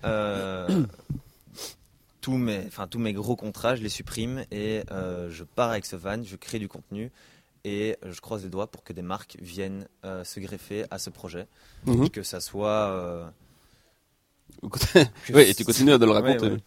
euh, 0.05 0.84
tous 2.20 2.36
mes, 2.36 2.62
enfin 2.66 2.86
tous 2.86 2.99
mes 2.99 3.12
gros 3.12 3.36
contrats, 3.36 3.76
je 3.76 3.82
les 3.82 3.88
supprime 3.88 4.45
et 4.51 4.82
euh, 4.92 5.28
je 5.30 5.45
pars 5.45 5.70
avec 5.70 5.84
ce 5.86 5.97
van, 5.97 6.22
je 6.22 6.36
crée 6.36 6.59
du 6.59 6.68
contenu 6.68 7.11
et 7.64 7.97
je 8.09 8.20
croise 8.20 8.42
les 8.45 8.49
doigts 8.49 8.66
pour 8.66 8.82
que 8.84 8.92
des 8.92 9.03
marques 9.03 9.36
viennent 9.40 9.88
se 10.03 10.38
greffer 10.40 10.84
à 10.90 10.99
ce 10.99 11.11
projet, 11.11 11.47
Mhm. 11.86 12.11
que 12.11 12.22
ça 12.22 12.40
soit. 12.40 13.32
oui, 15.34 15.42
et 15.42 15.55
tu 15.55 15.64
continues 15.64 15.92
à 15.92 15.98
de 15.98 16.05
le 16.07 16.12
raconter. 16.12 16.46
Ouais, 16.46 16.52
ouais. 16.52 16.59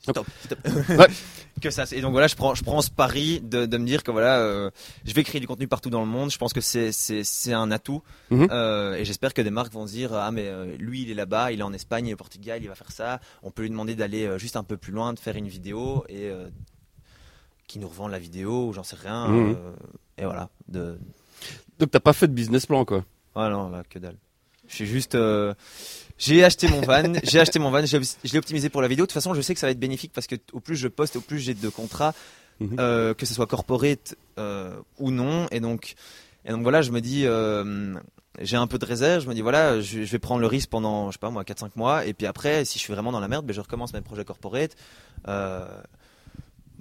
Stop, 0.00 0.26
stop. 0.44 0.58
Ouais. 0.98 1.06
que 1.60 1.70
ça 1.70 1.84
et 1.92 2.00
donc 2.00 2.10
voilà 2.10 2.26
je 2.26 2.34
prends 2.34 2.56
je 2.56 2.64
prends 2.64 2.82
ce 2.82 2.90
pari 2.90 3.40
de, 3.40 3.66
de 3.66 3.78
me 3.78 3.86
dire 3.86 4.02
que 4.02 4.10
voilà 4.10 4.38
euh, 4.40 4.68
je 5.04 5.12
vais 5.14 5.22
créer 5.22 5.40
du 5.40 5.46
contenu 5.46 5.68
partout 5.68 5.90
dans 5.90 6.00
le 6.00 6.08
monde 6.08 6.28
je 6.32 6.38
pense 6.38 6.52
que 6.52 6.60
c'est 6.60 6.90
c'est 6.90 7.22
c'est 7.22 7.52
un 7.52 7.70
atout 7.70 8.02
Mhm. 8.30 8.48
Euh, 8.50 8.94
et 8.94 9.04
j'espère 9.04 9.32
que 9.32 9.42
des 9.42 9.50
marques 9.50 9.72
vont 9.72 9.86
se 9.86 9.92
dire 9.92 10.12
ah 10.12 10.32
mais 10.32 10.48
euh, 10.48 10.76
lui 10.76 11.02
il 11.02 11.10
est 11.10 11.14
là-bas 11.14 11.52
il 11.52 11.60
est 11.60 11.62
en 11.62 11.72
Espagne 11.72 12.06
il 12.08 12.10
est 12.10 12.14
au 12.14 12.16
Portugal 12.16 12.58
il 12.62 12.66
va 12.68 12.74
faire 12.74 12.90
ça 12.90 13.20
on 13.44 13.52
peut 13.52 13.62
lui 13.62 13.70
demander 13.70 13.94
d'aller 13.94 14.28
juste 14.40 14.56
un 14.56 14.64
peu 14.64 14.76
plus 14.76 14.92
loin 14.92 15.12
de 15.12 15.20
faire 15.20 15.36
une 15.36 15.46
vidéo 15.46 16.04
et 16.08 16.32
qui 17.68 17.78
nous 17.78 17.86
revend 17.88 18.08
la 18.08 18.18
vidéo 18.18 18.68
ou 18.68 18.72
j'en 18.72 18.82
sais 18.82 18.96
rien 18.96 19.28
Mhm. 19.28 19.56
et 20.18 20.24
voilà 20.24 20.48
de 20.68 20.98
Donc 21.78 21.92
t'as 21.92 22.00
pas 22.00 22.12
fait 22.12 22.26
de 22.26 22.32
business 22.34 22.66
plan, 22.66 22.84
quoi. 22.84 23.04
Ah 23.36 23.48
non, 23.50 23.68
là, 23.68 23.82
que 23.88 23.98
dalle. 24.00 24.16
Je 24.72 24.76
suis 24.76 24.86
juste. 24.86 25.14
euh, 25.14 25.52
J'ai 26.18 26.42
acheté 26.44 26.66
mon 26.68 26.80
van, 26.80 27.12
j'ai 27.22 27.40
acheté 27.40 27.58
mon 27.58 27.70
van, 27.70 27.84
je 27.84 27.98
l'ai 28.32 28.38
optimisé 28.38 28.68
pour 28.70 28.80
la 28.82 28.88
vidéo. 28.88 29.04
De 29.04 29.08
toute 29.08 29.14
façon, 29.14 29.34
je 29.34 29.40
sais 29.42 29.52
que 29.54 29.60
ça 29.60 29.66
va 29.66 29.70
être 29.70 29.78
bénéfique 29.78 30.12
parce 30.14 30.26
que 30.26 30.36
au 30.52 30.60
plus 30.60 30.76
je 30.76 30.88
poste, 30.88 31.16
au 31.16 31.20
plus 31.20 31.38
j'ai 31.38 31.54
de 31.54 31.68
contrats, 31.68 32.14
Mhm. 32.60 32.76
euh, 32.78 33.14
que 33.14 33.26
ce 33.26 33.34
soit 33.34 33.46
corporate 33.46 34.14
euh, 34.38 34.74
ou 34.98 35.10
non. 35.10 35.46
Et 35.50 35.58
donc, 35.60 35.94
et 36.44 36.50
donc 36.52 36.62
voilà, 36.62 36.80
je 36.82 36.90
me 36.90 37.00
dis, 37.00 37.26
j'ai 38.40 38.56
un 38.56 38.66
peu 38.66 38.78
de 38.78 38.84
réserve. 38.86 39.22
Je 39.24 39.28
me 39.28 39.34
dis 39.34 39.40
voilà, 39.42 39.80
je, 39.80 40.04
je 40.04 40.12
vais 40.12 40.18
prendre 40.18 40.40
le 40.40 40.46
risque 40.46 40.70
pendant, 40.70 41.10
je 41.10 41.14
sais 41.14 41.18
pas 41.18 41.30
moi, 41.30 41.44
4-5 41.44 41.70
mois. 41.76 42.06
Et 42.06 42.14
puis 42.14 42.26
après, 42.26 42.64
si 42.64 42.78
je 42.78 42.84
suis 42.84 42.92
vraiment 42.92 43.12
dans 43.12 43.20
la 43.20 43.28
merde, 43.28 43.44
ben, 43.44 43.52
je 43.52 43.60
recommence 43.60 43.92
mes 43.92 44.00
projets 44.00 44.24
corporate. 44.24 44.74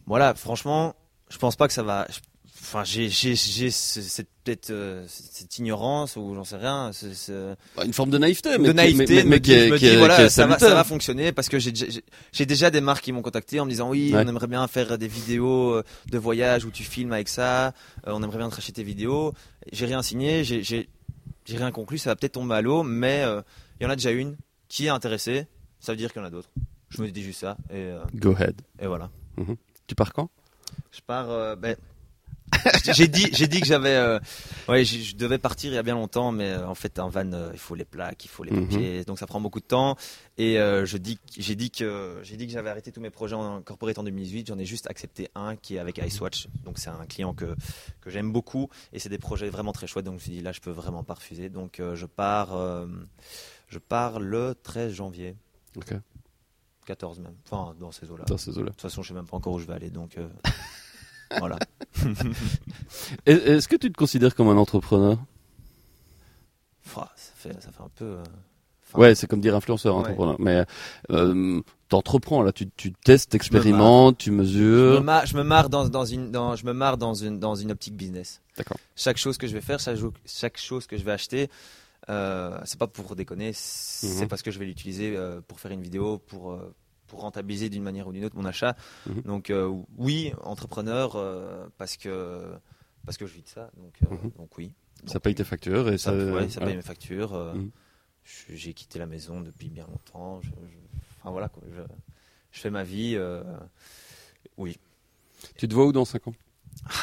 Voilà, 0.06 0.34
franchement, 0.36 0.96
je 1.30 1.38
pense 1.38 1.56
pas 1.56 1.68
que 1.68 1.74
ça 1.74 1.84
va. 1.84 2.06
je- 2.10 2.20
Enfin, 2.64 2.84
j'ai 2.84 3.10
j'ai 3.10 3.34
j'ai 3.36 3.72
ce- 3.72 4.02
cette 4.02 4.28
peut-être 4.44 4.70
euh, 4.70 5.04
cette 5.08 5.58
ignorance 5.58 6.16
ou 6.16 6.36
j'en 6.36 6.44
sais 6.44 6.58
rien. 6.58 6.92
Bah, 7.76 7.84
Une 7.86 7.94
forme 7.94 8.12
de 8.12 8.18
naïveté, 8.20 8.58
mais 8.60 8.68
de 8.68 8.74
naïveté, 8.74 9.24
mais, 9.24 9.42
qui 9.42 9.52
est, 9.54 9.98
voilà, 9.98 10.16
qui 10.24 10.30
ça 10.30 10.46
va, 10.46 10.54
ça 10.54 10.60
salutaire. 10.60 10.76
va 10.76 10.84
fonctionner 10.84 11.32
parce 11.32 11.50
que 11.50 11.58
j'ai 11.60 12.46
déjà 12.46 12.70
des 12.70 12.82
marques 12.82 13.04
qui 13.04 13.12
m'ont 13.12 13.24
contacté 13.24 13.60
en 13.60 13.66
me 13.66 13.70
disant 13.72 13.90
oui, 13.90 14.14
Ouais. 14.14 14.24
on 14.24 14.28
aimerait 14.28 14.48
bien 14.48 14.66
faire 14.68 14.98
des 15.00 15.08
vidéos 15.08 15.72
euh, 15.74 15.84
de 16.12 16.18
voyage 16.20 16.64
où 16.66 16.72
tu 16.72 16.84
filmes 16.84 17.14
avec 17.14 17.30
ça, 17.30 17.68
euh, 17.68 17.72
on 18.08 18.22
aimerait 18.24 18.38
bien 18.38 18.50
te 18.50 18.56
racheter 18.56 18.74
tes 18.74 18.84
vidéos. 18.84 19.34
J'ai 19.72 19.88
rien 19.88 20.02
signé, 20.04 20.44
j'ai 20.44 20.88
rien 21.48 21.72
conclu, 21.72 21.98
ça 21.98 22.12
va 22.12 22.16
peut-être 22.16 22.34
tomber 22.34 22.56
à 22.56 22.62
l'eau, 22.62 22.84
mais 22.84 23.24
euh, 23.24 23.42
il 23.80 23.84
y 23.84 23.88
en 23.88 23.90
a 23.90 23.96
déjà 23.96 24.12
une 24.12 24.38
qui 24.70 24.86
est 24.86 24.90
intéressée, 24.90 25.48
ça 25.80 25.92
veut 25.94 25.98
dire 25.98 26.14
qu'il 26.14 26.22
y 26.22 26.24
en 26.24 26.28
a 26.28 26.32
d'autres. 26.32 26.50
Je 26.90 27.02
me 27.02 27.10
dis 27.10 27.24
juste 27.24 27.40
ça 27.42 27.58
et, 27.74 27.92
Go 28.16 28.36
ahead. 28.36 28.62
et 28.80 28.86
voilà. 28.88 29.10
Tu 29.88 29.96
pars 29.96 30.14
quand? 30.14 30.30
Je 30.92 31.00
pars. 31.06 31.58
ben, 31.58 31.76
j'ai 32.94 33.08
dit, 33.08 33.30
j'ai 33.32 33.48
dit 33.48 33.60
que 33.62 33.66
j'avais. 33.68 33.96
euh, 33.96 34.20
ouais, 34.68 34.84
je 34.86 35.16
devais 35.16 35.38
partir 35.38 35.72
il 35.72 35.76
y 35.76 35.78
a 35.78 35.84
bien 35.84 35.96
longtemps, 35.96 36.32
mais 36.32 36.50
euh, 36.52 36.68
en 36.68 36.76
fait, 36.76 37.00
un 37.00 37.08
van, 37.10 37.32
euh, 37.34 37.50
il 37.54 37.60
faut 37.60 37.76
les 37.76 37.86
plaques, 37.86 38.26
il 38.26 38.28
faut 38.28 38.44
les 38.44 38.52
Mhm. 38.52 38.68
papiers, 38.68 39.04
donc 39.06 39.20
ça 39.20 39.26
prend 39.28 39.40
beaucoup 39.42 39.60
de 39.60 39.66
temps. 39.66 39.96
Et 40.38 40.60
euh, 40.60 40.86
je 40.86 40.98
dis, 40.98 41.18
j'ai 41.38 41.56
dit 41.56 41.72
que 41.72 42.20
j'ai 42.24 42.36
dit 42.38 42.48
que 42.48 42.54
j'avais 42.54 42.70
arrêté 42.70 42.92
tous 42.92 43.00
mes 43.02 43.10
projets 43.10 43.36
en 43.36 43.62
corporate 43.62 43.98
en 44.00 44.04
2018. 44.04 44.48
J'en 44.48 44.58
ai 44.60 44.66
juste 44.66 44.90
accepté 44.90 45.30
un 45.36 45.56
qui 45.56 45.76
est 45.76 45.80
avec 45.80 45.98
Icewatch. 45.98 46.48
Donc 46.66 46.78
c'est 46.78 46.90
un 46.90 47.06
client 47.06 47.34
que 47.34 47.56
que 48.02 48.10
j'aime 48.10 48.32
beaucoup 48.32 48.70
et 48.94 49.00
c'est 49.00 49.10
des 49.10 49.18
projets 49.20 49.50
vraiment 49.50 49.72
très 49.72 49.88
chouettes. 49.88 50.06
Donc 50.06 50.14
je 50.16 50.20
me 50.20 50.24
suis 50.24 50.32
dit 50.32 50.42
là, 50.42 50.52
je 50.52 50.60
peux 50.60 50.72
vraiment 50.72 51.04
pas 51.04 51.14
refuser. 51.16 51.50
Donc 51.50 51.80
je 51.94 52.06
pars, 52.06 52.50
je 53.68 53.80
pars 53.80 54.20
le 54.20 54.56
13 54.64 54.94
janvier, 54.94 55.36
Ok. 55.78 55.94
14 56.86 57.20
même. 57.20 57.36
Enfin 57.50 57.76
dans 57.80 57.92
ces 57.92 58.10
eaux-là. 58.10 58.26
Dans 58.28 58.38
ces 58.38 58.52
eaux-là. 58.58 58.66
De 58.66 58.70
toute 58.72 58.82
façon, 58.82 59.04
je 59.04 59.10
sais 59.10 59.14
même 59.14 59.28
pas 59.28 59.38
encore 59.38 59.54
où 59.54 59.60
je 59.60 59.68
vais 59.68 59.74
aller. 59.74 59.90
Donc 59.92 60.16
voilà. 61.40 61.58
Est- 63.26 63.32
Est-ce 63.34 63.68
que 63.68 63.76
tu 63.76 63.92
te 63.92 63.98
considères 63.98 64.36
comme 64.36 64.50
un 64.50 64.58
entrepreneur? 64.58 65.18
Ça 66.86 67.10
fait, 67.36 67.54
ça 67.62 67.72
fait 67.72 67.82
un 67.84 67.90
peu. 67.96 68.06
euh, 68.06 68.24
enfin, 68.88 69.00
Ouais, 69.00 69.16
c'est 69.16 69.28
comme 69.28 69.40
dire 69.42 69.56
influenceur, 69.56 69.96
Ouais. 69.96 70.02
entrepreneur. 70.02 70.36
Mais 70.40 70.66
euh, 71.12 71.62
t'entreprends 71.90 72.42
là, 72.44 72.52
tu, 72.52 72.70
tu 72.76 72.92
testes, 72.92 73.34
expérimentes, 73.36 74.18
tu 74.18 74.30
Je 74.30 74.34
me 74.36 74.38
mesures. 74.42 75.04
marre, 75.04 75.26
je 75.26 75.38
me 75.38 75.44
marre 75.44 75.70
dans, 75.70 75.88
dans 75.88 76.06
une, 76.06 76.32
dans, 76.32 76.56
je 76.56 76.66
me 76.66 76.74
marre 76.74 76.98
dans 76.98 77.14
une, 77.14 77.40
dans 77.40 77.56
une 77.56 77.72
optique 77.72 77.96
business. 77.96 78.42
D'accord. 78.58 78.78
Chaque 78.96 79.18
chose 79.18 79.38
que 79.38 79.48
je 79.48 79.54
vais 79.54 79.62
faire, 79.62 79.80
chaque, 79.80 80.58
chose 80.58 80.86
que 80.88 80.98
je 80.98 81.04
vais 81.04 81.12
acheter, 81.12 81.50
euh, 82.10 82.60
c'est 82.66 82.78
pas 82.80 82.88
pour 82.88 83.16
déconner, 83.16 83.52
c'est 83.54 84.24
Mhm. 84.24 84.28
parce 84.28 84.42
que 84.42 84.52
je 84.52 84.60
vais 84.60 84.66
l'utiliser 84.66 85.16
euh, 85.16 85.40
pour 85.48 85.60
faire 85.60 85.72
une 85.72 85.82
vidéo, 85.82 86.18
pour, 86.18 86.52
pour 87.12 87.22
rentabiliser 87.22 87.70
d'une 87.70 87.84
manière 87.84 88.08
ou 88.08 88.14
d'une 88.14 88.24
autre 88.26 88.38
mon 88.38 88.46
achat. 88.46 88.76
Mhm. 89.06 89.22
Donc 89.24 89.50
euh, 89.50 89.70
oui, 89.98 90.32
entrepreneur, 90.44 91.16
euh, 91.18 91.68
parce 91.78 91.98
que 91.98 92.52
parce 93.06 93.18
que 93.18 93.26
je 93.26 93.34
vis 93.34 93.42
de 93.44 93.50
ça. 93.50 93.70
Donc, 93.78 93.94
euh, 94.04 94.16
Mhm. 94.16 94.32
donc 94.38 94.58
oui. 94.58 94.72
Ça 95.06 95.20
paye 95.20 95.36
tes 95.36 95.44
factures 95.44 95.90
et 95.90 95.98
ça. 95.98 96.12
Ça, 96.12 96.32
ouais, 96.34 96.48
ça 96.50 96.60
ouais. 96.62 96.68
paye 96.68 96.76
mes 96.78 96.82
factures. 96.82 97.34
Mhm. 97.34 97.70
J'ai 98.50 98.74
quitté 98.74 98.98
la 99.00 99.08
maison 99.08 99.42
depuis 99.42 99.70
bien 99.70 99.86
longtemps. 99.88 100.40
Je, 100.42 100.50
je- 100.50 100.78
enfin 101.20 101.32
voilà, 101.32 101.50
quoi, 101.50 101.64
je, 101.76 101.82
je 102.52 102.60
fais 102.60 102.70
ma 102.70 102.84
vie. 102.84 103.18
oui. 104.58 104.78
Tu 105.58 105.68
te 105.68 105.74
vois 105.74 105.86
où 105.88 105.92
dans 105.92 106.06
5 106.06 106.28
ans? 106.28 106.34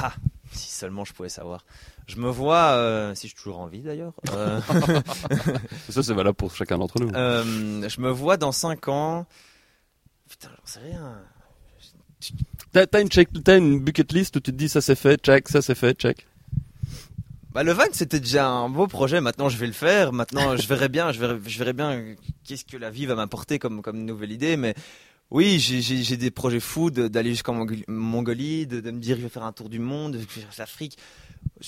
Ah, 0.00 0.14
si 0.52 0.70
seulement 0.70 1.04
je 1.04 1.12
pouvais 1.12 1.28
savoir. 1.28 1.64
Je 2.06 2.16
me 2.16 2.30
vois, 2.30 2.70
euh, 2.72 3.14
si 3.14 3.26
je 3.28 3.34
suis 3.34 3.42
toujours 3.42 3.59
en 3.61 3.66
vie 3.66 3.82
d'ailleurs, 3.82 4.14
euh, 4.30 4.61
Ça, 5.90 6.02
c'est 6.02 6.14
valable 6.14 6.36
pour 6.36 6.54
chacun 6.54 6.78
d'entre 6.78 7.00
nous. 7.00 7.11
euh, 7.14 7.86
je 7.88 8.00
me 8.00 8.11
vois 8.11 8.36
dans 8.36 8.52
5 8.52 8.88
ans. 8.88 9.26
Putain, 10.28 10.48
j'en 10.50 10.66
sais 10.66 10.80
rien. 10.80 11.18
T'as 12.72 13.00
une, 13.00 13.08
check, 13.08 13.28
t'as 13.44 13.56
une 13.58 13.80
bucket 13.80 14.12
list 14.12 14.36
où 14.36 14.40
tu 14.40 14.50
te 14.52 14.56
dis 14.56 14.68
ça 14.68 14.80
c'est 14.80 14.94
fait, 14.96 15.20
check, 15.22 15.48
ça 15.48 15.62
c'est 15.62 15.74
fait, 15.74 15.94
check. 15.98 16.26
Bah, 17.52 17.62
le 17.62 17.72
van, 17.72 17.84
c'était 17.92 18.20
déjà 18.20 18.46
un 18.48 18.68
beau 18.68 18.86
projet. 18.86 19.20
Maintenant, 19.20 19.48
je 19.48 19.56
vais 19.56 19.66
le 19.66 19.72
faire. 19.72 20.12
Maintenant, 20.12 20.56
je 20.56 20.66
verrai 20.68 20.88
bien, 20.88 21.12
je 21.12 21.18
verrai, 21.18 21.38
je 21.46 21.58
verrai 21.58 21.72
bien 21.72 22.14
qu'est-ce 22.44 22.64
que 22.64 22.76
la 22.76 22.90
vie 22.90 23.06
va 23.06 23.14
m'apporter 23.14 23.58
comme, 23.58 23.80
comme 23.82 24.04
nouvelle 24.04 24.32
idée. 24.32 24.56
Mais 24.56 24.74
oui, 25.30 25.58
j'ai- 25.58 26.16
des 26.16 26.30
projets 26.30 26.60
fous 26.60 26.90
d'aller 26.90 27.30
jusqu'en 27.30 27.54
Mongol- 27.54 27.84
Mongolie, 27.88 28.66
de, 28.66 28.80
de 28.80 28.90
me 28.90 29.00
dire 29.00 29.16
je 29.16 29.22
vais 29.22 29.28
faire 29.28 29.44
un 29.44 29.52
tour 29.52 29.68
du 29.70 29.78
monde, 29.78 30.14
je 30.14 30.18
vais 30.18 30.26
faire 30.26 30.48
l'Afrique. 30.58 30.98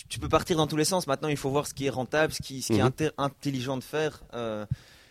Tu 0.08 0.18
peux 0.18 0.28
partir 0.28 0.56
dans 0.58 0.66
tous 0.66 0.76
les 0.76 0.84
sens. 0.84 1.06
Maintenant, 1.06 1.28
il 1.28 1.36
faut 1.36 1.50
voir 1.50 1.66
ce 1.66 1.74
qui 1.74 1.86
est 1.86 1.90
rentable, 1.90 2.32
ce 2.32 2.42
qui, 2.42 2.60
ce 2.62 2.72
qui 2.72 2.78
est 2.78 2.82
Mhm. 2.82 3.10
intelligent 3.18 3.76
de 3.76 3.82
faire. 3.84 4.20
Euh, 4.34 4.66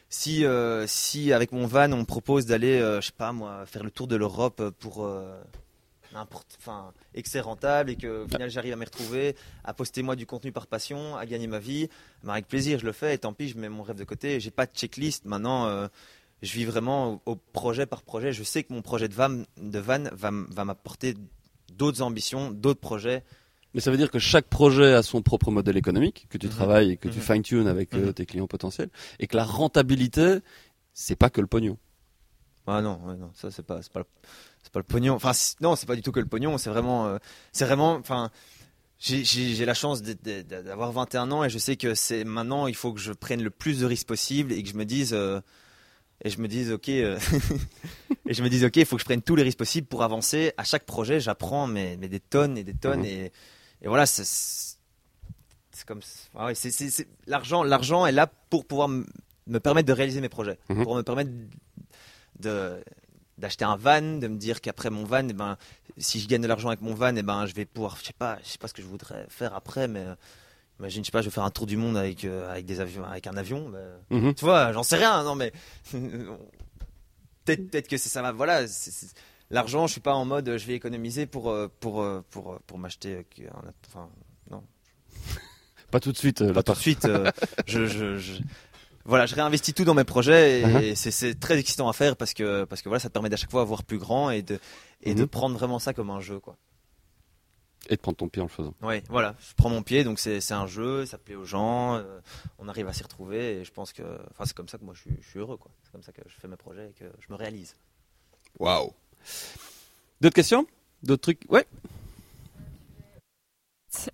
si, 0.09 0.43
euh, 0.45 0.85
si 0.87 1.31
avec 1.33 1.51
mon 1.51 1.67
van, 1.67 1.91
on 1.91 1.97
me 1.97 2.05
propose 2.05 2.45
d'aller, 2.45 2.79
euh, 2.79 2.99
je 2.99 3.07
sais 3.07 3.13
pas 3.15 3.31
moi, 3.31 3.65
faire 3.65 3.83
le 3.83 3.91
tour 3.91 4.07
de 4.07 4.15
l'Europe 4.15 4.61
pour 4.79 5.05
euh, 5.05 5.39
n'importe, 6.13 6.57
enfin, 6.59 6.91
que 7.13 7.29
c'est 7.29 7.39
rentable 7.39 7.91
et 7.91 7.95
que 7.95 8.23
au 8.23 8.49
j'arrive 8.49 8.73
à 8.73 8.75
m'y 8.75 8.85
retrouver, 8.85 9.35
à 9.63 9.73
poster 9.73 10.01
moi 10.01 10.15
du 10.15 10.25
contenu 10.25 10.51
par 10.51 10.67
passion, 10.67 11.15
à 11.15 11.25
gagner 11.25 11.47
ma 11.47 11.59
vie, 11.59 11.89
avec 12.27 12.47
plaisir 12.47 12.79
je 12.79 12.85
le 12.85 12.91
fais 12.91 13.13
et 13.13 13.17
tant 13.19 13.33
pis 13.33 13.49
je 13.49 13.57
mets 13.57 13.69
mon 13.69 13.83
rêve 13.83 13.97
de 13.97 14.03
côté. 14.03 14.39
J'ai 14.39 14.51
pas 14.51 14.65
de 14.65 14.73
checklist 14.73 15.25
maintenant. 15.25 15.67
euh, 15.67 15.87
je 16.41 16.53
vis 16.53 16.65
vraiment 16.65 17.21
au, 17.25 17.35
projet 17.35 17.85
par 17.85 18.01
projet. 18.01 18.31
Je 18.31 18.43
sais 18.43 18.63
que 18.63 18.71
mon 18.71 18.81
projet 18.81 19.09
de 19.09 19.13
van, 19.13 19.43
de 19.57 19.79
van 19.79 20.05
va 20.13 20.63
m'apporter 20.63 21.15
d'autres 21.73 22.01
ambitions, 22.01 22.49
d'autres 22.49 22.79
projets. 22.79 23.23
Mais 23.73 23.81
ça 23.81 23.91
veut 23.91 23.97
dire 23.97 24.09
que 24.11 24.19
chaque 24.19 24.47
projet 24.47 24.93
a 24.93 25.03
son 25.03 25.21
propre 25.21 25.51
modèle 25.51 25.77
économique, 25.77 26.27
que 26.29 26.37
tu 26.37 26.47
Mhm. 26.47 26.53
travailles 26.53 26.91
et 26.91 26.97
que 26.97 27.07
tu 27.09 27.17
Mhm. 27.19 27.23
fine-tunes 27.23 27.67
avec 27.67 27.93
euh, 27.93 28.07
Mhm. 28.07 28.13
tes 28.13 28.25
clients 28.25 28.47
potentiels, 28.47 28.89
et 29.19 29.27
que 29.27 29.37
la 29.37 29.43
rentabilité, 29.45 30.39
c'est 30.93 31.15
pas 31.15 31.29
que 31.29 31.41
le 31.41 31.47
pognon. 31.47 31.77
Ah 32.67 32.81
non, 32.81 32.99
ouais, 33.05 33.15
non, 33.15 33.31
ça 33.33 33.49
c'est 33.51 33.65
pas, 33.65 33.79
pas, 33.93 34.03
pas 34.03 34.79
le 34.79 34.83
pognon. 34.83 35.13
Enfin, 35.15 35.31
non, 35.61 35.75
c'est 35.75 35.85
pas 35.87 35.95
du 35.95 36.01
tout 36.03 36.11
que 36.11 36.19
le 36.19 36.27
pognon. 36.27 36.57
C'est 36.59 36.69
vraiment, 36.69 37.07
euh, 37.07 37.17
c'est 37.51 37.65
vraiment, 37.65 37.93
enfin, 37.95 38.29
j'ai- 38.99 39.65
la 39.65 39.73
chance 39.73 40.01
d'avoir 40.03 40.91
21 40.91 41.31
ans 41.31 41.43
et 41.43 41.49
je 41.49 41.57
sais 41.57 41.77
que 41.77 41.95
c'est 41.95 42.23
maintenant 42.25 42.67
il 42.67 42.75
faut 42.75 42.91
que 42.93 42.99
je 42.99 43.11
prenne 43.13 43.41
le 43.41 43.49
plus 43.49 43.79
de 43.79 43.85
risques 43.85 44.07
possible 44.07 44.51
et 44.51 44.61
que 44.61 44.69
je 44.69 44.75
me 44.75 44.85
dise, 44.85 45.13
euh, 45.13 45.39
et 46.23 46.29
je 46.29 46.39
me 46.41 46.47
dise 46.47 46.71
ok, 46.71 46.89
euh, 46.89 47.17
et 48.27 48.33
je 48.33 48.43
me 48.43 48.49
dise 48.49 48.65
ok, 48.65 48.75
il 48.77 48.85
faut 48.85 48.97
que 48.97 49.01
je 49.01 49.05
prenne 49.05 49.21
tous 49.21 49.35
les 49.35 49.43
risques 49.43 49.57
possibles 49.57 49.87
pour 49.87 50.03
avancer. 50.03 50.53
À 50.57 50.63
chaque 50.63 50.85
projet, 50.85 51.19
j'apprends 51.19 51.65
mais, 51.65 51.97
mais 51.99 52.07
des 52.09 52.19
tonnes 52.19 52.57
et 52.57 52.63
des 52.63 52.73
tonnes 52.75 53.05
et, 53.05 53.31
et 53.81 53.87
voilà, 53.87 54.05
c'est 54.05 54.25
comme, 55.85 56.01
ah 56.35 56.45
ouais, 56.47 56.55
c'est- 56.55 57.07
l'argent, 57.27 57.63
l'argent 57.63 58.05
est 58.05 58.11
là 58.11 58.27
pour 58.49 58.65
pouvoir 58.65 58.87
me 58.89 59.59
permettre 59.59 59.87
de 59.87 59.93
réaliser 59.93 60.21
mes 60.21 60.29
projets, 60.29 60.57
Mhm. 60.69 60.83
pour 60.83 60.95
me 60.95 61.01
permettre 61.01 61.31
de 62.39 62.83
d'acheter 63.37 63.63
un 63.63 63.77
van, 63.77 64.01
de 64.01 64.27
me 64.27 64.35
dire 64.35 64.59
qu'après 64.59 64.89
mon 64.89 65.05
van, 65.05 65.25
eh 65.29 65.31
ben, 65.33 65.57
si 65.97 66.19
je 66.19 66.27
gagne 66.27 66.41
de 66.41 66.47
l'argent 66.47 66.67
avec 66.67 66.81
mon 66.81 66.93
van, 66.93 67.15
eh 67.15 67.23
ben, 67.23 67.45
je 67.45 67.53
vais 67.53 67.63
pouvoir, 67.65 67.95
je 67.97 68.03
sais 68.07 68.11
pas, 68.13 68.37
je 68.43 68.49
sais 68.49 68.57
pas 68.57 68.67
ce 68.67 68.73
que 68.73 68.81
je 68.81 68.87
voudrais 68.87 69.25
faire 69.29 69.55
après, 69.55 69.87
mais 69.87 70.01
euh, 70.05 70.13
imagine, 70.81 71.03
je 71.03 71.07
sais 71.07 71.11
pas, 71.13 71.21
je 71.21 71.29
vais 71.29 71.33
faire 71.33 71.45
un 71.45 71.49
tour 71.49 71.65
du 71.65 71.77
monde 71.77 71.95
avec 71.95 72.25
euh, 72.25 72.51
avec 72.51 72.65
des 72.65 72.81
avions, 72.81 73.05
avec 73.05 73.27
un 73.27 73.37
avion, 73.37 73.69
ben, 73.69 73.97
Mhm. 74.09 74.35
tu 74.35 74.43
vois, 74.43 74.73
j'en 74.73 74.83
sais 74.83 74.97
rien, 74.97 75.23
non 75.23 75.35
mais 75.35 75.53
peut-être 77.45 77.69
peut-être 77.71 77.87
que 77.87 77.97
ça 77.97 78.21
va, 78.21 78.31
voilà, 78.33 78.67
l'argent, 79.49 79.87
je 79.87 79.91
suis 79.93 80.01
pas 80.01 80.13
en 80.13 80.25
mode, 80.25 80.57
je 80.57 80.65
vais 80.67 80.75
économiser 80.75 81.25
pour 81.25 81.49
euh, 81.49 81.67
pour 81.79 82.01
euh, 82.01 82.23
pour 82.29 82.53
euh, 82.53 82.59
pour 82.67 82.77
m'acheter, 82.77 83.15
euh, 83.39 83.47
un- 83.53 83.71
enfin 83.87 84.09
non, 84.49 84.63
Pas 85.91 85.99
tout 85.99 86.11
de 86.11 86.17
suite. 86.17 86.41
euh, 86.41 86.53
pas 86.53 86.63
tout 86.63 86.73
de 86.73 86.77
suite. 86.77 87.05
euh, 87.05 87.31
je, 87.65 87.85
je, 87.87 88.17
je- 88.17 88.41
voilà, 89.05 89.25
je 89.25 89.33
réinvestis 89.33 89.73
tout 89.73 89.85
dans 89.85 89.95
mes 89.95 90.03
projets 90.03 90.61
et, 90.61 90.65
Uh-huh. 90.65 90.81
et 90.83 90.95
c'est- 90.95 91.11
c'est 91.11 91.33
très 91.39 91.57
excitant 91.57 91.89
à 91.89 91.93
faire 91.93 92.15
parce 92.15 92.33
que 92.33 92.63
parce 92.65 92.81
que 92.81 92.89
voilà, 92.89 92.99
ça 92.99 93.09
te 93.09 93.13
permet 93.13 93.29
d'à 93.29 93.37
chaque 93.37 93.49
fois 93.51 93.63
voir 93.63 93.83
plus 93.83 93.97
grand 93.97 94.29
et 94.29 94.41
de 94.43 94.59
et 95.01 95.15
de 95.15 95.21
Mhm. 95.21 95.27
prendre 95.27 95.55
vraiment 95.57 95.79
ça 95.79 95.93
comme 95.93 96.09
un 96.11 96.19
jeu 96.19 96.39
quoi. 96.39 96.57
Et 97.89 97.95
de 97.95 98.01
prendre 98.01 98.17
ton 98.17 98.27
pied 98.27 98.41
en 98.41 98.45
le 98.45 98.49
faisant. 98.51 98.73
Ouais, 98.83 99.01
voilà, 99.09 99.35
je 99.39 99.53
prends 99.55 99.69
mon 99.69 99.81
pied 99.81 100.03
donc 100.03 100.19
c'est 100.19 100.41
c'est 100.41 100.53
un 100.53 100.67
jeu, 100.67 101.05
ça 101.07 101.17
plaît 101.17 101.35
aux 101.35 101.45
gens, 101.45 101.95
euh, 101.95 102.19
on 102.59 102.67
arrive 102.67 102.87
à 102.87 102.93
s'y 102.93 103.01
retrouver 103.01 103.61
et 103.61 103.63
je 103.65 103.71
pense 103.71 103.93
que 103.93 104.03
enfin 104.29 104.43
c'est 104.45 104.53
comme 104.55 104.67
ça 104.67 104.77
que 104.77 104.83
moi 104.83 104.93
je 104.93 105.01
suis, 105.01 105.17
je 105.21 105.27
suis 105.27 105.39
heureux 105.39 105.57
quoi. 105.57 105.71
C'est 105.83 105.91
comme 105.91 106.03
ça 106.03 106.11
que 106.11 106.21
je 106.27 106.35
fais 106.39 106.47
mes 106.49 106.57
projets 106.57 106.89
et 106.89 106.93
que 106.93 107.05
je 107.19 107.27
me 107.33 107.35
réalise. 107.37 107.75
Waouh. 108.59 108.93
D'autres 110.21 110.35
questions? 110.35 110.65
D'autres 111.03 111.21
trucs? 111.21 111.41
Ouais. 111.49 111.65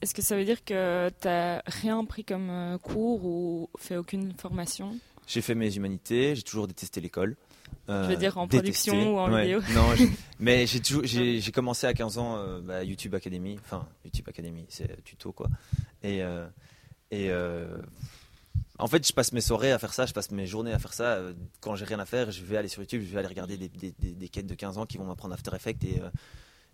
Est-ce 0.02 0.14
que 0.14 0.22
ça 0.22 0.38
veut 0.38 0.46
dire 0.46 0.64
que 0.64 1.10
t'as 1.20 1.62
rien 1.66 2.04
pris 2.06 2.24
comme 2.24 2.50
euh, 2.50 2.78
cours 2.78 3.26
ou 3.26 3.70
fait 3.78 3.98
aucune 3.98 4.34
formation? 4.34 4.98
J'ai 5.28 5.42
fait 5.42 5.56
mes 5.56 5.76
humanités, 5.76 6.36
j'ai 6.36 6.44
toujours 6.44 6.68
détesté 6.68 7.02
l'école. 7.02 7.36
Euh, 7.90 8.04
Je 8.06 8.10
veux 8.12 8.16
dire 8.18 8.38
en 8.38 8.48
détesté. 8.48 8.92
production 8.92 9.16
ou 9.16 9.20
en 9.20 9.32
Ouais. 9.32 9.42
vidéo? 9.42 9.60
Non, 9.74 9.94
j'ai- 9.98 10.10
mais 10.40 10.66
j'ai 10.66 10.80
toujours, 10.80 11.04
j'ai, 11.04 11.42
j'ai 11.42 11.52
commencé 11.52 11.86
à 11.88 11.94
15 11.94 12.18
ans 12.18 12.38
euh, 12.38 12.62
bah, 12.62 12.84
YouTube 12.84 13.16
Academy, 13.16 13.60
enfin 13.66 13.86
YouTube 14.06 14.30
Academy, 14.30 14.66
c'est 14.70 15.04
tuto 15.04 15.32
quoi. 15.34 15.48
Et 16.04 16.24
euh, 16.24 16.48
et 17.12 17.30
euh, 17.32 17.78
En 18.78 18.88
fait, 18.88 19.08
je 19.08 19.14
passe 19.14 19.32
mes 19.32 19.42
soirées 19.42 19.72
à 19.72 19.80
faire 19.80 19.94
ça, 19.94 20.06
je 20.06 20.14
passe 20.14 20.32
mes 20.32 20.46
journées 20.48 20.74
à 20.74 20.80
faire 20.80 20.94
ça. 20.94 21.14
Euh, 21.16 21.34
Quand 21.62 21.76
j'ai 21.76 21.86
rien 21.86 22.00
à 22.00 22.06
faire, 22.06 22.32
je 22.32 22.44
vais 22.44 22.58
aller 22.58 22.68
sur 22.68 22.82
YouTube, 22.82 23.02
je 23.06 23.12
vais 23.14 23.20
aller 23.20 23.28
regarder 23.28 23.58
des, 23.58 23.70
des, 23.70 23.94
des, 24.14 24.30
quêtes 24.30 24.48
de 24.48 24.56
15 24.56 24.78
ans 24.78 24.86
qui 24.86 24.98
vont 24.98 25.06
m'apprendre 25.06 25.34
After 25.34 25.56
Effects 25.56 25.84
et, 25.86 26.02
euh, 26.02 26.10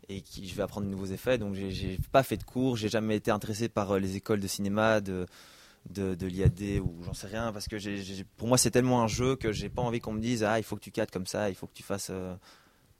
et 0.09 0.21
qui, 0.21 0.47
je 0.47 0.55
vais 0.55 0.63
apprendre 0.63 0.87
de 0.87 0.91
nouveaux 0.91 1.05
effets. 1.05 1.37
Donc, 1.37 1.53
j'ai- 1.53 1.99
pas 2.11 2.23
fait 2.23 2.37
de 2.37 2.43
cours, 2.43 2.75
j'ai 2.75 2.89
jamais 2.89 3.17
été 3.17 3.29
intéressé 3.29 3.69
par 3.69 3.91
euh, 3.91 3.99
les 3.99 4.15
écoles 4.15 4.39
de 4.39 4.47
cinéma, 4.47 4.99
de, 4.99 5.27
de, 5.89 6.25
l'IAD 6.25 6.81
ou 6.83 7.03
j'en 7.03 7.13
sais 7.13 7.27
rien. 7.27 7.53
Parce 7.53 7.67
que 7.67 7.77
pour 8.37 8.47
moi, 8.47 8.57
c'est 8.57 8.71
tellement 8.71 9.03
un 9.03 9.07
jeu 9.07 9.35
que 9.35 9.51
j'ai 9.51 9.69
pas 9.69 9.83
envie 9.83 9.99
qu'on 9.99 10.13
me 10.13 10.21
dise 10.21 10.43
Ah, 10.43 10.57
il 10.59 10.63
faut 10.63 10.75
que 10.75 10.81
tu 10.81 10.91
cadres 10.91 11.11
comme 11.11 11.27
ça, 11.27 11.49
il 11.49 11.55
faut 11.55 11.67
que 11.67 11.73
tu 11.75 11.83
fasses. 11.83 12.11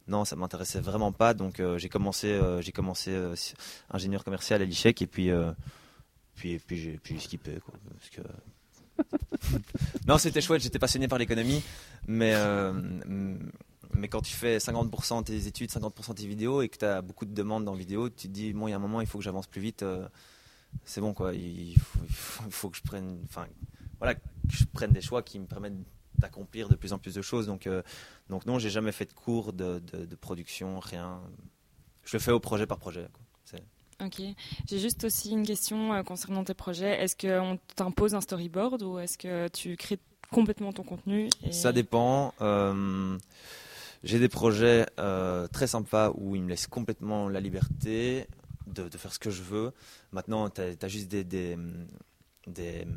Non, 0.08 0.26
ça 0.26 0.36
m'intéressait 0.36 0.80
vraiment 0.82 1.12
pas. 1.12 1.34
Donc, 1.34 1.62
j'ai 1.78 1.90
commencé, 1.90 2.40
commencé 2.74 3.16
ingénieur 3.90 4.24
commercial 4.24 4.62
à 4.62 4.66
l'ICHEC 4.66 5.02
et 5.02 5.08
puis. 5.08 5.30
puis, 6.36 6.60
puis 6.60 7.00
j'ai 7.04 7.20
skippé 7.20 7.60
quoi, 7.66 7.74
non, 10.08 10.18
c'était 10.18 10.42
chouette, 10.42 10.62
j'étais 10.62 10.80
passionné 10.80 11.08
par 11.08 11.20
l'économie, 11.20 11.64
mais, 12.08 12.34
euh, 12.34 12.74
mais 13.94 14.08
quand 14.08 14.22
tu 14.22 14.34
fais 14.34 14.58
50% 14.58 15.20
de 15.20 15.26
tes 15.26 15.48
études, 15.48 15.70
50% 15.70 16.10
de 16.10 16.22
tes 16.22 16.28
vidéos 16.28 16.62
et 16.62 16.70
que 16.70 16.78
tu 16.78 16.86
as 16.86 17.02
beaucoup 17.02 17.26
de 17.26 17.34
demandes 17.34 17.66
dans 17.66 17.74
vidéo, 17.74 18.10
tu 18.10 18.28
te 18.28 18.34
dis, 18.34 18.54
bon, 18.54 18.68
il 18.68 18.72
y 18.72 18.74
a 18.74 18.78
un 18.78 18.80
moment, 18.80 19.02
il 19.02 19.08
faut 19.08 19.18
que 19.18 19.24
j'avance 19.24 19.48
plus 19.48 19.62
vite, 19.62 19.84
euh, 19.84 20.08
c'est 20.86 21.02
bon, 21.02 21.14
quoi, 21.14 21.34
il 21.34 21.76
faut, 22.10 22.70
que 22.70 22.78
je 22.78 22.82
prenne, 22.82 23.20
enfin, 23.26 23.48
voilà, 24.00 24.16
je 24.50 24.64
prenne 24.66 24.92
des 24.92 25.02
choix 25.02 25.22
qui 25.22 25.40
me 25.40 25.46
permettent 25.46 25.78
d'accomplir 26.18 26.70
de 26.70 26.76
plus 26.76 26.94
en 26.94 27.00
plus 27.00 27.16
de 27.16 27.22
choses. 27.22 27.48
Donc, 27.48 27.68
euh, 27.68 27.82
donc 28.30 28.46
non, 28.46 28.60
j'ai 28.60 28.70
jamais 28.70 28.92
fait 28.92 29.06
de 29.06 29.14
cours 29.14 29.52
de, 29.54 29.82
production, 30.20 30.80
rien. 30.80 31.22
Je 32.06 32.16
le 32.16 32.22
fais 32.22 32.32
au 32.32 32.40
projet 32.40 32.66
par 32.66 32.78
projet. 32.78 33.08
Ok. 34.04 34.22
J'ai 34.68 34.80
juste 34.80 35.04
aussi 35.04 35.32
une 35.32 35.46
question 35.46 35.94
euh, 35.94 36.04
concernant 36.04 36.44
tes 36.44 36.54
projets. 36.54 37.02
Est-ce 37.02 37.16
qu'on 37.16 37.60
t'impose 37.76 38.16
un 38.16 38.22
storyboard 38.22 38.82
ou 38.82 39.00
est-ce 39.00 39.18
que 39.18 39.48
tu 39.50 39.76
crées 39.78 40.00
complètement 40.32 40.74
ton 40.74 40.84
contenu 40.84 41.30
Ça 41.52 41.72
dépend. 41.72 42.34
euh, 42.42 43.18
j'ai 44.04 44.18
des 44.18 44.30
projets 44.30 44.88
euh, 45.00 45.48
très 45.48 45.68
sympas 45.68 46.12
où 46.16 46.36
ils 46.36 46.42
me 46.42 46.50
laissent 46.50 46.68
complètement 46.68 47.30
la 47.30 47.40
liberté 47.40 48.26
de, 48.66 48.90
faire 48.90 49.14
ce 49.14 49.20
que 49.20 49.30
je 49.30 49.44
veux. 49.44 49.74
Maintenant, 50.12 50.50
tu 50.50 50.62
as, 50.62 50.88
juste 50.88 51.10
des, 51.10 51.24
des 51.24 52.88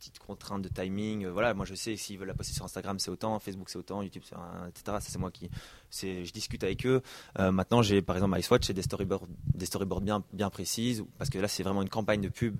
petites 0.00 0.18
contraintes 0.18 0.62
de 0.62 0.68
timing. 0.68 1.26
Euh, 1.26 1.32
Voilà, 1.32 1.54
moi 1.54 1.66
je 1.66 1.74
sais 1.74 1.96
s'ils 1.96 2.18
veulent 2.18 2.28
la 2.28 2.34
poster 2.34 2.54
sur 2.54 2.64
Instagram, 2.64 2.98
c'est 2.98 3.10
autant, 3.10 3.38
Facebook 3.38 3.68
c'est 3.68 3.78
autant, 3.78 4.02
YouTube 4.02 4.22
c'est 4.26 4.34
etc. 4.68 4.82
Ça 4.86 5.00
c'est 5.00 5.18
moi 5.18 5.30
qui, 5.30 5.50
c'est, 5.90 6.24
je 6.24 6.32
discute 6.32 6.64
avec 6.64 6.86
eux. 6.86 7.02
Euh, 7.38 7.52
maintenant, 7.52 7.82
j'ai 7.82 8.02
par 8.02 8.16
exemple 8.16 8.38
Icewatch, 8.38 8.66
j'ai 8.66 8.72
des 8.72 8.82
storyboards, 8.82 10.00
bien, 10.00 10.24
bien 10.32 10.50
précises 10.50 11.04
parce 11.18 11.30
que 11.30 11.38
là 11.38 11.48
c'est 11.48 11.62
vraiment 11.62 11.82
une 11.82 11.90
campagne 11.90 12.22
de 12.22 12.28
pub. 12.28 12.56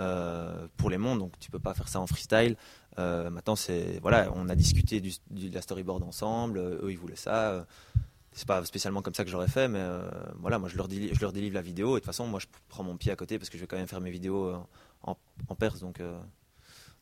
euh, 0.00 0.68
pour 0.76 0.90
les 0.90 0.98
mondes, 0.98 1.18
donc 1.18 1.32
tu 1.40 1.50
peux 1.50 1.58
pas 1.58 1.74
faire 1.74 1.88
ça 1.88 1.98
en 2.00 2.06
freestyle. 2.06 2.56
Maintenant, 2.98 3.54
c'est 3.54 4.00
voilà, 4.00 4.30
on 4.34 4.48
a 4.48 4.56
discuté 4.56 5.00
de 5.00 5.54
la 5.54 5.62
storyboard 5.62 6.02
ensemble. 6.02 6.58
eux, 6.58 6.90
ils 6.90 6.98
voulaient 6.98 7.16
ça. 7.16 7.64
c'est 8.32 8.46
pas 8.46 8.64
spécialement 8.64 9.02
comme 9.02 9.14
ça 9.14 9.24
que 9.24 9.30
j'aurais 9.30 9.48
fait, 9.48 9.68
mais 9.68 9.84
voilà, 10.40 10.58
moi 10.58 10.68
je 10.68 10.76
leur, 10.76 10.88
je 10.90 11.20
leur 11.20 11.32
délivre 11.32 11.54
la 11.54 11.62
vidéo 11.62 11.90
et 11.90 11.92
de 11.92 11.98
toute 12.00 12.06
façon, 12.06 12.26
moi 12.26 12.40
je 12.40 12.46
prends 12.68 12.82
mon 12.82 12.96
pied 12.96 13.12
à 13.12 13.16
côté 13.16 13.38
parce 13.38 13.50
que 13.50 13.56
je 13.56 13.62
vais 13.62 13.66
quand 13.68 13.76
même 13.76 13.86
faire 13.86 14.00
mes 14.00 14.10
vidéos 14.10 14.52
en, 15.02 15.54
perse, 15.54 15.80
donc. 15.80 16.00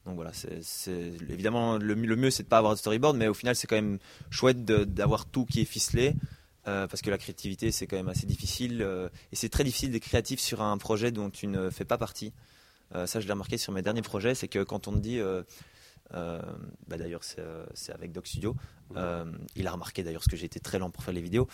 Donc 0.06 0.14
voilà, 0.14 0.30
c'est 0.32 1.02
évidemment 1.28 1.76
le, 1.78 1.94
mieux- 1.96 2.06
le 2.06 2.16
mieux 2.16 2.30
c'est 2.30 2.44
de 2.44 2.48
pas 2.48 2.58
avoir 2.58 2.72
de 2.74 2.78
storyboard, 2.78 3.16
mais 3.16 3.26
au 3.28 3.34
final 3.34 3.54
c'est 3.56 3.66
quand 3.66 3.76
même 3.76 3.98
chouette 4.30 4.64
d'avoir 4.64 5.26
tout 5.26 5.44
qui 5.44 5.60
est 5.60 5.64
ficelé. 5.66 6.14
euh, 6.68 6.86
parce 6.88 7.00
que 7.02 7.10
la 7.10 7.18
créativité 7.18 7.70
c'est 7.72 7.86
quand 7.86 7.96
même 7.96 8.08
assez 8.08 8.26
difficile 8.26 8.82
euh, 8.82 9.08
et 9.32 9.36
c'est 9.36 9.48
très 9.48 9.62
difficile 9.64 9.90
d'être 9.92 10.02
créatif 10.02 10.40
sur 10.40 10.62
un 10.62 10.78
projet 10.78 11.12
dont 11.12 11.30
tu 11.30 11.46
ne 11.46 11.70
fais 11.70 11.84
pas 11.84 11.98
partie. 11.98 12.32
Euh, 12.94 13.06
ça 13.06 13.20
je 13.20 13.26
l'ai 13.26 13.32
remarqué 13.32 13.58
sur 13.58 13.72
mes 13.72 13.82
derniers 13.82 14.02
projets, 14.02 14.34
c'est 14.34 14.48
que 14.48 14.62
quand 14.64 14.88
on 14.88 14.92
te 14.92 14.98
dit, 14.98 15.20
bah, 16.10 16.96
d'ailleurs 16.96 17.22
c'est 17.24 17.92
avec 17.92 18.12
Doc 18.12 18.26
Studio, 18.26 18.54
il 19.56 19.66
a 19.66 19.70
remarqué 19.72 20.02
d'ailleurs 20.04 20.20
parce 20.20 20.30
que 20.30 20.36
j'ai 20.36 20.46
été 20.46 20.60
très 20.60 20.78
lent 20.78 20.90
pour 20.90 21.02
faire 21.02 21.14
les 21.14 21.20
vidéos. 21.20 21.48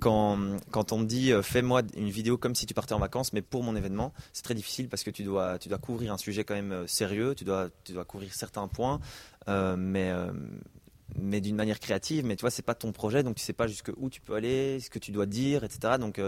Quand, 0.00 0.92
on 0.92 0.98
me 0.98 1.04
dit 1.04 1.32
euh, 1.32 1.42
fais-moi 1.42 1.82
une 1.96 2.10
vidéo 2.10 2.36
comme 2.36 2.54
si 2.54 2.66
tu 2.66 2.74
partais 2.74 2.92
en 2.92 2.98
vacances, 2.98 3.32
mais 3.32 3.42
pour 3.42 3.62
mon 3.62 3.74
événement, 3.76 4.12
c'est 4.32 4.42
très 4.42 4.54
difficile 4.54 4.88
parce 4.88 5.02
que 5.02 5.10
tu 5.10 5.24
dois, 5.24 5.58
couvrir 5.80 6.12
un 6.12 6.18
sujet 6.18 6.44
quand 6.44 6.54
même 6.54 6.72
euh, 6.72 6.86
sérieux, 6.86 7.34
tu 7.34 7.44
dois, 7.44 7.70
couvrir 8.06 8.32
certains 8.34 8.68
points, 8.68 9.00
euh, 9.48 9.76
mais, 9.76 11.40
d'une 11.40 11.56
manière 11.56 11.80
créative. 11.80 12.24
Mais 12.24 12.36
tu 12.36 12.42
vois, 12.42 12.50
c'est 12.50 12.62
pas 12.62 12.74
ton 12.74 12.92
projet, 12.92 13.22
donc 13.22 13.36
tu 13.36 13.42
sais 13.42 13.52
pas 13.52 13.66
jusque 13.66 13.90
où 13.96 14.10
tu 14.10 14.20
peux 14.20 14.34
aller, 14.34 14.80
ce 14.80 14.90
que 14.90 14.98
tu 14.98 15.12
dois 15.12 15.26
dire, 15.26 15.64
etc. 15.64 15.94
Donc, 15.98 16.20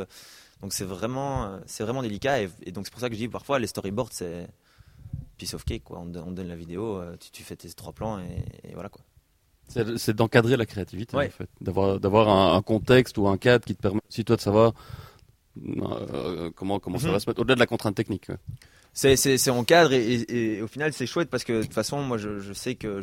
c'est 0.70 0.84
vraiment, 0.84 1.61
délicat. 2.03 2.42
Et, 2.42 2.72
donc 2.72 2.86
c'est 2.86 2.92
pour 2.92 3.01
ça 3.01 3.09
que 3.09 3.14
je 3.14 3.20
dis 3.20 3.28
parfois 3.28 3.59
les 3.59 3.66
storyboards, 3.66 4.12
c'est 4.12 4.49
piece 5.36 5.55
of 5.55 5.64
cake. 5.64 5.90
On, 5.90 6.07
donne- 6.07 6.49
la 6.49 6.57
vidéo, 6.57 7.03
tu, 7.32 7.42
fais 7.42 7.57
tes 7.57 7.70
trois 7.72 7.92
plans 7.92 8.18
et 8.18 8.72
voilà 8.72 8.88
quoi. 8.88 9.03
C'est 9.68 10.14
d'encadrer 10.16 10.56
la 10.56 10.66
créativité, 10.66 11.16
Ouais. 11.16 11.26
en 11.26 11.30
fait. 11.30 11.48
D'avoir, 11.60 12.28
un, 12.28 12.56
un 12.56 12.62
contexte 12.62 13.18
ou 13.18 13.28
un 13.28 13.36
cadre 13.38 13.64
qui 13.64 13.74
te 13.76 13.80
permet, 13.82 14.00
si 14.08 14.24
toi, 14.24 14.36
de 14.36 14.40
savoir 14.40 14.72
euh, 15.78 16.50
comment, 16.54 16.78
comment 16.78 16.98
ça 16.98 17.08
Mhm. 17.08 17.12
va 17.12 17.20
se 17.20 17.28
mettre, 17.28 17.40
au-delà 17.40 17.54
de 17.54 17.60
la 17.60 17.66
contrainte 17.66 17.94
technique. 17.94 18.28
ouais. 18.28 18.36
C'est, 18.94 19.50
en 19.50 19.62
cadre 19.64 19.92
et, 19.92 20.02
et- 20.12 20.54
et 20.56 20.62
au 20.62 20.66
final 20.66 20.92
c'est 20.92 21.06
chouette 21.06 21.30
parce 21.30 21.44
que 21.44 21.52
de 21.52 21.62
toute 21.62 21.74
façon 21.74 22.02
moi 22.02 22.16
je, 22.18 22.40
je 22.40 22.52
sais 22.52 22.74
que 22.74 23.00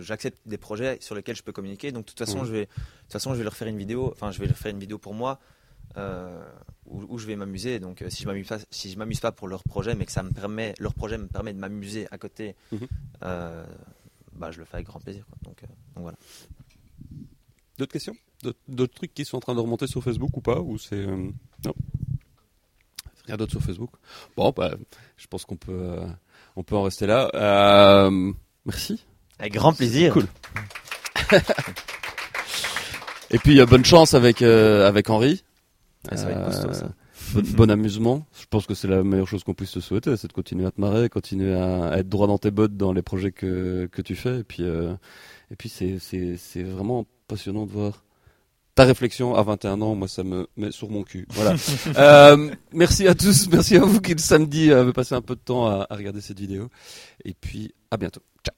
j'accepte 0.00 0.36
des 0.46 0.58
projets 0.58 0.98
sur 1.00 1.14
lesquels 1.14 1.36
je 1.36 1.42
peux 1.42 1.52
communiquer 1.52 1.90
donc 1.90 2.04
de 2.04 2.08
toute 2.10 2.18
façon 2.18 2.40
Mhm. 2.40 2.44
je 2.46 2.52
vais 2.52 2.60
de 2.66 2.66
toute 3.04 3.12
façon 3.12 3.32
je 3.32 3.38
vais 3.38 3.44
leur 3.44 3.54
faire 3.56 3.68
une 3.68 3.78
vidéo 3.78 4.10
enfin 4.12 4.30
je 4.30 4.40
vais 4.40 4.46
leur 4.46 4.56
faire 4.58 4.72
une 4.72 4.78
vidéo 4.80 4.98
pour 4.98 5.14
moi 5.14 5.38
euh, 5.96 6.42
où, 6.86 7.02
où 7.08 7.18
je 7.18 7.26
vais 7.26 7.36
m'amuser 7.36 7.78
donc 7.80 8.02
euh, 8.02 8.10
si 8.10 8.24
je 8.24 8.28
m'amuse 8.28 8.46
pas 8.46 8.58
si 8.70 8.90
je 8.90 8.98
m'amuse 8.98 9.20
pas 9.20 9.32
pour 9.32 9.48
leur 9.48 9.62
projet 9.62 9.94
mais 9.94 10.04
que 10.04 10.12
ça 10.12 10.22
me 10.22 10.32
permet 10.32 10.74
leur 10.80 10.92
projet 10.92 11.16
me 11.16 11.28
permet 11.28 11.54
de 11.54 11.58
m'amuser 11.58 12.06
à 12.10 12.18
côté 12.18 12.54
Mhm. 12.72 12.80
euh, 13.22 13.64
bah 14.38 14.50
je 14.50 14.58
le 14.58 14.64
fais 14.64 14.76
avec 14.76 14.86
grand 14.86 15.00
plaisir 15.00 15.24
quoi. 15.26 15.36
donc, 15.42 15.62
euh, 15.62 15.66
donc 15.94 16.02
voilà 16.02 16.16
D'autres 17.78 17.92
questions? 17.92 18.14
D'autres- 18.68 18.94
trucs 18.94 19.14
qui 19.14 19.24
sont 19.24 19.36
en 19.36 19.40
train 19.40 19.54
de 19.54 19.60
remonter 19.60 19.86
sur 19.86 20.02
Facebook 20.02 20.36
ou 20.36 20.40
pas 20.40 20.58
Ou 20.60 20.78
c'est 20.78 20.96
euh, 20.96 21.30
non? 21.64 21.74
Rien 23.26 23.36
d'autre 23.36 23.52
sur 23.52 23.62
Facebook? 23.62 23.90
Bon, 24.36 24.52
bah, 24.56 24.74
je 25.16 25.26
pense 25.28 25.44
qu'on 25.44 25.56
peut, 25.56 25.72
euh, 25.72 26.06
on 26.56 26.62
peut 26.64 26.74
en 26.76 26.82
rester 26.82 27.06
là. 27.06 28.10
Merci. 28.64 29.04
avec 29.38 29.52
grand 29.52 29.72
plaisir 29.74 30.12
Cool. 30.14 30.26
Et 33.30 33.38
puis 33.38 33.64
bonne 33.66 33.84
chance 33.84 34.14
avec 34.14 34.40
euh, 34.42 34.88
avec 34.88 35.10
Henri. 35.10 35.44
Ah, 36.10 36.16
ça 36.16 36.24
va 36.24 36.30
être 36.32 36.44
costaud, 36.46 36.72
ça. 36.72 36.88
Bon, 37.32 37.42
bon 37.56 37.70
amusement. 37.70 38.26
Je 38.40 38.46
pense 38.48 38.66
que 38.66 38.74
c'est 38.74 38.88
la 38.88 39.02
meilleure 39.02 39.28
chose 39.28 39.44
qu'on 39.44 39.54
puisse 39.54 39.72
te 39.72 39.80
souhaiter, 39.80 40.16
c'est 40.16 40.28
de 40.28 40.32
continuer 40.32 40.66
à 40.66 40.70
te 40.70 40.80
marrer, 40.80 41.08
continuer 41.08 41.54
à, 41.54 41.88
à 41.90 41.98
être 41.98 42.08
droit 42.08 42.26
dans 42.26 42.38
tes 42.38 42.50
bottes 42.50 42.76
dans 42.76 42.92
les 42.92 43.02
projets 43.02 43.32
que 43.32 43.88
que 43.90 44.02
tu 44.02 44.14
fais. 44.14 44.40
Et 44.40 44.44
puis 44.44 44.62
euh, 44.62 44.94
et 45.50 45.56
puis 45.56 45.68
c'est 45.68 45.98
c'est 45.98 46.36
c'est 46.36 46.62
vraiment 46.62 47.06
passionnant 47.26 47.66
de 47.66 47.72
voir 47.72 48.04
ta 48.74 48.84
réflexion 48.84 49.34
à 49.34 49.42
21 49.42 49.80
ans. 49.82 49.94
Moi, 49.96 50.06
ça 50.06 50.22
me 50.22 50.46
met 50.56 50.70
sur 50.70 50.88
mon 50.88 51.02
cul. 51.02 51.26
Voilà. 51.30 51.54
Euh, 51.96 52.50
merci 52.72 53.08
à 53.08 53.14
tous, 53.14 53.48
merci 53.50 53.76
à 53.76 53.80
vous 53.80 54.00
qui 54.00 54.12
le 54.12 54.18
samedi 54.18 54.70
avez 54.70 54.92
passé 54.92 55.14
un 55.14 55.22
peu 55.22 55.34
de 55.34 55.40
temps 55.40 55.66
à, 55.66 55.86
à 55.90 55.96
regarder 55.96 56.20
cette 56.20 56.38
vidéo. 56.38 56.68
Et 57.24 57.34
puis 57.34 57.74
à 57.90 57.96
bientôt. 57.96 58.22
Ciao. 58.44 58.57